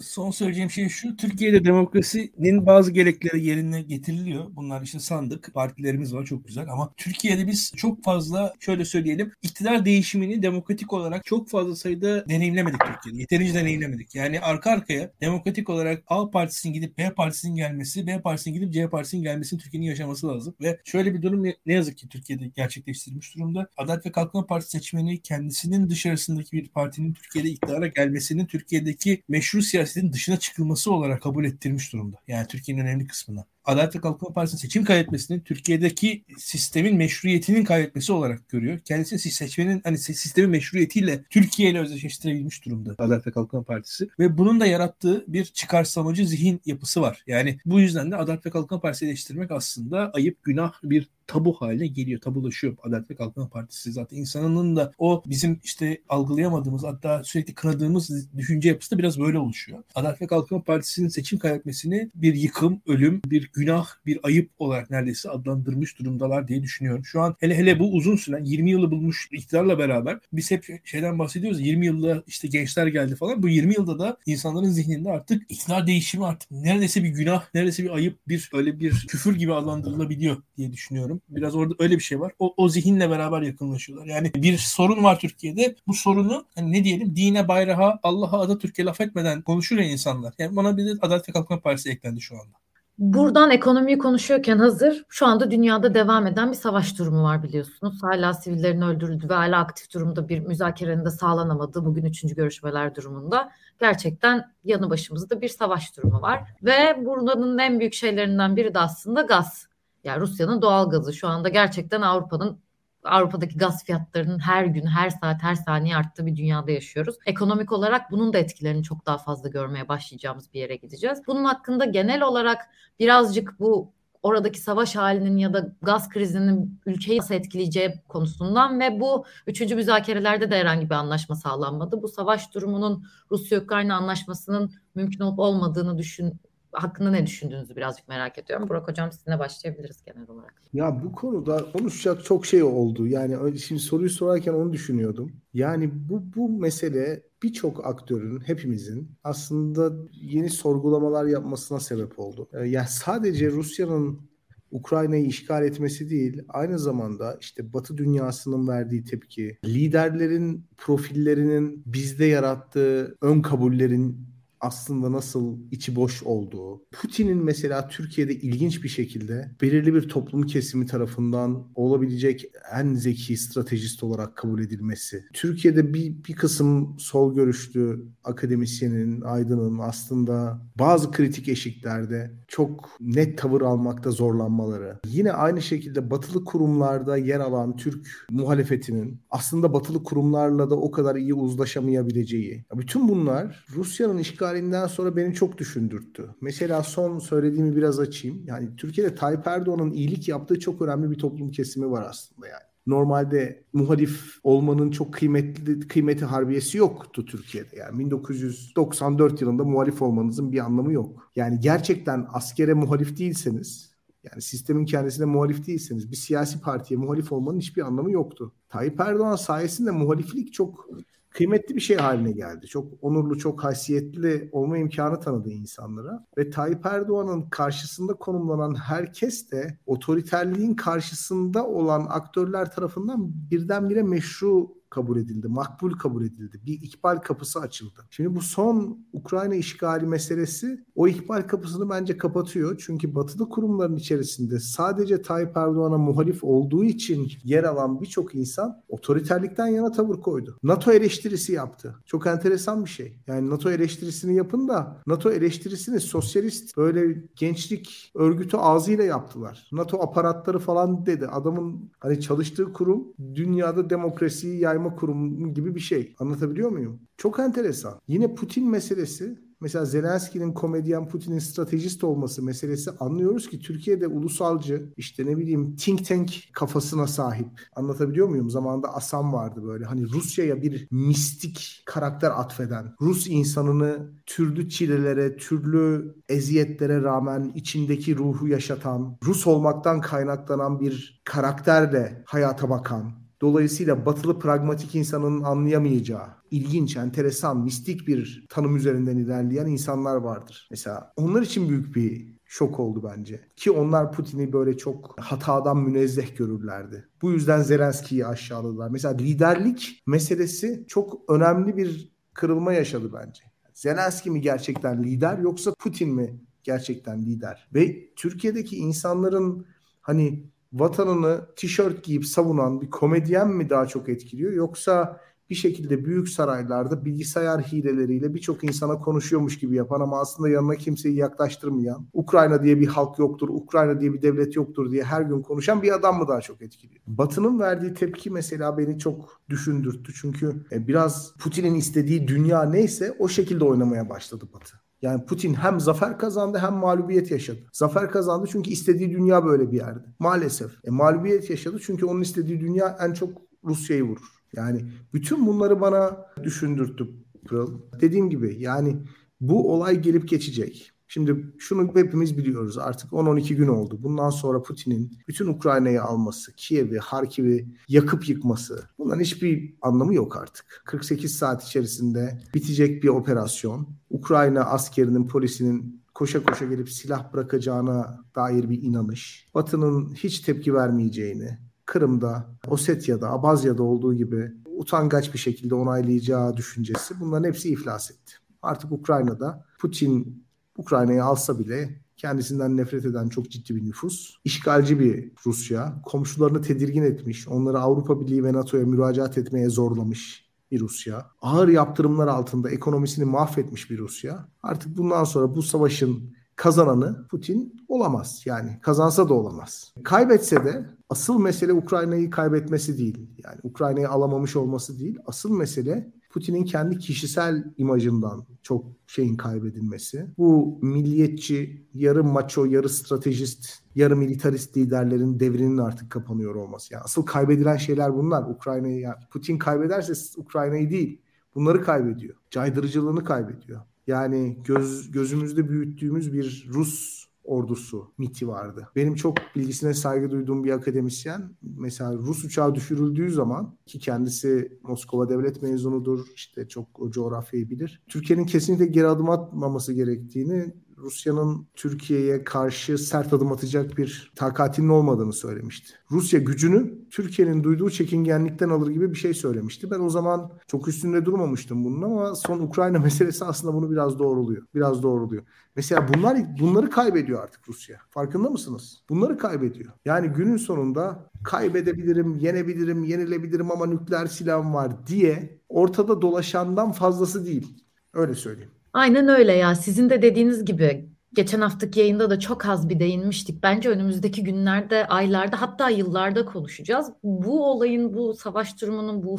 son 0.00 0.30
söyleyeceğim 0.30 0.70
şey 0.70 0.88
şu. 0.88 1.16
Türkiye'de 1.16 1.64
demokrasinin 1.64 2.66
bazı 2.66 2.92
gerekleri 2.92 3.44
yerine 3.44 3.82
getiriliyor. 3.82 4.44
Bunlar 4.56 4.82
işte 4.82 4.98
sandık, 5.00 5.54
partilerimiz 5.54 6.14
var 6.14 6.24
çok 6.24 6.46
güzel 6.46 6.68
ama 6.72 6.92
Türkiye'de 6.96 7.46
biz 7.46 7.72
çok 7.76 8.04
fazla 8.04 8.54
şöyle 8.60 8.84
söyleyelim 8.84 9.32
iktidar 9.42 9.84
değişimini 9.84 10.42
demokratik 10.42 10.92
olarak 10.92 11.24
çok 11.24 11.50
fazla 11.50 11.76
sayıda 11.76 12.28
deneyimlemedik 12.28 12.80
Türkiye'de. 12.80 13.20
Yeterince 13.20 13.54
deneyimlemedik. 13.54 14.14
Yani 14.14 14.40
arka 14.40 14.70
arkaya 14.70 15.12
demokratik 15.20 15.70
olarak 15.70 16.02
A 16.06 16.30
partisinin 16.30 16.74
gidip 16.74 16.98
B 16.98 17.10
partisinin 17.10 17.54
gelmesi, 17.54 18.06
B 18.06 18.20
partisinin 18.20 18.54
gidip 18.54 18.72
C 18.72 18.90
partisinin 18.90 19.22
gelmesini 19.22 19.60
Türkiye'nin 19.60 19.86
yaşaması 19.86 20.28
lazım. 20.28 20.54
Ve 20.60 20.78
şöyle 20.84 21.14
bir 21.14 21.22
durum 21.22 21.44
ne 21.44 21.74
yazık 21.74 21.98
ki 21.98 22.08
Türkiye'de 22.08 22.46
gerçekleştirilmiş 22.46 23.36
durumda. 23.36 23.68
Adalet 23.76 24.06
ve 24.06 24.12
Kalkınma 24.12 24.46
Partisi 24.46 24.70
seçmeni 24.70 25.22
kendisinin 25.22 25.90
dışarısındaki 25.90 26.52
bir 26.52 26.68
partinin 26.68 27.12
Türkiye'de 27.12 27.48
iktidara 27.48 27.86
gelmesinin 27.86 28.46
Türkiye'deki 28.46 29.22
meşru 29.28 29.62
siyasi 29.62 29.89
siyasetin 29.90 30.12
dışına 30.12 30.36
çıkılması 30.36 30.92
olarak 30.92 31.22
kabul 31.22 31.44
ettirmiş 31.44 31.92
durumda. 31.92 32.16
Yani 32.28 32.46
Türkiye'nin 32.46 32.82
önemli 32.82 33.06
kısmına. 33.06 33.44
Adalet 33.64 33.96
ve 33.96 34.00
Kalkınma 34.00 34.34
Partisi'nin 34.34 34.60
seçim 34.60 34.84
kaybetmesini 34.84 35.44
Türkiye'deki 35.44 36.24
sistemin 36.38 36.96
meşruiyetinin 36.96 37.64
kaybetmesi 37.64 38.12
olarak 38.12 38.48
görüyor. 38.48 38.78
Kendisi 38.78 39.30
seçmenin 39.30 39.80
hani 39.84 39.98
sistemin 39.98 40.50
meşruiyetiyle 40.50 41.22
Türkiye 41.30 41.70
ile 41.70 41.80
özdeşleştirebilmiş 41.80 42.64
durumda 42.64 42.94
Adalet 42.98 43.26
ve 43.26 43.30
Kalkınma 43.30 43.62
Partisi. 43.64 44.08
Ve 44.18 44.38
bunun 44.38 44.60
da 44.60 44.66
yarattığı 44.66 45.24
bir 45.28 45.44
çıkarsamacı 45.44 46.26
zihin 46.26 46.60
yapısı 46.66 47.00
var. 47.00 47.22
Yani 47.26 47.58
bu 47.66 47.80
yüzden 47.80 48.10
de 48.10 48.16
Adalet 48.16 48.46
ve 48.46 48.50
Kalkınma 48.50 48.80
Partisi 48.80 49.06
eleştirmek 49.06 49.50
aslında 49.50 50.10
ayıp, 50.14 50.44
günah 50.44 50.72
bir 50.82 51.08
tabu 51.30 51.52
haline 51.52 51.86
geliyor. 51.86 52.20
Tabulaşıyor 52.20 52.76
Adalet 52.82 53.10
ve 53.10 53.14
Kalkınma 53.14 53.48
Partisi 53.48 53.92
zaten. 53.92 54.16
insanının 54.16 54.76
da 54.76 54.92
o 54.98 55.22
bizim 55.26 55.60
işte 55.64 56.00
algılayamadığımız 56.08 56.84
hatta 56.84 57.24
sürekli 57.24 57.54
kınadığımız 57.54 58.32
düşünce 58.36 58.68
yapısı 58.68 58.90
da 58.90 58.98
biraz 58.98 59.20
böyle 59.20 59.38
oluşuyor. 59.38 59.82
Adalet 59.94 60.22
ve 60.22 60.26
Kalkınma 60.26 60.62
Partisi'nin 60.62 61.08
seçim 61.08 61.38
kaybetmesini 61.38 62.10
bir 62.14 62.34
yıkım, 62.34 62.82
ölüm, 62.86 63.20
bir 63.26 63.50
günah, 63.52 63.86
bir 64.06 64.18
ayıp 64.22 64.50
olarak 64.58 64.90
neredeyse 64.90 65.30
adlandırmış 65.30 65.98
durumdalar 65.98 66.48
diye 66.48 66.62
düşünüyorum. 66.62 67.04
Şu 67.04 67.20
an 67.20 67.36
hele 67.40 67.56
hele 67.56 67.78
bu 67.78 67.92
uzun 67.92 68.16
süren 68.16 68.44
20 68.44 68.70
yılı 68.70 68.90
bulmuş 68.90 69.28
iktidarla 69.32 69.78
beraber 69.78 70.18
biz 70.32 70.50
hep 70.50 70.80
şeyden 70.84 71.18
bahsediyoruz. 71.18 71.60
20 71.60 71.86
yılda 71.86 72.22
işte 72.26 72.48
gençler 72.48 72.86
geldi 72.86 73.16
falan. 73.16 73.42
Bu 73.42 73.48
20 73.48 73.74
yılda 73.74 73.98
da 73.98 74.16
insanların 74.26 74.70
zihninde 74.70 75.10
artık 75.10 75.42
iktidar 75.48 75.86
değişimi 75.86 76.26
artık 76.26 76.50
neredeyse 76.50 77.04
bir 77.04 77.08
günah, 77.08 77.44
neredeyse 77.54 77.84
bir 77.84 77.90
ayıp, 77.90 78.18
bir 78.28 78.50
öyle 78.52 78.80
bir 78.80 79.06
küfür 79.08 79.36
gibi 79.36 79.54
adlandırılabiliyor 79.54 80.36
diye 80.56 80.72
düşünüyorum. 80.72 81.19
Biraz 81.28 81.54
orada 81.54 81.74
öyle 81.78 81.94
bir 81.94 82.02
şey 82.02 82.20
var. 82.20 82.32
O, 82.38 82.54
o 82.56 82.68
zihinle 82.68 83.10
beraber 83.10 83.42
yakınlaşıyorlar. 83.42 84.06
Yani 84.06 84.32
bir 84.34 84.58
sorun 84.58 85.04
var 85.04 85.18
Türkiye'de. 85.18 85.76
Bu 85.86 85.94
sorunu 85.94 86.44
hani 86.54 86.72
ne 86.72 86.84
diyelim 86.84 87.16
dine, 87.16 87.48
bayrağa, 87.48 87.98
Allah'a, 88.02 88.42
Atatürk'e 88.42 88.84
laf 88.84 89.00
etmeden 89.00 89.42
konuşuyor 89.42 89.82
insanlar. 89.82 90.34
Yani 90.38 90.56
bana 90.56 90.76
bir 90.76 90.86
de 90.86 90.90
Adalet 91.00 91.28
ve 91.28 91.32
Kalkınma 91.32 91.60
Partisi 91.60 91.90
eklendi 91.90 92.20
şu 92.20 92.34
anda. 92.34 92.60
Buradan 93.00 93.50
ekonomiyi 93.50 93.98
konuşuyorken 93.98 94.58
hazır 94.58 95.04
şu 95.08 95.26
anda 95.26 95.50
dünyada 95.50 95.94
devam 95.94 96.26
eden 96.26 96.50
bir 96.50 96.56
savaş 96.56 96.98
durumu 96.98 97.22
var 97.22 97.42
biliyorsunuz. 97.42 98.02
Hala 98.02 98.34
sivillerin 98.34 98.80
öldürüldüğü 98.80 99.28
ve 99.28 99.34
hala 99.34 99.58
aktif 99.58 99.94
durumda 99.94 100.28
bir 100.28 100.38
müzakerenin 100.38 101.04
de 101.04 101.10
sağlanamadığı 101.10 101.84
bugün 101.84 102.04
üçüncü 102.04 102.34
görüşmeler 102.34 102.94
durumunda 102.94 103.50
gerçekten 103.80 104.52
yanı 104.64 104.90
başımızda 104.90 105.40
bir 105.40 105.48
savaş 105.48 105.96
durumu 105.96 106.22
var. 106.22 106.42
Ve 106.62 107.06
buranın 107.06 107.58
en 107.58 107.80
büyük 107.80 107.94
şeylerinden 107.94 108.56
biri 108.56 108.74
de 108.74 108.78
aslında 108.78 109.22
gaz. 109.22 109.69
Yani 110.04 110.20
Rusya'nın 110.20 110.62
doğal 110.62 110.90
gazı 110.90 111.12
şu 111.12 111.28
anda 111.28 111.48
gerçekten 111.48 112.02
Avrupa'nın 112.02 112.60
Avrupa'daki 113.04 113.58
gaz 113.58 113.84
fiyatlarının 113.84 114.38
her 114.38 114.64
gün, 114.64 114.86
her 114.86 115.10
saat, 115.10 115.42
her 115.42 115.54
saniye 115.54 115.96
arttığı 115.96 116.26
bir 116.26 116.36
dünyada 116.36 116.70
yaşıyoruz. 116.70 117.16
Ekonomik 117.26 117.72
olarak 117.72 118.10
bunun 118.10 118.32
da 118.32 118.38
etkilerini 118.38 118.82
çok 118.82 119.06
daha 119.06 119.18
fazla 119.18 119.48
görmeye 119.48 119.88
başlayacağımız 119.88 120.54
bir 120.54 120.60
yere 120.60 120.76
gideceğiz. 120.76 121.18
Bunun 121.26 121.44
hakkında 121.44 121.84
genel 121.84 122.22
olarak 122.22 122.68
birazcık 122.98 123.60
bu 123.60 123.92
oradaki 124.22 124.60
savaş 124.60 124.96
halinin 124.96 125.36
ya 125.36 125.52
da 125.52 125.72
gaz 125.82 126.08
krizinin 126.08 126.80
ülkeyi 126.86 127.18
nasıl 127.18 127.34
etkileyeceği 127.34 127.94
konusundan 128.08 128.80
ve 128.80 129.00
bu 129.00 129.24
üçüncü 129.46 129.74
müzakerelerde 129.76 130.50
de 130.50 130.58
herhangi 130.58 130.90
bir 130.90 130.94
anlaşma 130.94 131.34
sağlanmadı. 131.34 132.02
Bu 132.02 132.08
savaş 132.08 132.54
durumunun 132.54 133.04
Rusya-Ukrayna 133.30 133.96
anlaşmasının 133.96 134.72
mümkün 134.94 135.20
olup 135.20 135.38
olmadığını 135.38 135.98
düşün 135.98 136.40
hakkında 136.72 137.10
ne 137.10 137.26
düşündüğünüzü 137.26 137.76
birazcık 137.76 138.08
merak 138.08 138.38
ediyorum. 138.38 138.68
Burak 138.68 138.88
Hocam 138.88 139.12
sizinle 139.12 139.38
başlayabiliriz 139.38 140.02
genel 140.04 140.28
olarak. 140.28 140.54
Ya 140.72 141.02
bu 141.04 141.12
konuda 141.12 141.72
konuşacak 141.72 142.24
çok 142.24 142.46
şey 142.46 142.62
oldu. 142.62 143.06
Yani 143.06 143.58
şimdi 143.58 143.80
soruyu 143.80 144.10
sorarken 144.10 144.52
onu 144.52 144.72
düşünüyordum. 144.72 145.32
Yani 145.54 145.90
bu, 146.08 146.22
bu 146.36 146.48
mesele 146.48 147.22
birçok 147.42 147.86
aktörün, 147.86 148.40
hepimizin 148.40 149.10
aslında 149.24 149.92
yeni 150.12 150.50
sorgulamalar 150.50 151.26
yapmasına 151.26 151.80
sebep 151.80 152.18
oldu. 152.18 152.48
Ee, 152.52 152.66
yani 152.66 152.86
sadece 152.88 153.50
Rusya'nın 153.50 154.30
Ukrayna'yı 154.70 155.26
işgal 155.26 155.64
etmesi 155.64 156.10
değil, 156.10 156.42
aynı 156.48 156.78
zamanda 156.78 157.36
işte 157.40 157.72
Batı 157.72 157.98
dünyasının 157.98 158.68
verdiği 158.68 159.04
tepki, 159.04 159.58
liderlerin 159.64 160.66
profillerinin 160.76 161.82
bizde 161.86 162.24
yarattığı 162.24 163.16
ön 163.22 163.42
kabullerin 163.42 164.26
aslında 164.60 165.12
nasıl 165.12 165.58
içi 165.70 165.96
boş 165.96 166.22
olduğu, 166.22 166.82
Putin'in 166.92 167.44
mesela 167.44 167.88
Türkiye'de 167.88 168.34
ilginç 168.34 168.84
bir 168.84 168.88
şekilde 168.88 169.50
belirli 169.62 169.94
bir 169.94 170.08
toplum 170.08 170.42
kesimi 170.42 170.86
tarafından 170.86 171.66
olabilecek 171.74 172.44
en 172.72 172.94
zeki 172.94 173.36
stratejist 173.36 174.02
olarak 174.02 174.36
kabul 174.36 174.60
edilmesi, 174.60 175.24
Türkiye'de 175.32 175.94
bir, 175.94 176.24
bir 176.28 176.34
kısım 176.34 176.96
sol 176.98 177.34
görüşlü 177.34 178.04
akademisyenin, 178.24 179.20
aydının 179.20 179.78
aslında 179.78 180.62
bazı 180.78 181.10
kritik 181.10 181.48
eşiklerde 181.48 182.30
çok 182.48 182.90
net 183.00 183.38
tavır 183.38 183.60
almakta 183.60 184.10
zorlanmaları, 184.10 185.00
yine 185.06 185.32
aynı 185.32 185.62
şekilde 185.62 186.10
batılı 186.10 186.44
kurumlarda 186.44 187.16
yer 187.16 187.40
alan 187.40 187.76
Türk 187.76 188.26
muhalefetinin 188.30 189.20
aslında 189.30 189.72
batılı 189.72 190.04
kurumlarla 190.04 190.70
da 190.70 190.76
o 190.76 190.90
kadar 190.90 191.16
iyi 191.16 191.34
uzlaşamayabileceği, 191.34 192.64
bütün 192.74 193.08
bunlar 193.08 193.64
Rusya'nın 193.74 194.18
işgal 194.18 194.49
işgalinden 194.50 194.86
sonra 194.86 195.16
beni 195.16 195.34
çok 195.34 195.58
düşündürttü. 195.58 196.34
Mesela 196.40 196.82
son 196.82 197.18
söylediğimi 197.18 197.76
biraz 197.76 197.98
açayım. 198.00 198.42
Yani 198.46 198.76
Türkiye'de 198.76 199.14
Tayyip 199.14 199.46
Erdoğan'ın 199.46 199.92
iyilik 199.92 200.28
yaptığı 200.28 200.60
çok 200.60 200.82
önemli 200.82 201.10
bir 201.10 201.18
toplum 201.18 201.50
kesimi 201.50 201.90
var 201.90 202.06
aslında 202.08 202.48
yani. 202.48 202.62
Normalde 202.86 203.64
muhalif 203.72 204.38
olmanın 204.42 204.90
çok 204.90 205.14
kıymetli 205.14 205.80
kıymeti 205.80 206.24
harbiyesi 206.24 206.78
yoktu 206.78 207.24
Türkiye'de. 207.24 207.76
Yani 207.76 207.98
1994 207.98 209.40
yılında 209.40 209.64
muhalif 209.64 210.02
olmanızın 210.02 210.52
bir 210.52 210.58
anlamı 210.58 210.92
yok. 210.92 211.30
Yani 211.36 211.60
gerçekten 211.60 212.26
askere 212.32 212.74
muhalif 212.74 213.18
değilseniz 213.18 213.90
yani 214.24 214.42
sistemin 214.42 214.84
kendisine 214.84 215.26
muhalif 215.26 215.66
değilseniz 215.66 216.10
bir 216.10 216.16
siyasi 216.16 216.60
partiye 216.60 217.00
muhalif 217.00 217.32
olmanın 217.32 217.58
hiçbir 217.58 217.82
anlamı 217.82 218.10
yoktu. 218.12 218.52
Tayyip 218.68 219.00
Erdoğan 219.00 219.36
sayesinde 219.36 219.90
muhaliflik 219.90 220.52
çok 220.52 220.88
kıymetli 221.30 221.76
bir 221.76 221.80
şey 221.80 221.96
haline 221.96 222.32
geldi. 222.32 222.66
Çok 222.66 222.92
onurlu, 223.02 223.38
çok 223.38 223.64
haysiyetli 223.64 224.48
olma 224.52 224.78
imkanı 224.78 225.20
tanıdı 225.20 225.50
insanlara. 225.50 226.26
Ve 226.38 226.50
Tayyip 226.50 226.86
Erdoğan'ın 226.86 227.42
karşısında 227.50 228.14
konumlanan 228.14 228.74
herkes 228.74 229.50
de 229.50 229.78
otoriterliğin 229.86 230.74
karşısında 230.74 231.66
olan 231.66 232.06
aktörler 232.08 232.72
tarafından 232.72 233.32
birdenbire 233.50 234.02
meşru 234.02 234.79
kabul 234.90 235.16
edildi, 235.16 235.48
makbul 235.48 235.92
kabul 235.92 236.24
edildi. 236.24 236.60
Bir 236.66 236.72
ikbal 236.72 237.16
kapısı 237.16 237.60
açıldı. 237.60 238.00
Şimdi 238.10 238.34
bu 238.34 238.40
son 238.40 239.06
Ukrayna 239.12 239.54
işgali 239.54 240.06
meselesi 240.06 240.84
o 240.94 241.08
ikbal 241.08 241.42
kapısını 241.42 241.90
bence 241.90 242.16
kapatıyor. 242.18 242.82
Çünkü 242.86 243.14
batılı 243.14 243.48
kurumların 243.48 243.96
içerisinde 243.96 244.60
sadece 244.60 245.22
Tayyip 245.22 245.56
Erdoğan'a 245.56 245.98
muhalif 245.98 246.44
olduğu 246.44 246.84
için 246.84 247.32
yer 247.44 247.64
alan 247.64 248.00
birçok 248.00 248.34
insan 248.34 248.82
otoriterlikten 248.88 249.66
yana 249.66 249.92
tavır 249.92 250.20
koydu. 250.20 250.58
NATO 250.62 250.92
eleştirisi 250.92 251.52
yaptı. 251.52 251.96
Çok 252.06 252.26
enteresan 252.26 252.84
bir 252.84 252.90
şey. 252.90 253.18
Yani 253.26 253.50
NATO 253.50 253.70
eleştirisini 253.70 254.36
yapın 254.36 254.68
da 254.68 255.02
NATO 255.06 255.30
eleştirisini 255.30 256.00
sosyalist 256.00 256.76
böyle 256.76 257.24
gençlik 257.36 258.12
örgütü 258.14 258.56
ağzıyla 258.56 259.04
yaptılar. 259.04 259.68
NATO 259.72 260.02
aparatları 260.02 260.58
falan 260.58 261.06
dedi. 261.06 261.26
Adamın 261.26 261.90
hani 262.00 262.20
çalıştığı 262.20 262.72
kurum 262.72 263.04
dünyada 263.34 263.90
demokrasiyi 263.90 264.60
yayma 264.80 264.96
kurumu 264.96 265.54
gibi 265.54 265.74
bir 265.74 265.80
şey. 265.80 266.14
Anlatabiliyor 266.18 266.70
muyum? 266.70 267.00
Çok 267.16 267.38
enteresan. 267.38 268.00
Yine 268.08 268.34
Putin 268.34 268.70
meselesi 268.70 269.38
mesela 269.60 269.84
Zelenski'nin 269.84 270.52
komedyen 270.52 271.08
Putin'in 271.08 271.38
stratejist 271.38 272.04
olması 272.04 272.42
meselesi 272.42 272.90
anlıyoruz 272.90 273.48
ki 273.48 273.58
Türkiye'de 273.58 274.06
ulusalcı 274.06 274.92
işte 274.96 275.26
ne 275.26 275.36
bileyim 275.36 275.76
think 275.76 276.06
tank 276.06 276.30
kafasına 276.52 277.06
sahip. 277.06 277.48
Anlatabiliyor 277.76 278.28
muyum? 278.28 278.50
Zamanında 278.50 278.94
Asam 278.94 279.32
vardı 279.32 279.62
böyle 279.64 279.84
hani 279.84 280.08
Rusya'ya 280.08 280.62
bir 280.62 280.88
mistik 280.90 281.82
karakter 281.86 282.30
atfeden, 282.30 282.94
Rus 283.00 283.26
insanını 283.28 284.10
türlü 284.26 284.68
çilelere, 284.68 285.36
türlü 285.36 286.14
eziyetlere 286.28 287.02
rağmen 287.02 287.52
içindeki 287.54 288.16
ruhu 288.16 288.48
yaşatan, 288.48 289.18
Rus 289.24 289.46
olmaktan 289.46 290.00
kaynaklanan 290.00 290.80
bir 290.80 291.22
karakterle 291.24 292.22
hayata 292.26 292.70
bakan, 292.70 293.19
Dolayısıyla 293.40 294.06
batılı 294.06 294.38
pragmatik 294.38 294.94
insanın 294.94 295.42
anlayamayacağı, 295.42 296.26
ilginç, 296.50 296.96
enteresan, 296.96 297.64
mistik 297.64 298.08
bir 298.08 298.46
tanım 298.48 298.76
üzerinden 298.76 299.16
ilerleyen 299.16 299.66
insanlar 299.66 300.16
vardır. 300.16 300.68
Mesela 300.70 301.12
onlar 301.16 301.42
için 301.42 301.68
büyük 301.68 301.96
bir 301.96 302.40
şok 302.44 302.80
oldu 302.80 303.10
bence. 303.10 303.40
Ki 303.56 303.70
onlar 303.70 304.12
Putin'i 304.12 304.52
böyle 304.52 304.76
çok 304.76 305.20
hatadan 305.20 305.76
münezzeh 305.76 306.36
görürlerdi. 306.36 307.08
Bu 307.22 307.32
yüzden 307.32 307.62
Zelenski'yi 307.62 308.26
aşağıladılar. 308.26 308.90
Mesela 308.90 309.16
liderlik 309.16 310.02
meselesi 310.06 310.84
çok 310.88 311.30
önemli 311.30 311.76
bir 311.76 312.12
kırılma 312.34 312.72
yaşadı 312.72 313.12
bence. 313.12 313.42
Zelenski 313.74 314.30
mi 314.30 314.40
gerçekten 314.40 315.02
lider 315.02 315.38
yoksa 315.38 315.74
Putin 315.78 316.14
mi 316.14 316.40
gerçekten 316.62 317.22
lider? 317.22 317.68
Ve 317.74 318.14
Türkiye'deki 318.16 318.76
insanların 318.76 319.66
hani 320.00 320.50
vatanını 320.72 321.46
tişört 321.56 322.04
giyip 322.04 322.26
savunan 322.26 322.80
bir 322.80 322.90
komedyen 322.90 323.48
mi 323.48 323.70
daha 323.70 323.86
çok 323.86 324.08
etkiliyor 324.08 324.52
yoksa 324.52 325.20
bir 325.50 325.54
şekilde 325.54 326.04
büyük 326.04 326.28
saraylarda 326.28 327.04
bilgisayar 327.04 327.60
hileleriyle 327.60 328.34
birçok 328.34 328.64
insana 328.64 329.00
konuşuyormuş 329.00 329.58
gibi 329.58 329.76
yapan 329.76 330.00
ama 330.00 330.20
aslında 330.20 330.48
yanına 330.48 330.74
kimseyi 330.74 331.16
yaklaştırmayan, 331.16 332.06
Ukrayna 332.12 332.62
diye 332.62 332.80
bir 332.80 332.86
halk 332.86 333.18
yoktur, 333.18 333.48
Ukrayna 333.48 334.00
diye 334.00 334.12
bir 334.12 334.22
devlet 334.22 334.56
yoktur 334.56 334.90
diye 334.90 335.02
her 335.02 335.22
gün 335.22 335.42
konuşan 335.42 335.82
bir 335.82 335.92
adam 335.92 336.18
mı 336.18 336.28
daha 336.28 336.40
çok 336.40 336.62
etkiliyor? 336.62 337.02
Batı'nın 337.06 337.60
verdiği 337.60 337.94
tepki 337.94 338.30
mesela 338.30 338.78
beni 338.78 338.98
çok 338.98 339.40
düşündürttü. 339.48 340.12
Çünkü 340.20 340.66
e, 340.72 340.88
biraz 340.88 341.34
Putin'in 341.38 341.74
istediği 341.74 342.28
dünya 342.28 342.62
neyse 342.62 343.16
o 343.18 343.28
şekilde 343.28 343.64
oynamaya 343.64 344.08
başladı 344.08 344.44
Batı. 344.54 344.79
Yani 345.02 345.24
Putin 345.24 345.54
hem 345.54 345.80
zafer 345.80 346.18
kazandı 346.18 346.58
hem 346.58 346.72
mağlubiyet 346.72 347.30
yaşadı. 347.30 347.58
Zafer 347.72 348.10
kazandı 348.10 348.48
çünkü 348.52 348.70
istediği 348.70 349.10
dünya 349.10 349.44
böyle 349.44 349.72
bir 349.72 349.76
yerde. 349.76 350.04
Maalesef. 350.18 350.70
E, 350.84 350.90
mağlubiyet 350.90 351.50
yaşadı 351.50 351.78
çünkü 351.82 352.06
onun 352.06 352.20
istediği 352.20 352.60
dünya 352.60 352.98
en 353.00 353.12
çok 353.12 353.42
Rusya'yı 353.64 354.02
vurur. 354.02 354.40
Yani 354.52 354.92
bütün 355.12 355.46
bunları 355.46 355.80
bana 355.80 356.26
düşündürttü 356.42 357.08
Pırıl. 357.46 357.80
Dediğim 358.00 358.30
gibi 358.30 358.56
yani 358.58 358.96
bu 359.40 359.72
olay 359.72 360.00
gelip 360.02 360.28
geçecek. 360.28 360.92
Şimdi 361.12 361.52
şunu 361.58 361.90
hepimiz 361.94 362.38
biliyoruz 362.38 362.78
artık 362.78 363.10
10-12 363.10 363.54
gün 363.54 363.68
oldu. 363.68 363.98
Bundan 364.02 364.30
sonra 364.30 364.62
Putin'in 364.62 365.18
bütün 365.28 365.46
Ukrayna'yı 365.46 366.02
alması, 366.02 366.52
Kiev'i, 366.56 366.98
Harkiv'i 366.98 367.68
yakıp 367.88 368.28
yıkması 368.28 368.84
bunların 368.98 369.20
hiçbir 369.20 369.74
anlamı 369.82 370.14
yok 370.14 370.36
artık. 370.36 370.82
48 370.84 371.36
saat 371.36 371.64
içerisinde 371.64 372.40
bitecek 372.54 373.02
bir 373.02 373.08
operasyon. 373.08 373.88
Ukrayna 374.10 374.60
askerinin, 374.60 375.26
polisinin 375.26 376.02
koşa 376.14 376.44
koşa 376.44 376.64
gelip 376.64 376.90
silah 376.90 377.32
bırakacağına 377.32 378.18
dair 378.36 378.70
bir 378.70 378.82
inanış. 378.82 379.48
Batı'nın 379.54 380.14
hiç 380.14 380.40
tepki 380.40 380.74
vermeyeceğini, 380.74 381.58
Kırım'da, 381.86 382.58
Osetya'da, 382.68 383.30
Abazya'da 383.30 383.82
olduğu 383.82 384.14
gibi 384.14 384.52
utangaç 384.66 385.34
bir 385.34 385.38
şekilde 385.38 385.74
onaylayacağı 385.74 386.56
düşüncesi 386.56 387.14
bunların 387.20 387.48
hepsi 387.48 387.68
iflas 387.68 388.10
etti. 388.10 388.32
Artık 388.62 388.92
Ukrayna'da 388.92 389.66
Putin 389.80 390.44
Ukrayna'yı 390.80 391.24
alsa 391.24 391.58
bile 391.58 392.00
kendisinden 392.16 392.76
nefret 392.76 393.04
eden 393.04 393.28
çok 393.28 393.50
ciddi 393.50 393.76
bir 393.76 393.84
nüfus. 393.84 394.36
İşgalci 394.44 395.00
bir 395.00 395.32
Rusya. 395.46 396.02
Komşularını 396.04 396.62
tedirgin 396.62 397.02
etmiş. 397.02 397.48
Onları 397.48 397.78
Avrupa 397.78 398.20
Birliği 398.20 398.44
ve 398.44 398.52
NATO'ya 398.52 398.86
müracaat 398.86 399.38
etmeye 399.38 399.68
zorlamış 399.68 400.50
bir 400.70 400.80
Rusya. 400.80 401.26
Ağır 401.42 401.68
yaptırımlar 401.68 402.28
altında 402.28 402.70
ekonomisini 402.70 403.24
mahvetmiş 403.24 403.90
bir 403.90 403.98
Rusya. 403.98 404.48
Artık 404.62 404.96
bundan 404.96 405.24
sonra 405.24 405.54
bu 405.54 405.62
savaşın 405.62 406.34
kazananı 406.56 407.26
Putin 407.28 407.84
olamaz. 407.88 408.42
Yani 408.44 408.78
kazansa 408.82 409.28
da 409.28 409.34
olamaz. 409.34 409.94
Kaybetse 410.04 410.64
de 410.64 410.86
asıl 411.08 411.38
mesele 411.38 411.72
Ukrayna'yı 411.72 412.30
kaybetmesi 412.30 412.98
değil. 412.98 413.30
Yani 413.44 413.58
Ukrayna'yı 413.62 414.08
alamamış 414.08 414.56
olması 414.56 414.98
değil. 414.98 415.18
Asıl 415.26 415.50
mesele 415.56 416.12
Putin'in 416.30 416.64
kendi 416.64 416.98
kişisel 416.98 417.64
imajından 417.76 418.46
çok 418.62 418.84
şeyin 419.06 419.36
kaybedilmesi. 419.36 420.26
Bu 420.38 420.78
milliyetçi, 420.82 421.86
yarı 421.94 422.24
maço, 422.24 422.64
yarı 422.64 422.88
stratejist, 422.88 423.68
yarı 423.94 424.16
militarist 424.16 424.76
liderlerin 424.76 425.40
devrinin 425.40 425.78
artık 425.78 426.10
kapanıyor 426.10 426.54
olması. 426.54 426.94
Yani 426.94 427.02
asıl 427.02 427.22
kaybedilen 427.22 427.76
şeyler 427.76 428.14
bunlar. 428.14 428.42
Ukrayna'yı 428.42 429.00
yani 429.00 429.16
Putin 429.30 429.58
kaybederse 429.58 430.12
Ukrayna'yı 430.36 430.90
değil, 430.90 431.22
bunları 431.54 431.82
kaybediyor. 431.82 432.36
Caydırıcılığını 432.50 433.24
kaybediyor. 433.24 433.80
Yani 434.06 434.58
göz, 434.64 435.10
gözümüzde 435.10 435.68
büyüttüğümüz 435.68 436.32
bir 436.32 436.68
Rus 436.68 437.19
ordusu 437.50 438.12
miti 438.18 438.48
vardı. 438.48 438.88
Benim 438.96 439.14
çok 439.14 439.36
bilgisine 439.56 439.94
saygı 439.94 440.30
duyduğum 440.30 440.64
bir 440.64 440.70
akademisyen 440.70 441.56
mesela 441.62 442.14
Rus 442.14 442.44
uçağı 442.44 442.74
düşürüldüğü 442.74 443.30
zaman 443.30 443.76
ki 443.86 443.98
kendisi 443.98 444.78
Moskova 444.82 445.28
devlet 445.28 445.62
mezunudur 445.62 446.26
işte 446.34 446.68
çok 446.68 447.00
o 447.00 447.10
coğrafyayı 447.10 447.70
bilir. 447.70 448.02
Türkiye'nin 448.08 448.44
kesinlikle 448.44 448.86
geri 448.86 449.06
adım 449.06 449.30
atmaması 449.30 449.92
gerektiğini 449.92 450.74
Rusya'nın 451.00 451.66
Türkiye'ye 451.74 452.44
karşı 452.44 452.98
sert 452.98 453.32
adım 453.32 453.52
atacak 453.52 453.98
bir 453.98 454.32
takatinin 454.36 454.88
olmadığını 454.88 455.32
söylemişti. 455.32 455.94
Rusya 456.10 456.40
gücünü 456.40 457.08
Türkiye'nin 457.10 457.64
duyduğu 457.64 457.90
çekingenlikten 457.90 458.68
alır 458.68 458.90
gibi 458.90 459.10
bir 459.10 459.16
şey 459.16 459.34
söylemişti. 459.34 459.90
Ben 459.90 460.00
o 460.00 460.10
zaman 460.10 460.52
çok 460.66 460.88
üstünde 460.88 461.24
durmamıştım 461.24 461.84
bunun 461.84 462.02
ama 462.02 462.34
son 462.34 462.60
Ukrayna 462.60 462.98
meselesi 463.04 463.44
aslında 463.44 463.74
bunu 463.74 463.90
biraz 463.90 464.18
doğruluyor. 464.18 464.62
Biraz 464.74 465.02
doğruluyor. 465.02 465.42
Mesela 465.76 466.08
bunlar 466.14 466.38
bunları 466.60 466.90
kaybediyor 466.90 467.42
artık 467.42 467.68
Rusya. 467.68 467.98
Farkında 468.10 468.50
mısınız? 468.50 469.02
Bunları 469.08 469.38
kaybediyor. 469.38 469.92
Yani 470.04 470.28
günün 470.28 470.56
sonunda 470.56 471.30
kaybedebilirim, 471.44 472.38
yenebilirim, 472.38 473.04
yenilebilirim 473.04 473.70
ama 473.70 473.86
nükleer 473.86 474.26
silahım 474.26 474.74
var 474.74 475.06
diye 475.06 475.60
ortada 475.68 476.22
dolaşandan 476.22 476.92
fazlası 476.92 477.46
değil. 477.46 477.84
Öyle 478.14 478.34
söyleyeyim. 478.34 478.70
Aynen 478.92 479.28
öyle 479.28 479.52
ya. 479.52 479.74
Sizin 479.74 480.10
de 480.10 480.22
dediğiniz 480.22 480.64
gibi 480.64 481.08
geçen 481.34 481.60
haftaki 481.60 482.00
yayında 482.00 482.30
da 482.30 482.40
çok 482.40 482.66
az 482.66 482.88
bir 482.88 483.00
değinmiştik. 483.00 483.62
Bence 483.62 483.88
önümüzdeki 483.88 484.44
günlerde, 484.44 485.06
aylarda 485.06 485.60
hatta 485.60 485.90
yıllarda 485.90 486.44
konuşacağız. 486.44 487.12
Bu 487.22 487.70
olayın, 487.70 488.14
bu 488.14 488.34
savaş 488.34 488.80
durumunun, 488.80 489.22
bu 489.22 489.38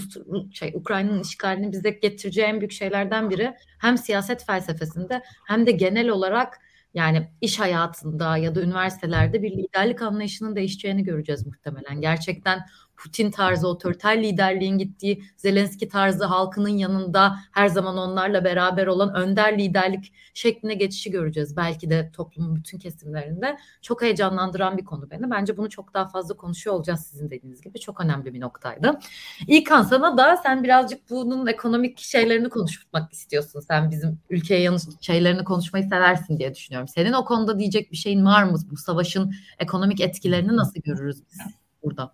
şey 0.54 0.72
Ukrayna'nın 0.76 1.22
işgalini 1.22 1.72
bize 1.72 1.90
getireceği 1.90 2.46
en 2.48 2.60
büyük 2.60 2.72
şeylerden 2.72 3.30
biri 3.30 3.54
hem 3.80 3.98
siyaset 3.98 4.46
felsefesinde 4.46 5.22
hem 5.48 5.66
de 5.66 5.72
genel 5.72 6.10
olarak 6.10 6.58
yani 6.94 7.32
iş 7.42 7.60
hayatında 7.60 8.38
ya 8.38 8.56
da 8.56 8.62
üniversitelerde 8.62 9.42
bir 9.44 9.52
liderlik 9.52 10.02
anlayışının 10.02 10.56
değişeceğini 10.56 11.04
göreceğiz 11.04 11.46
muhtemelen. 11.46 12.02
Gerçekten 12.02 12.60
Putin 13.04 13.32
tarzı 13.32 13.68
otoriter 13.68 14.24
liderliğin 14.24 14.78
gittiği, 14.78 15.24
Zelenski 15.38 15.88
tarzı 15.88 16.26
halkının 16.26 16.70
yanında 16.70 17.36
her 17.52 17.68
zaman 17.68 17.98
onlarla 17.98 18.44
beraber 18.44 18.88
olan 18.88 19.14
önder 19.14 19.58
liderlik 19.60 20.14
şekline 20.34 20.74
geçişi 20.74 21.12
göreceğiz. 21.12 21.58
Belki 21.58 21.90
de 21.90 22.12
toplumun 22.14 22.56
bütün 22.56 22.78
kesimlerinde. 22.78 23.58
Çok 23.82 24.02
heyecanlandıran 24.02 24.78
bir 24.78 24.86
konu 24.86 25.12
beni. 25.12 25.32
Bence 25.32 25.58
bunu 25.58 25.70
çok 25.70 25.94
daha 25.94 26.08
fazla 26.08 26.38
konuşuyor 26.38 26.76
olacağız 26.76 27.08
sizin 27.12 27.30
dediğiniz 27.30 27.62
gibi. 27.62 27.80
Çok 27.80 28.02
önemli 28.02 28.34
bir 28.34 28.42
noktaydı. 28.42 29.00
İlkan 29.48 29.84
sana 29.84 30.18
da 30.18 30.38
sen 30.38 30.64
birazcık 30.64 31.10
bunun 31.10 31.48
ekonomik 31.48 32.00
şeylerini 32.00 32.50
konuşmak 32.50 33.14
istiyorsun. 33.14 33.60
Sen 33.60 33.92
bizim 33.92 34.20
ülkeye 34.30 34.62
yanlış 34.62 34.84
şeylerini 35.02 35.44
konuşmayı 35.44 35.86
seversin 35.86 36.38
diye 36.38 36.56
düşünüyorum. 36.56 36.88
Senin 36.88 37.14
o 37.14 37.26
konuda 37.26 37.60
diyecek 37.60 37.92
bir 37.92 37.98
şeyin 37.98 38.26
var 38.26 38.44
mı? 38.44 38.58
Bu 38.72 38.78
savaşın 38.78 39.34
ekonomik 39.60 40.02
etkilerini 40.02 40.56
nasıl 40.56 40.82
görürüz 40.82 41.24
biz? 41.32 41.40
burada. 41.84 42.14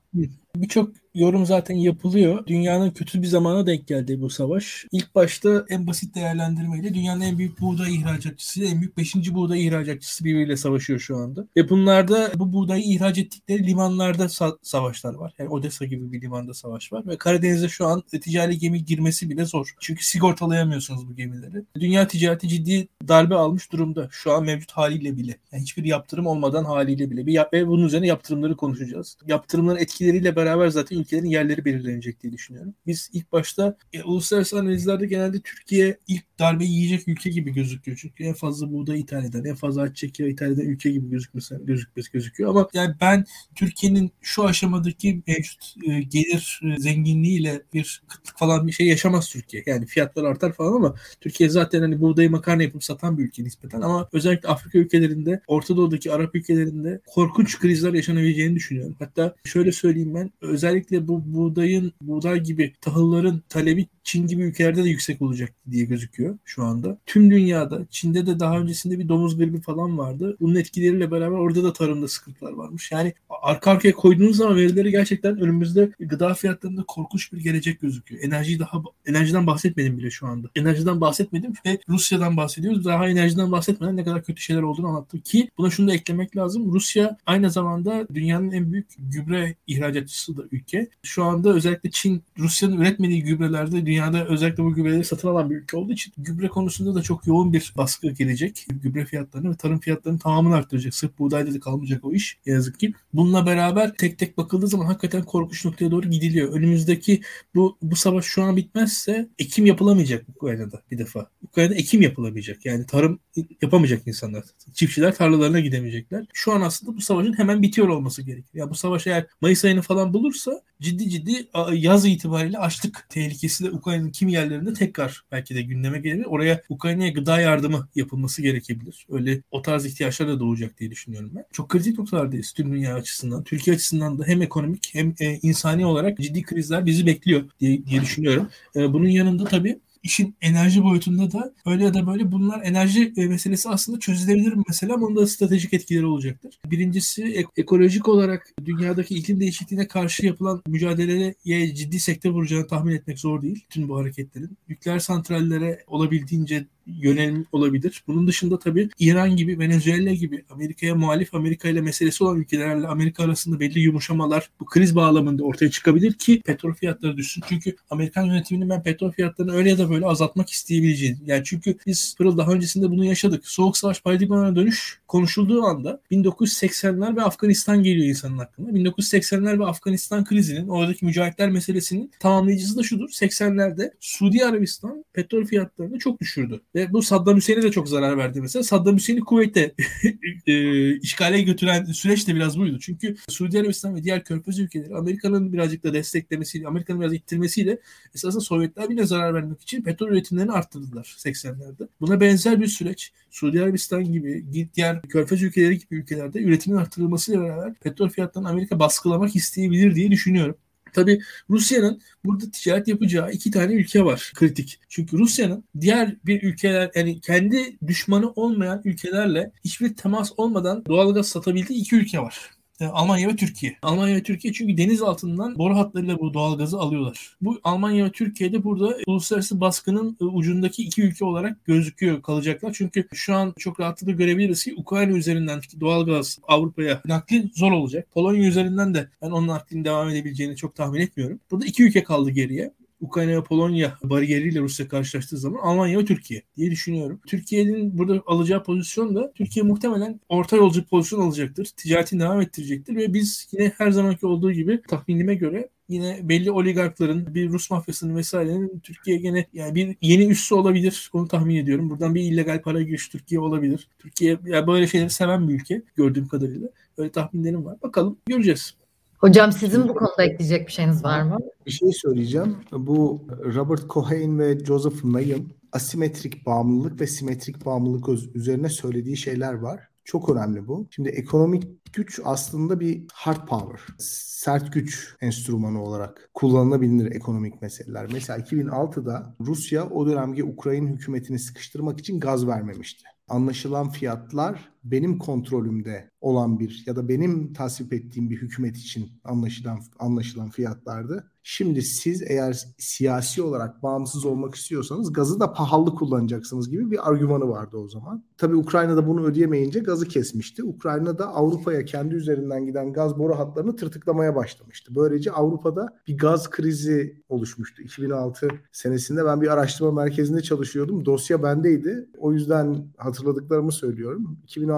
Birçok 0.56 0.90
yorum 1.18 1.46
zaten 1.46 1.76
yapılıyor. 1.76 2.48
Dünyanın 2.48 2.92
kötü 2.92 3.22
bir 3.22 3.28
zamana 3.28 3.68
denk 3.68 3.88
geldi 3.88 4.22
bu 4.22 4.30
savaş. 4.30 4.86
İlk 4.92 5.16
başta 5.16 5.66
en 5.70 5.88
basit 5.88 6.16
değerlendirmeyle 6.16 6.94
dünyanın 6.94 7.22
en 7.22 7.38
büyük 7.38 7.62
buğday 7.62 7.96
ihracatçısı, 7.96 8.64
en 8.64 8.80
büyük 8.80 8.98
5. 8.98 9.16
buğday 9.34 9.68
ihracatçısı 9.68 10.26
birbiriyle 10.26 10.58
savaşıyor 10.58 11.00
şu 11.00 11.18
anda. 11.18 11.48
Ve 11.58 11.70
bunlarda 11.70 12.32
bu 12.36 12.54
buğdayı 12.54 12.84
ihraç 12.84 13.18
ettikleri 13.18 13.68
limanlarda 13.68 14.24
sa- 14.26 14.58
savaşlar 14.62 15.14
var. 15.14 15.34
Yani 15.40 15.50
Odessa 15.50 15.86
gibi 15.86 16.12
bir 16.12 16.22
limanda 16.22 16.54
savaş 16.54 16.94
var. 16.94 17.08
Ve 17.08 17.18
Karadeniz'e 17.18 17.70
şu 17.70 17.88
an 17.88 18.02
ticari 18.02 18.58
gemi 18.58 18.86
girmesi 18.86 19.30
bile 19.30 19.46
zor. 19.46 19.74
Çünkü 19.80 20.06
sigortalayamıyorsunuz 20.06 21.10
bu 21.10 21.16
gemileri. 21.16 21.64
Dünya 21.80 22.08
ticareti 22.08 22.48
ciddi 22.48 22.88
darbe 23.08 23.36
almış 23.36 23.72
durumda. 23.72 24.08
Şu 24.12 24.32
an 24.32 24.44
mevcut 24.44 24.72
haliyle 24.72 25.18
bile. 25.18 25.38
Yani 25.52 25.62
hiçbir 25.62 25.86
yaptırım 25.86 26.28
olmadan 26.28 26.66
haliyle 26.66 27.12
bile. 27.12 27.26
Bir 27.26 27.38
ve 27.54 27.68
bunun 27.68 27.86
üzerine 27.86 28.08
yaptırımları 28.08 28.58
konuşacağız. 28.58 29.18
Yaptırımların 29.28 29.80
etkileriyle 30.08 30.36
beraber 30.36 30.68
zaten 30.68 30.98
ülkelerin 30.98 31.26
yerleri 31.26 31.66
belirlenecek 31.66 32.24
diye 32.24 32.34
düşünüyorum. 32.34 32.74
Biz 32.86 33.10
ilk 33.14 33.32
başta 33.32 33.78
e, 33.94 34.04
uluslararası 34.04 34.60
analizlerde 34.60 35.06
genelde 35.06 35.40
Türkiye 35.40 35.98
ilk 36.08 36.40
darbe 36.40 36.66
yiyecek 36.66 37.08
ülke 37.08 37.30
gibi 37.30 37.54
gözüküyor. 37.54 37.98
Çünkü 38.02 38.24
en 38.24 38.34
fazla 38.34 38.72
buğday 38.72 39.00
ithal 39.00 39.26
eden, 39.26 39.44
en 39.44 39.56
fazla 39.56 39.82
ayçiçek 39.82 40.20
yağı 40.20 40.30
ithal 40.30 40.52
ülke 40.52 40.92
gibi 40.92 41.10
gözükmesi, 41.10 41.56
gözükmesi 41.64 42.12
gözüküyor. 42.12 42.50
Ama 42.50 42.68
yani 42.74 42.96
ben 43.02 43.26
Türkiye'nin 43.56 44.12
şu 44.22 44.44
aşamadaki 44.46 45.22
mevcut 45.28 45.76
e, 45.88 46.02
gelir 46.02 46.62
e, 46.64 46.80
zenginliğiyle 46.80 47.62
bir 47.74 48.02
kıtlık 48.08 48.38
falan 48.38 48.68
bir 48.68 48.72
şey 48.72 48.88
yaşamaz 48.88 49.30
Türkiye. 49.30 49.64
Yani 49.66 49.86
fiyatlar 49.86 50.24
artar 50.24 50.54
falan 50.54 50.74
ama 50.74 50.96
Türkiye 51.22 51.50
zaten 51.50 51.82
hani 51.82 52.02
buğdayı 52.02 52.32
makarna 52.32 52.64
yapıp 52.64 52.84
satan 52.84 53.18
bir 53.18 53.24
ülke 53.24 53.44
nispeten 53.44 53.82
ama 53.82 54.10
özellikle 54.14 54.50
Afrika 54.50 54.78
ülkelerinde, 54.78 55.42
Orta 55.48 55.78
Doğu'daki 55.78 56.12
Arap 56.12 56.36
ülkelerinde 56.36 57.02
korkunç 57.08 57.60
krizler 57.60 57.94
yaşanabileceğini 57.94 58.56
düşünüyorum. 58.56 58.96
Hatta 59.00 59.36
şöyle 59.46 59.72
söyleyeyim 59.72 59.97
ben 60.06 60.32
özellikle 60.42 61.08
bu 61.08 61.24
buğdayın, 61.26 61.94
buğday 62.02 62.44
gibi 62.44 62.74
tahılların 62.82 63.42
talebi 63.50 63.88
Çin 64.08 64.28
gibi 64.28 64.44
ülkelerde 64.44 64.84
de 64.84 64.90
yüksek 64.90 65.22
olacak 65.22 65.54
diye 65.72 65.86
gözüküyor 65.86 66.38
şu 66.46 66.64
anda. 66.64 66.98
Tüm 67.06 67.32
dünyada, 67.32 67.86
Çin'de 67.90 68.26
de 68.26 68.40
daha 68.40 68.60
öncesinde 68.60 69.00
bir 69.00 69.10
domuz 69.10 69.38
gribi 69.38 69.62
falan 69.62 69.98
vardı. 69.98 70.38
Bunun 70.40 70.56
etkileriyle 70.56 71.12
beraber 71.12 71.38
orada 71.38 71.64
da 71.64 71.74
tarımda 71.74 72.08
sıkıntılar 72.08 72.52
varmış. 72.52 72.92
Yani 72.92 73.14
arka 73.30 73.72
arkaya 73.72 73.94
koyduğunuz 73.94 74.38
zaman 74.38 74.56
verileri 74.56 74.92
gerçekten 74.92 75.40
önümüzde 75.40 75.92
gıda 76.00 76.34
fiyatlarında 76.34 76.84
korkunç 76.88 77.34
bir 77.34 77.38
gelecek 77.38 77.82
gözüküyor. 77.82 78.24
Enerji 78.24 78.60
daha 78.60 78.82
enerjiden 79.06 79.48
bahsetmedim 79.48 79.98
bile 79.98 80.12
şu 80.12 80.28
anda. 80.28 80.50
Enerjiden 80.56 81.02
bahsetmedim 81.02 81.54
ve 81.66 81.80
Rusya'dan 81.90 82.38
bahsediyoruz. 82.38 82.86
Daha 82.86 83.08
enerjiden 83.08 83.52
bahsetmeden 83.52 83.98
ne 83.98 84.04
kadar 84.04 84.24
kötü 84.24 84.42
şeyler 84.42 84.62
olduğunu 84.62 84.88
anlattım 84.88 85.20
ki 85.20 85.50
buna 85.58 85.70
şunu 85.70 85.88
da 85.88 85.94
eklemek 85.94 86.38
lazım. 86.38 86.74
Rusya 86.74 87.18
aynı 87.26 87.52
zamanda 87.52 88.08
dünyanın 88.14 88.52
en 88.52 88.72
büyük 88.72 88.88
gübre 89.00 89.56
ihracatçısı 89.78 90.38
da 90.38 90.44
ülke. 90.52 90.90
Şu 91.04 91.24
anda 91.24 91.54
özellikle 91.54 91.92
Çin 91.92 92.24
Rusya'nın 92.40 92.78
üretmediği 92.78 93.24
gübrelerde 93.24 93.86
dünyada 93.86 94.26
özellikle 94.28 94.64
bu 94.64 94.74
gübreleri 94.74 95.04
satın 95.04 95.28
alan 95.28 95.50
bir 95.50 95.56
ülke 95.56 95.78
olduğu 95.78 95.94
için 95.94 96.14
gübre 96.18 96.48
konusunda 96.48 96.96
da 96.96 97.02
çok 97.02 97.28
yoğun 97.28 97.54
bir 97.54 97.74
baskı 97.78 98.10
gelecek. 98.10 98.68
Gübre 98.84 99.06
fiyatlarını 99.06 99.52
ve 99.52 99.56
tarım 99.56 99.80
fiyatlarının 99.80 100.20
tamamını 100.20 100.56
arttıracak. 100.56 100.94
Sırf 100.94 101.20
buğdayda 101.20 101.54
da 101.54 101.60
kalmayacak 101.60 102.06
o 102.06 102.14
iş. 102.14 102.38
Yazık 102.46 102.80
ki. 102.80 102.94
Bununla 103.14 103.46
beraber 103.46 103.94
tek 103.94 104.20
tek 104.20 104.38
bakıldığı 104.38 104.68
zaman 104.68 104.86
hakikaten 104.86 105.24
korkunç 105.24 105.66
noktaya 105.66 105.92
doğru 105.92 106.10
gidiliyor. 106.10 106.54
Önümüzdeki 106.54 107.22
bu 107.56 107.78
bu 107.82 107.96
savaş 107.96 108.26
şu 108.26 108.44
an 108.44 108.58
bitmezse 108.58 109.30
ekim 109.40 109.66
yapılamayacak 109.66 110.26
Ukrayna'da 110.30 110.82
bir 110.92 110.98
defa. 110.98 111.30
Ukrayna'da 111.44 111.76
ekim 111.76 112.02
yapılamayacak. 112.02 112.66
Yani 112.66 112.86
tarım 112.86 113.20
yapamayacak 113.62 114.08
insanlar. 114.08 114.44
Çiftçiler 114.74 115.16
tarlalarına 115.16 115.60
gidemeyecekler. 115.60 116.26
Şu 116.34 116.52
an 116.52 116.62
aslında 116.62 116.98
bu 116.98 117.02
savaşın 117.02 117.38
hemen 117.38 117.62
bitiyor 117.62 117.88
olması 117.88 118.22
gerekiyor. 118.22 118.66
Ya 118.66 118.70
bu 118.70 118.76
savaş 118.76 119.08
eğer 119.08 119.26
Mayıs 119.42 119.66
ayını 119.68 119.82
falan 119.82 120.14
bulursa 120.14 120.62
ciddi 120.82 121.10
ciddi 121.10 121.48
yaz 121.74 122.06
itibariyle 122.06 122.58
açlık 122.58 123.06
tehlikesi 123.10 123.66
de 123.66 123.72
Ukrayna'nın 123.72 124.10
kimi 124.10 124.34
yerlerinde 124.34 124.74
tekrar 124.74 125.24
belki 125.32 125.56
de 125.56 125.62
gündeme 125.62 126.00
gelebilir. 126.00 126.26
Oraya 126.26 126.62
Ukrayna'ya 126.70 127.10
gıda 127.10 127.42
yardımı 127.42 127.88
yapılması 127.96 128.42
gerekebilir. 128.42 129.06
Öyle 129.10 129.42
o 129.52 129.62
tarz 129.62 129.86
ihtiyaçlar 129.86 130.28
da 130.28 130.40
doğacak 130.40 130.80
diye 130.80 130.92
düşünüyorum 130.92 131.32
ben. 131.36 131.46
Çok 131.52 131.70
kritik 131.70 132.00
noktalardayız 132.00 132.52
tüm 132.52 132.72
dünya 132.72 132.96
açısından. 132.96 133.44
Türkiye 133.44 133.76
açısından 133.76 134.20
da 134.20 134.24
hem 134.24 134.42
ekonomik 134.42 134.90
hem 134.94 135.16
e, 135.20 135.40
insani 135.42 135.86
olarak 135.86 136.18
ciddi 136.20 136.42
krizler 136.42 136.86
bizi 136.86 137.06
bekliyor 137.06 137.44
diye, 137.60 137.86
diye 137.86 138.02
düşünüyorum. 138.02 138.50
E, 138.76 138.94
bunun 138.94 139.10
yanında 139.10 139.44
tabii 139.44 139.80
işin 140.08 140.36
enerji 140.42 140.84
boyutunda 140.84 141.32
da 141.32 141.54
öyle 141.66 141.84
ya 141.84 141.94
da 141.94 142.08
böyle 142.08 142.32
bunlar 142.32 142.62
enerji 142.64 143.14
e, 143.18 143.26
meselesi 143.28 143.70
aslında 143.70 144.00
çözülebilir 144.00 144.52
bir 144.52 144.64
mesele 144.68 144.94
onda 144.94 145.28
stratejik 145.28 145.74
etkileri 145.74 146.06
olacaktır. 146.06 146.60
Birincisi 146.66 147.24
ek- 147.24 147.50
ekolojik 147.58 148.08
olarak 148.08 148.54
dünyadaki 148.66 149.16
iklim 149.16 149.40
değişikliğine 149.40 149.88
karşı 149.88 150.26
yapılan 150.26 150.62
mücadeleye 150.68 151.36
ciddi 151.76 152.00
sektör 152.00 152.30
vuracağını 152.32 152.68
tahmin 152.68 152.96
etmek 152.96 153.20
zor 153.20 153.42
değil. 153.42 153.66
Tüm 153.70 153.90
bu 153.90 153.98
hareketlerin. 153.98 154.58
Nükleer 154.70 155.00
santrallere 155.00 155.84
olabildiğince 155.88 156.66
yönelim 156.88 157.46
olabilir. 157.52 158.04
Bunun 158.08 158.28
dışında 158.28 158.60
tabii 158.60 158.90
İran 159.00 159.36
gibi, 159.36 159.60
Venezuela 159.60 160.14
gibi 160.14 160.46
Amerika'ya 160.50 160.96
muhalif, 160.96 161.36
Amerika 161.36 161.70
ile 161.70 161.82
meselesi 161.82 162.24
olan 162.24 162.40
ülkelerle 162.40 162.88
Amerika 162.88 163.24
arasında 163.24 163.60
belli 163.60 163.80
yumuşamalar 163.80 164.50
bu 164.60 164.66
kriz 164.66 164.96
bağlamında 164.96 165.44
ortaya 165.44 165.72
çıkabilir 165.72 166.14
ki 166.14 166.42
petrol 166.46 166.74
fiyatları 166.74 167.18
düşsün. 167.18 167.44
Çünkü 167.50 167.76
Amerikan 167.90 168.24
yönetiminin 168.24 168.70
ben 168.70 168.84
petrol 168.84 169.12
fiyatlarını 169.12 169.54
öyle 169.54 169.70
ya 169.70 169.78
da 169.78 169.90
böyle 169.90 170.06
azaltmak 170.06 170.50
isteyebileceğini. 170.50 171.18
Yani 171.26 171.42
çünkü 171.46 171.78
biz 171.88 172.16
Pırıl 172.18 172.38
daha 172.38 172.52
öncesinde 172.52 172.92
bunu 172.92 173.06
yaşadık. 173.06 173.48
Soğuk 173.48 173.78
savaş 173.78 174.02
paradigmalarına 174.02 174.56
dönüş 174.56 175.00
konuşulduğu 175.08 175.64
anda 175.64 176.02
1980'ler 176.12 177.16
ve 177.16 177.22
Afganistan 177.22 177.84
geliyor 177.84 178.08
insanın 178.08 178.38
aklına. 178.38 178.70
1980'ler 178.70 179.60
ve 179.60 179.66
Afganistan 179.66 180.26
krizinin, 180.26 180.68
oradaki 180.68 181.06
mücahitler 181.06 181.50
meselesinin 181.50 182.12
tamamlayıcısı 182.20 182.78
da 182.78 182.84
şudur. 182.84 183.10
80'lerde 183.10 183.92
Suudi 184.00 184.46
Arabistan 184.46 185.06
petrol 185.14 185.46
fiyatlarını 185.46 186.00
çok 186.00 186.22
düşürdü. 186.22 186.62
Ve 186.78 186.94
bu 186.94 187.02
Saddam 187.02 187.38
Hüseyin'e 187.38 187.64
de 187.64 187.72
çok 187.72 187.90
zarar 187.90 188.18
verdi 188.18 188.42
mesela. 188.42 188.64
Saddam 188.64 188.96
Hüseyin'i 188.96 189.24
Kuveyt'te 189.24 189.74
e, 190.48 190.98
işgale 190.98 191.42
götüren 191.42 191.84
süreç 191.84 192.28
de 192.28 192.36
biraz 192.36 192.60
buydu. 192.60 192.80
Çünkü 192.80 193.16
Suudi 193.30 193.60
Arabistan 193.60 193.96
ve 193.96 194.04
diğer 194.04 194.24
körfez 194.24 194.60
ülkeleri 194.60 194.96
Amerika'nın 194.96 195.54
birazcık 195.54 195.84
da 195.84 195.94
desteklemesiyle, 195.94 196.68
Amerika'nın 196.68 197.02
biraz 197.02 197.14
ittirmesiyle 197.14 197.80
esasında 198.16 198.42
Sovyetler 198.42 198.90
bile 198.90 199.06
zarar 199.06 199.34
vermek 199.34 199.62
için 199.62 199.82
petrol 199.82 200.08
üretimlerini 200.08 200.52
arttırdılar 200.52 201.16
80'lerde. 201.18 201.88
Buna 202.02 202.22
benzer 202.22 202.62
bir 202.62 202.68
süreç 202.68 203.12
Suudi 203.30 203.62
Arabistan 203.62 204.04
gibi 204.04 204.46
diğer 204.76 205.02
körfez 205.02 205.44
ülkeleri 205.44 205.80
gibi 205.80 205.96
ülkelerde 205.96 206.42
üretimin 206.42 206.78
arttırılmasıyla 206.78 207.42
beraber 207.42 207.74
petrol 207.74 208.10
fiyatlarını 208.10 208.50
Amerika 208.50 208.80
baskılamak 208.80 209.36
isteyebilir 209.36 209.96
diye 209.96 210.12
düşünüyorum. 210.12 210.56
Tabi 210.98 211.20
Rusya'nın 211.50 212.02
burada 212.26 212.52
ticaret 212.52 212.88
yapacağı 212.88 213.32
iki 213.32 213.52
tane 213.52 213.74
ülke 213.74 214.06
var 214.06 214.32
kritik. 214.36 214.80
Çünkü 214.90 215.18
Rusya'nın 215.18 215.64
diğer 215.82 216.16
bir 216.26 216.44
ülkeler 216.44 216.92
yani 216.96 217.22
kendi 217.22 217.78
düşmanı 217.88 218.32
olmayan 218.32 218.82
ülkelerle 218.86 219.52
hiçbir 219.66 219.96
temas 219.96 220.32
olmadan 220.38 220.86
doğalgaz 220.86 221.28
satabildiği 221.28 221.80
iki 221.80 221.96
ülke 221.96 222.20
var. 222.20 222.57
E, 222.82 222.86
Almanya 222.86 223.28
ve 223.28 223.36
Türkiye. 223.36 223.78
Almanya 223.82 224.16
ve 224.16 224.24
Türkiye 224.24 224.54
çünkü 224.54 224.78
deniz 224.78 225.02
altından 225.02 225.58
boru 225.58 225.76
hatlarıyla 225.76 226.20
bu 226.20 226.34
doğalgazı 226.34 226.80
alıyorlar. 226.80 227.36
Bu 227.42 227.60
Almanya 227.64 228.06
ve 228.06 228.12
Türkiye'de 228.12 228.64
burada 228.64 228.98
uluslararası 229.08 229.62
baskının 229.62 230.18
e, 230.22 230.24
ucundaki 230.24 230.84
iki 230.84 231.02
ülke 231.02 231.26
olarak 231.26 231.66
gözüküyor 231.66 232.22
kalacaklar. 232.22 232.74
Çünkü 232.74 233.08
şu 233.14 233.36
an 233.36 233.54
çok 233.58 233.80
rahatlıkla 233.80 234.14
görebiliriz 234.14 234.64
ki 234.64 234.76
Ukrayna 234.78 235.18
üzerinden 235.18 235.62
doğalgaz 235.80 236.40
Avrupa'ya 236.48 237.02
nakli 237.06 237.52
zor 237.56 237.72
olacak. 237.72 238.08
Polonya 238.14 238.48
üzerinden 238.48 238.94
de 238.96 239.10
ben 239.22 239.32
onun 239.32 239.48
naklinin 239.48 239.86
devam 239.86 240.10
edebileceğini 240.10 240.56
çok 240.56 240.76
tahmin 240.76 241.00
etmiyorum. 241.00 241.40
Burada 241.52 241.66
iki 241.66 241.84
ülke 241.84 242.04
kaldı 242.04 242.30
geriye. 242.30 242.74
Ukrayna 243.02 243.32
ve 243.32 243.44
Polonya 243.44 243.98
bariyeriyle 244.04 244.60
Rusya 244.60 244.88
karşılaştığı 244.88 245.38
zaman 245.38 245.60
Almanya 245.60 246.00
ve 246.00 246.06
Türkiye 246.06 246.42
diye 246.58 246.72
düşünüyorum. 246.72 247.22
Türkiye'nin 247.28 247.98
burada 247.98 248.24
alacağı 248.26 248.64
pozisyon 248.64 249.16
da 249.16 249.34
Türkiye 249.34 249.66
muhtemelen 249.66 250.20
orta 250.30 250.58
yolcu 250.58 250.86
pozisyon 250.86 251.22
alacaktır. 251.22 251.66
Ticaretini 251.78 252.20
devam 252.20 252.42
ettirecektir 252.42 252.96
ve 252.96 253.14
biz 253.14 253.48
yine 253.52 253.72
her 253.78 253.92
zamanki 253.92 254.26
olduğu 254.26 254.52
gibi 254.52 254.82
tahminime 254.82 255.36
göre 255.36 255.70
yine 255.90 256.20
belli 256.24 256.52
oligarkların, 256.52 257.36
bir 257.36 257.50
Rus 257.50 257.72
mafyasının 257.72 258.16
vesairenin 258.16 258.80
Türkiye 258.80 259.18
gene 259.18 259.46
yani 259.54 259.76
bir 259.76 259.96
yeni 260.02 260.26
üssü 260.28 260.56
olabilir. 260.56 261.10
Onu 261.14 261.28
tahmin 261.28 261.56
ediyorum. 261.56 261.90
Buradan 261.90 262.16
bir 262.16 262.22
illegal 262.22 262.62
para 262.62 262.82
giriş 262.82 263.10
Türkiye 263.10 263.40
olabilir. 263.42 263.88
Türkiye 264.00 264.38
ya 264.46 264.68
böyle 264.68 264.88
şeyleri 264.88 265.10
seven 265.10 265.50
bir 265.50 265.54
ülke 265.54 265.82
gördüğüm 265.96 266.28
kadarıyla. 266.28 266.70
Öyle 266.98 267.12
tahminlerim 267.12 267.66
var. 267.66 267.82
Bakalım 267.82 268.18
göreceğiz. 268.26 268.76
Hocam 269.18 269.52
sizin 269.52 269.90
bu 269.90 269.94
konuda 269.94 270.24
ekleyecek 270.24 270.68
bir 270.68 270.72
şeyiniz 270.72 271.04
var 271.04 271.22
mı? 271.22 271.38
Bir 271.66 271.72
şey 271.72 271.92
söyleyeceğim. 271.92 272.56
Bu 272.72 273.28
Robert 273.56 273.90
Cohen 273.90 274.40
ve 274.40 274.60
Joseph 274.60 275.04
Nye 275.04 275.38
asimetrik 275.72 276.46
bağımlılık 276.46 277.02
ve 277.02 277.08
simetrik 277.08 277.66
bağımlılık 277.66 278.36
üzerine 278.36 278.70
söylediği 278.70 279.18
şeyler 279.18 279.54
var. 279.54 279.88
Çok 280.04 280.30
önemli 280.30 280.68
bu. 280.68 280.88
Şimdi 280.92 281.10
ekonomik 281.10 281.94
güç 281.94 282.20
aslında 282.24 282.80
bir 282.80 283.04
hard 283.14 283.48
power, 283.48 283.96
sert 283.98 284.74
güç 284.74 285.16
enstrümanı 285.22 285.84
olarak 285.84 286.30
kullanılabilir 286.34 287.12
ekonomik 287.12 287.62
meseleler. 287.62 288.08
Mesela 288.14 288.40
2006'da 288.40 289.36
Rusya 289.42 289.90
o 289.90 290.08
dönemki 290.08 290.44
Ukrayna 290.44 290.90
hükümetini 290.90 291.40
sıkıştırmak 291.40 292.00
için 292.00 292.20
gaz 292.20 292.48
vermemişti. 292.48 293.04
Anlaşılan 293.30 293.90
fiyatlar 293.90 294.70
benim 294.92 295.18
kontrolümde 295.18 296.10
olan 296.22 296.60
bir 296.60 296.84
ya 296.86 296.96
da 296.96 297.10
benim 297.10 297.54
tasvip 297.54 297.94
ettiğim 297.94 298.30
bir 298.30 298.38
hükümet 298.38 298.78
için 298.78 299.12
anlaşılan 299.24 299.80
anlaşılan 300.00 300.50
fiyatlardı. 300.50 301.32
Şimdi 301.50 301.82
siz 301.82 302.22
eğer 302.22 302.68
siyasi 302.78 303.42
olarak 303.42 303.84
bağımsız 303.84 304.26
olmak 304.26 304.56
istiyorsanız 304.56 305.14
gazı 305.14 305.40
da 305.40 305.54
pahalı 305.54 305.96
kullanacaksınız 305.96 306.70
gibi 306.70 306.92
bir 306.92 307.10
argümanı 307.10 307.50
vardı 307.50 307.78
o 307.78 307.88
zaman. 307.88 308.24
Tabii 308.38 308.56
Ukrayna'da 308.56 309.08
bunu 309.08 309.26
ödeyemeyince 309.26 309.80
gazı 309.80 310.08
kesmişti. 310.08 310.64
Ukrayna 310.64 311.20
da 311.20 311.28
Avrupa'ya 311.28 311.86
kendi 311.86 312.16
üzerinden 312.16 312.66
giden 312.66 312.94
gaz 312.94 313.20
boru 313.20 313.40
hatlarını 313.40 313.76
tırtıklamaya 313.76 314.36
başlamıştı. 314.36 314.96
Böylece 314.96 315.32
Avrupa'da 315.32 315.98
bir 316.08 316.18
gaz 316.18 316.50
krizi 316.50 317.24
oluşmuştu. 317.30 317.82
2006 317.82 318.48
senesinde 318.72 319.26
ben 319.26 319.42
bir 319.42 319.48
araştırma 319.48 319.92
merkezinde 319.92 320.42
çalışıyordum. 320.42 321.06
Dosya 321.06 321.44
bendeydi. 321.44 322.10
O 322.18 322.34
yüzden 322.34 322.88
hatırladıklarımı 322.98 323.72
söylüyorum. 323.72 324.40
2006 324.44 324.77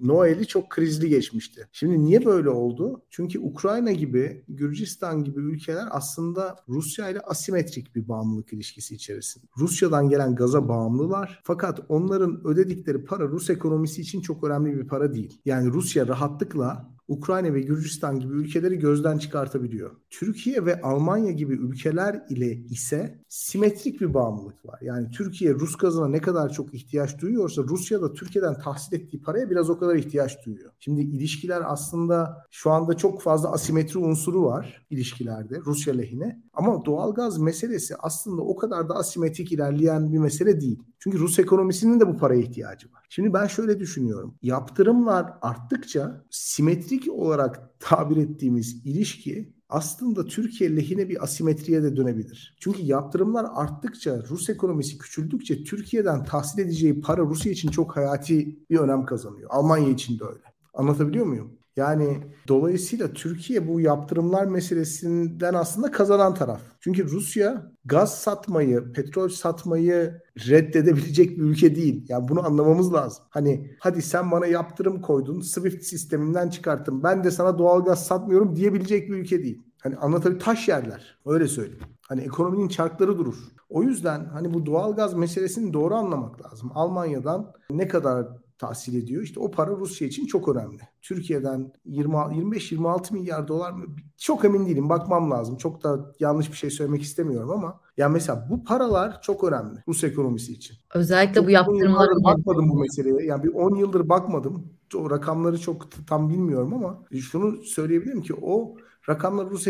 Noel'i 0.00 0.46
çok 0.46 0.70
krizli 0.70 1.08
geçmişti. 1.08 1.68
Şimdi 1.72 2.04
niye 2.04 2.24
böyle 2.24 2.50
oldu? 2.50 3.02
Çünkü 3.10 3.38
Ukrayna 3.38 3.92
gibi, 3.92 4.44
Gürcistan 4.48 5.24
gibi 5.24 5.40
ülkeler 5.40 5.86
aslında 5.90 6.56
Rusya 6.68 7.08
ile 7.08 7.20
asimetrik 7.20 7.96
bir 7.96 8.08
bağımlılık 8.08 8.52
ilişkisi 8.52 8.94
içerisinde. 8.94 9.46
Rusya'dan 9.58 10.08
gelen 10.08 10.34
gaza 10.34 10.68
bağımlılar 10.68 11.40
fakat 11.44 11.80
onların 11.88 12.46
ödedikleri 12.46 13.04
para 13.04 13.28
Rus 13.28 13.50
ekonomisi 13.50 14.00
için 14.00 14.20
çok 14.20 14.44
önemli 14.44 14.76
bir 14.76 14.86
para 14.86 15.14
değil. 15.14 15.40
Yani 15.44 15.72
Rusya 15.72 16.06
rahatlıkla 16.06 16.90
Ukrayna 17.10 17.54
ve 17.54 17.60
Gürcistan 17.60 18.20
gibi 18.20 18.34
ülkeleri 18.34 18.78
gözden 18.78 19.18
çıkartabiliyor. 19.18 19.90
Türkiye 20.10 20.66
ve 20.66 20.80
Almanya 20.80 21.32
gibi 21.32 21.54
ülkeler 21.54 22.22
ile 22.28 22.52
ise 22.52 23.24
simetrik 23.28 24.00
bir 24.00 24.14
bağımlılık 24.14 24.66
var. 24.66 24.78
Yani 24.82 25.10
Türkiye 25.10 25.54
Rus 25.54 25.76
gazına 25.76 26.08
ne 26.08 26.20
kadar 26.20 26.52
çok 26.52 26.74
ihtiyaç 26.74 27.20
duyuyorsa 27.20 27.62
Rusya 27.62 28.02
da 28.02 28.12
Türkiye'den 28.12 28.58
tahsil 28.58 28.96
ettiği 28.96 29.22
paraya 29.22 29.50
biraz 29.50 29.70
o 29.70 29.78
kadar 29.78 29.94
ihtiyaç 29.94 30.46
duyuyor. 30.46 30.70
Şimdi 30.80 31.00
ilişkiler 31.00 31.62
aslında 31.64 32.46
şu 32.50 32.70
anda 32.70 32.96
çok 32.96 33.22
fazla 33.22 33.52
asimetri 33.52 33.98
unsuru 33.98 34.44
var 34.44 34.86
ilişkilerde 34.90 35.58
Rusya 35.66 35.94
lehine. 35.94 36.42
Ama 36.52 36.84
doğalgaz 36.84 37.38
meselesi 37.38 37.94
aslında 37.98 38.42
o 38.42 38.56
kadar 38.56 38.88
da 38.88 38.94
asimetrik 38.94 39.52
ilerleyen 39.52 40.12
bir 40.12 40.18
mesele 40.18 40.60
değil. 40.60 40.82
Çünkü 41.02 41.18
Rus 41.18 41.38
ekonomisinin 41.38 42.00
de 42.00 42.08
bu 42.08 42.16
paraya 42.16 42.40
ihtiyacı 42.40 42.92
var. 42.92 43.06
Şimdi 43.08 43.32
ben 43.34 43.46
şöyle 43.46 43.80
düşünüyorum. 43.80 44.34
Yaptırımlar 44.42 45.32
arttıkça 45.42 46.24
simetrik 46.30 47.08
olarak 47.12 47.80
tabir 47.80 48.16
ettiğimiz 48.16 48.86
ilişki 48.86 49.52
aslında 49.68 50.24
Türkiye 50.24 50.76
lehine 50.76 51.08
bir 51.08 51.24
asimetriye 51.24 51.82
de 51.82 51.96
dönebilir. 51.96 52.56
Çünkü 52.60 52.82
yaptırımlar 52.82 53.46
arttıkça, 53.54 54.22
Rus 54.30 54.48
ekonomisi 54.50 54.98
küçüldükçe 54.98 55.64
Türkiye'den 55.64 56.24
tahsil 56.24 56.58
edeceği 56.58 57.00
para 57.00 57.22
Rusya 57.22 57.52
için 57.52 57.70
çok 57.70 57.96
hayati 57.96 58.58
bir 58.70 58.78
önem 58.78 59.04
kazanıyor. 59.04 59.50
Almanya 59.52 59.88
için 59.88 60.18
de 60.18 60.24
öyle. 60.24 60.42
Anlatabiliyor 60.74 61.26
muyum? 61.26 61.59
Yani 61.76 62.18
dolayısıyla 62.48 63.12
Türkiye 63.12 63.68
bu 63.68 63.80
yaptırımlar 63.80 64.46
meselesinden 64.46 65.54
aslında 65.54 65.90
kazanan 65.90 66.34
taraf. 66.34 66.60
Çünkü 66.80 67.10
Rusya 67.10 67.72
gaz 67.84 68.18
satmayı, 68.18 68.92
petrol 68.92 69.28
satmayı 69.28 70.22
reddedebilecek 70.48 71.38
bir 71.38 71.42
ülke 71.42 71.76
değil. 71.76 72.06
Yani 72.08 72.28
bunu 72.28 72.46
anlamamız 72.46 72.92
lazım. 72.92 73.24
Hani 73.30 73.76
hadi 73.78 74.02
sen 74.02 74.30
bana 74.30 74.46
yaptırım 74.46 75.02
koydun, 75.02 75.40
Swift 75.40 75.84
sisteminden 75.84 76.48
çıkarttın. 76.48 77.02
Ben 77.02 77.24
de 77.24 77.30
sana 77.30 77.58
doğal 77.58 77.84
gaz 77.84 78.06
satmıyorum 78.06 78.56
diyebilecek 78.56 79.08
bir 79.08 79.16
ülke 79.16 79.42
değil. 79.42 79.62
Hani 79.82 79.96
anlatabilir 79.96 80.40
taş 80.40 80.68
yerler. 80.68 81.18
Öyle 81.26 81.48
söyleyeyim. 81.48 81.84
Hani 82.08 82.20
ekonominin 82.20 82.68
çarkları 82.68 83.18
durur. 83.18 83.36
O 83.68 83.82
yüzden 83.82 84.24
hani 84.24 84.54
bu 84.54 84.66
doğal 84.66 84.96
gaz 84.96 85.14
meselesini 85.14 85.72
doğru 85.72 85.94
anlamak 85.94 86.44
lazım. 86.46 86.70
Almanya'dan 86.74 87.52
ne 87.70 87.88
kadar 87.88 88.26
tahsil 88.60 89.02
ediyor. 89.02 89.22
İşte 89.22 89.40
o 89.40 89.50
para 89.50 89.70
Rusya 89.70 90.08
için 90.08 90.26
çok 90.26 90.48
önemli. 90.48 90.80
Türkiye'den 91.02 91.72
25-26 91.86 93.14
milyar 93.14 93.48
dolar 93.48 93.72
mı? 93.72 93.84
Çok 94.16 94.44
emin 94.44 94.66
değilim. 94.66 94.88
Bakmam 94.88 95.30
lazım. 95.30 95.56
Çok 95.56 95.84
da 95.84 96.12
yanlış 96.20 96.52
bir 96.52 96.56
şey 96.56 96.70
söylemek 96.70 97.02
istemiyorum 97.02 97.50
ama 97.50 97.80
ya 97.96 98.08
mesela 98.08 98.46
bu 98.50 98.64
paralar 98.64 99.22
çok 99.22 99.44
önemli 99.44 99.78
Rus 99.88 100.04
ekonomisi 100.04 100.52
için. 100.52 100.76
Özellikle 100.94 101.34
çok 101.34 101.46
bu 101.46 101.50
yaptırımları 101.50 102.24
bakmadım 102.24 102.68
bu 102.70 102.80
meseleye. 102.80 103.26
Yani 103.26 103.42
bir 103.42 103.54
10 103.54 103.74
yıldır 103.74 104.08
bakmadım. 104.08 104.72
O 104.96 105.10
rakamları 105.10 105.60
çok 105.60 106.06
tam 106.06 106.30
bilmiyorum 106.30 106.74
ama 106.74 107.02
şunu 107.20 107.62
söyleyebilirim 107.62 108.22
ki 108.22 108.34
o 108.42 108.76
rakamlar 109.08 109.50
Rus 109.50 109.66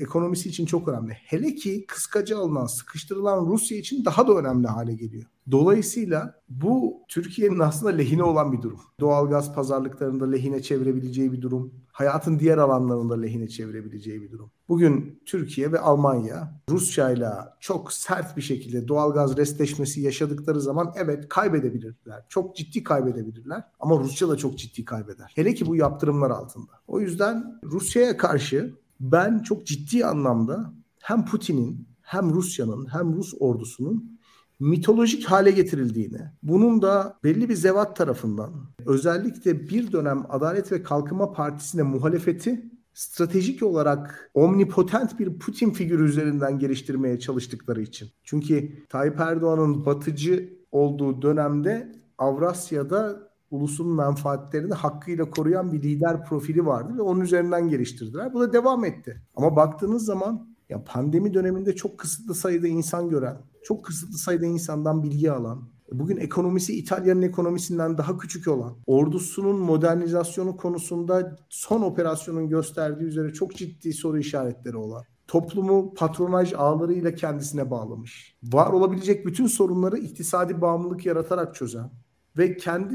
ekonomisi 0.00 0.48
için 0.48 0.66
çok 0.66 0.88
önemli. 0.88 1.12
Hele 1.12 1.54
ki 1.54 1.84
kıskaca 1.88 2.38
alınan, 2.38 2.66
sıkıştırılan 2.66 3.46
Rusya 3.46 3.78
için 3.78 4.04
daha 4.04 4.28
da 4.28 4.32
önemli 4.32 4.66
hale 4.66 4.94
geliyor. 4.94 5.24
Dolayısıyla 5.50 6.42
bu 6.48 7.02
Türkiye'nin 7.08 7.58
aslında 7.58 7.92
lehine 7.92 8.22
olan 8.22 8.52
bir 8.52 8.62
durum. 8.62 8.80
Doğalgaz 9.00 9.54
pazarlıklarında 9.54 10.30
lehine 10.30 10.62
çevirebileceği 10.62 11.32
bir 11.32 11.42
durum. 11.42 11.74
Hayatın 11.92 12.38
diğer 12.38 12.58
alanlarında 12.58 13.20
lehine 13.20 13.48
çevirebileceği 13.48 14.22
bir 14.22 14.30
durum. 14.30 14.50
Bugün 14.68 15.22
Türkiye 15.26 15.72
ve 15.72 15.78
Almanya 15.78 16.60
Rusya 16.70 17.10
ile 17.10 17.28
çok 17.60 17.92
sert 17.92 18.36
bir 18.36 18.42
şekilde 18.42 18.88
doğalgaz 18.88 19.36
restleşmesi 19.36 20.00
yaşadıkları 20.00 20.60
zaman 20.60 20.92
evet 20.96 21.28
kaybedebilirler. 21.28 22.24
Çok 22.28 22.56
ciddi 22.56 22.84
kaybedebilirler 22.84 23.64
ama 23.80 23.98
Rusya 23.98 24.28
da 24.28 24.36
çok 24.36 24.58
ciddi 24.58 24.84
kaybeder. 24.84 25.32
Hele 25.34 25.54
ki 25.54 25.66
bu 25.66 25.76
yaptırımlar 25.76 26.30
altında. 26.30 26.72
O 26.88 27.00
yüzden 27.00 27.60
Rusya'ya 27.64 28.16
karşı 28.16 28.74
ben 29.00 29.38
çok 29.38 29.66
ciddi 29.66 30.06
anlamda 30.06 30.72
hem 30.98 31.24
Putin'in 31.24 31.88
hem 32.02 32.30
Rusya'nın 32.30 32.86
hem 32.92 33.16
Rus 33.16 33.34
ordusunun 33.40 34.19
mitolojik 34.60 35.24
hale 35.24 35.50
getirildiğini, 35.50 36.18
bunun 36.42 36.82
da 36.82 37.18
belli 37.24 37.48
bir 37.48 37.54
zevat 37.54 37.96
tarafından 37.96 38.50
özellikle 38.86 39.68
bir 39.68 39.92
dönem 39.92 40.24
Adalet 40.28 40.72
ve 40.72 40.82
Kalkınma 40.82 41.32
Partisi'ne 41.32 41.82
muhalefeti 41.82 42.70
stratejik 42.94 43.62
olarak 43.62 44.30
omnipotent 44.34 45.18
bir 45.18 45.38
Putin 45.38 45.70
figürü 45.70 46.08
üzerinden 46.08 46.58
geliştirmeye 46.58 47.18
çalıştıkları 47.18 47.82
için. 47.82 48.08
Çünkü 48.24 48.86
Tayyip 48.88 49.20
Erdoğan'ın 49.20 49.86
batıcı 49.86 50.52
olduğu 50.72 51.22
dönemde 51.22 51.92
Avrasya'da 52.18 53.30
ulusun 53.50 53.88
menfaatlerini 53.88 54.74
hakkıyla 54.74 55.30
koruyan 55.30 55.72
bir 55.72 55.82
lider 55.82 56.24
profili 56.24 56.66
vardı 56.66 56.92
ve 56.98 57.02
onun 57.02 57.20
üzerinden 57.20 57.68
geliştirdiler. 57.68 58.34
Bu 58.34 58.40
da 58.40 58.52
devam 58.52 58.84
etti. 58.84 59.22
Ama 59.36 59.56
baktığınız 59.56 60.04
zaman 60.04 60.50
ya 60.68 60.84
pandemi 60.84 61.34
döneminde 61.34 61.76
çok 61.76 61.98
kısıtlı 61.98 62.34
sayıda 62.34 62.68
insan 62.68 63.10
gören, 63.10 63.36
çok 63.62 63.84
kısıtlı 63.84 64.18
sayıda 64.18 64.46
insandan 64.46 65.02
bilgi 65.02 65.32
alan, 65.32 65.68
bugün 65.92 66.16
ekonomisi 66.16 66.78
İtalya'nın 66.78 67.22
ekonomisinden 67.22 67.98
daha 67.98 68.18
küçük 68.18 68.48
olan, 68.48 68.76
ordusunun 68.86 69.58
modernizasyonu 69.58 70.56
konusunda 70.56 71.36
son 71.48 71.82
operasyonun 71.82 72.48
gösterdiği 72.48 73.04
üzere 73.04 73.32
çok 73.32 73.56
ciddi 73.56 73.92
soru 73.92 74.18
işaretleri 74.18 74.76
olan, 74.76 75.04
toplumu 75.26 75.94
patronaj 75.94 76.52
ağlarıyla 76.52 77.14
kendisine 77.14 77.70
bağlamış, 77.70 78.38
var 78.42 78.72
olabilecek 78.72 79.26
bütün 79.26 79.46
sorunları 79.46 79.98
iktisadi 79.98 80.60
bağımlılık 80.60 81.06
yaratarak 81.06 81.54
çözen 81.54 81.90
ve 82.38 82.56
kendi 82.56 82.94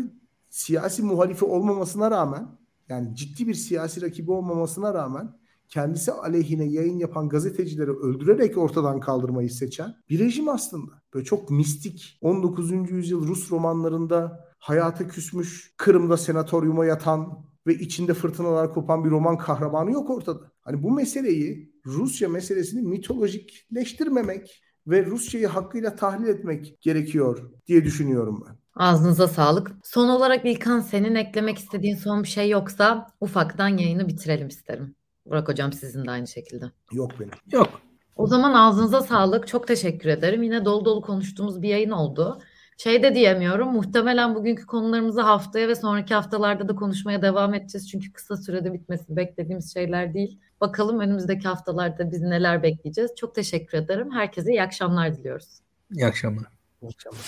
siyasi 0.50 1.04
muhalifi 1.04 1.46
olmamasına 1.46 2.12
rağmen 2.12 2.48
yani 2.90 3.16
ciddi 3.16 3.48
bir 3.48 3.54
siyasi 3.54 4.02
rakibi 4.02 4.32
olmamasına 4.32 4.94
rağmen 4.94 5.38
kendisi 5.70 6.12
aleyhine 6.12 6.66
yayın 6.66 6.98
yapan 6.98 7.30
gazetecileri 7.30 7.92
öldürerek 7.92 8.58
ortadan 8.58 9.00
kaldırmayı 9.00 9.50
seçen 9.50 9.96
bir 10.10 10.20
rejim 10.20 10.50
aslında. 10.50 10.92
Böyle 11.14 11.26
çok 11.26 11.50
mistik 11.50 12.18
19. 12.22 12.72
yüzyıl 12.92 13.28
Rus 13.28 13.52
romanlarında 13.52 14.46
hayata 14.60 15.08
küsmüş, 15.08 15.74
Kırım'da 15.78 16.18
senatoryuma 16.18 16.86
yatan 16.86 17.46
ve 17.68 17.76
içinde 17.76 18.14
fırtınalar 18.14 18.74
kopan 18.74 19.06
bir 19.06 19.10
roman 19.10 19.38
kahramanı 19.38 19.92
yok 19.92 20.10
ortada. 20.10 20.52
Hani 20.62 20.84
bu 20.84 20.92
meseleyi 20.92 21.74
Rusya 21.86 22.30
meselesini 22.30 22.82
mitolojikleştirmemek 22.82 24.62
ve 24.88 25.06
Rusya'yı 25.06 25.48
hakkıyla 25.48 25.96
tahlil 25.96 26.28
etmek 26.28 26.82
gerekiyor 26.82 27.52
diye 27.68 27.84
düşünüyorum 27.84 28.44
ben. 28.48 28.56
Ağzınıza 28.76 29.28
sağlık. 29.28 29.72
Son 29.84 30.10
olarak 30.10 30.46
İlkan 30.46 30.80
senin 30.80 31.16
eklemek 31.16 31.58
istediğin 31.58 31.96
son 31.96 32.24
bir 32.24 32.28
şey 32.28 32.50
yoksa 32.50 33.08
ufaktan 33.22 33.78
yayını 33.78 34.08
bitirelim 34.08 34.48
isterim. 34.48 34.96
Burak 35.26 35.48
Hocam 35.48 35.74
sizin 35.74 36.06
de 36.06 36.12
aynı 36.12 36.28
şekilde. 36.28 36.66
Yok 36.92 37.12
benim. 37.20 37.32
Yok. 37.52 37.82
O 38.16 38.28
zaman 38.28 38.54
ağzınıza 38.54 39.02
sağlık. 39.02 39.48
Çok 39.48 39.68
teşekkür 39.68 40.10
ederim. 40.10 40.44
Yine 40.44 40.66
dolu 40.66 40.86
dolu 40.86 41.02
konuştuğumuz 41.02 41.62
bir 41.62 41.70
yayın 41.70 41.92
oldu. 41.92 42.42
Şey 42.78 43.04
de 43.04 43.16
diyemiyorum. 43.16 43.74
Muhtemelen 43.74 44.36
bugünkü 44.36 44.66
konularımızı 44.66 45.22
haftaya 45.22 45.68
ve 45.68 45.76
sonraki 45.76 46.14
haftalarda 46.14 46.68
da 46.68 46.76
konuşmaya 46.76 47.22
devam 47.22 47.54
edeceğiz. 47.54 47.90
Çünkü 47.90 48.14
kısa 48.14 48.38
sürede 48.38 48.74
bitmesi 48.74 49.16
beklediğimiz 49.16 49.74
şeyler 49.74 50.14
değil. 50.14 50.40
Bakalım 50.62 51.00
önümüzdeki 51.00 51.48
haftalarda 51.48 52.12
biz 52.12 52.22
neler 52.22 52.64
bekleyeceğiz. 52.64 53.12
Çok 53.16 53.36
teşekkür 53.36 53.78
ederim. 53.78 54.12
Herkese 54.12 54.52
iyi 54.52 54.62
akşamlar 54.64 55.18
diliyoruz. 55.18 55.60
İyi 55.92 56.06
akşamlar. 56.06 56.46
İyi 56.82 56.88
akşamlar. 56.88 57.26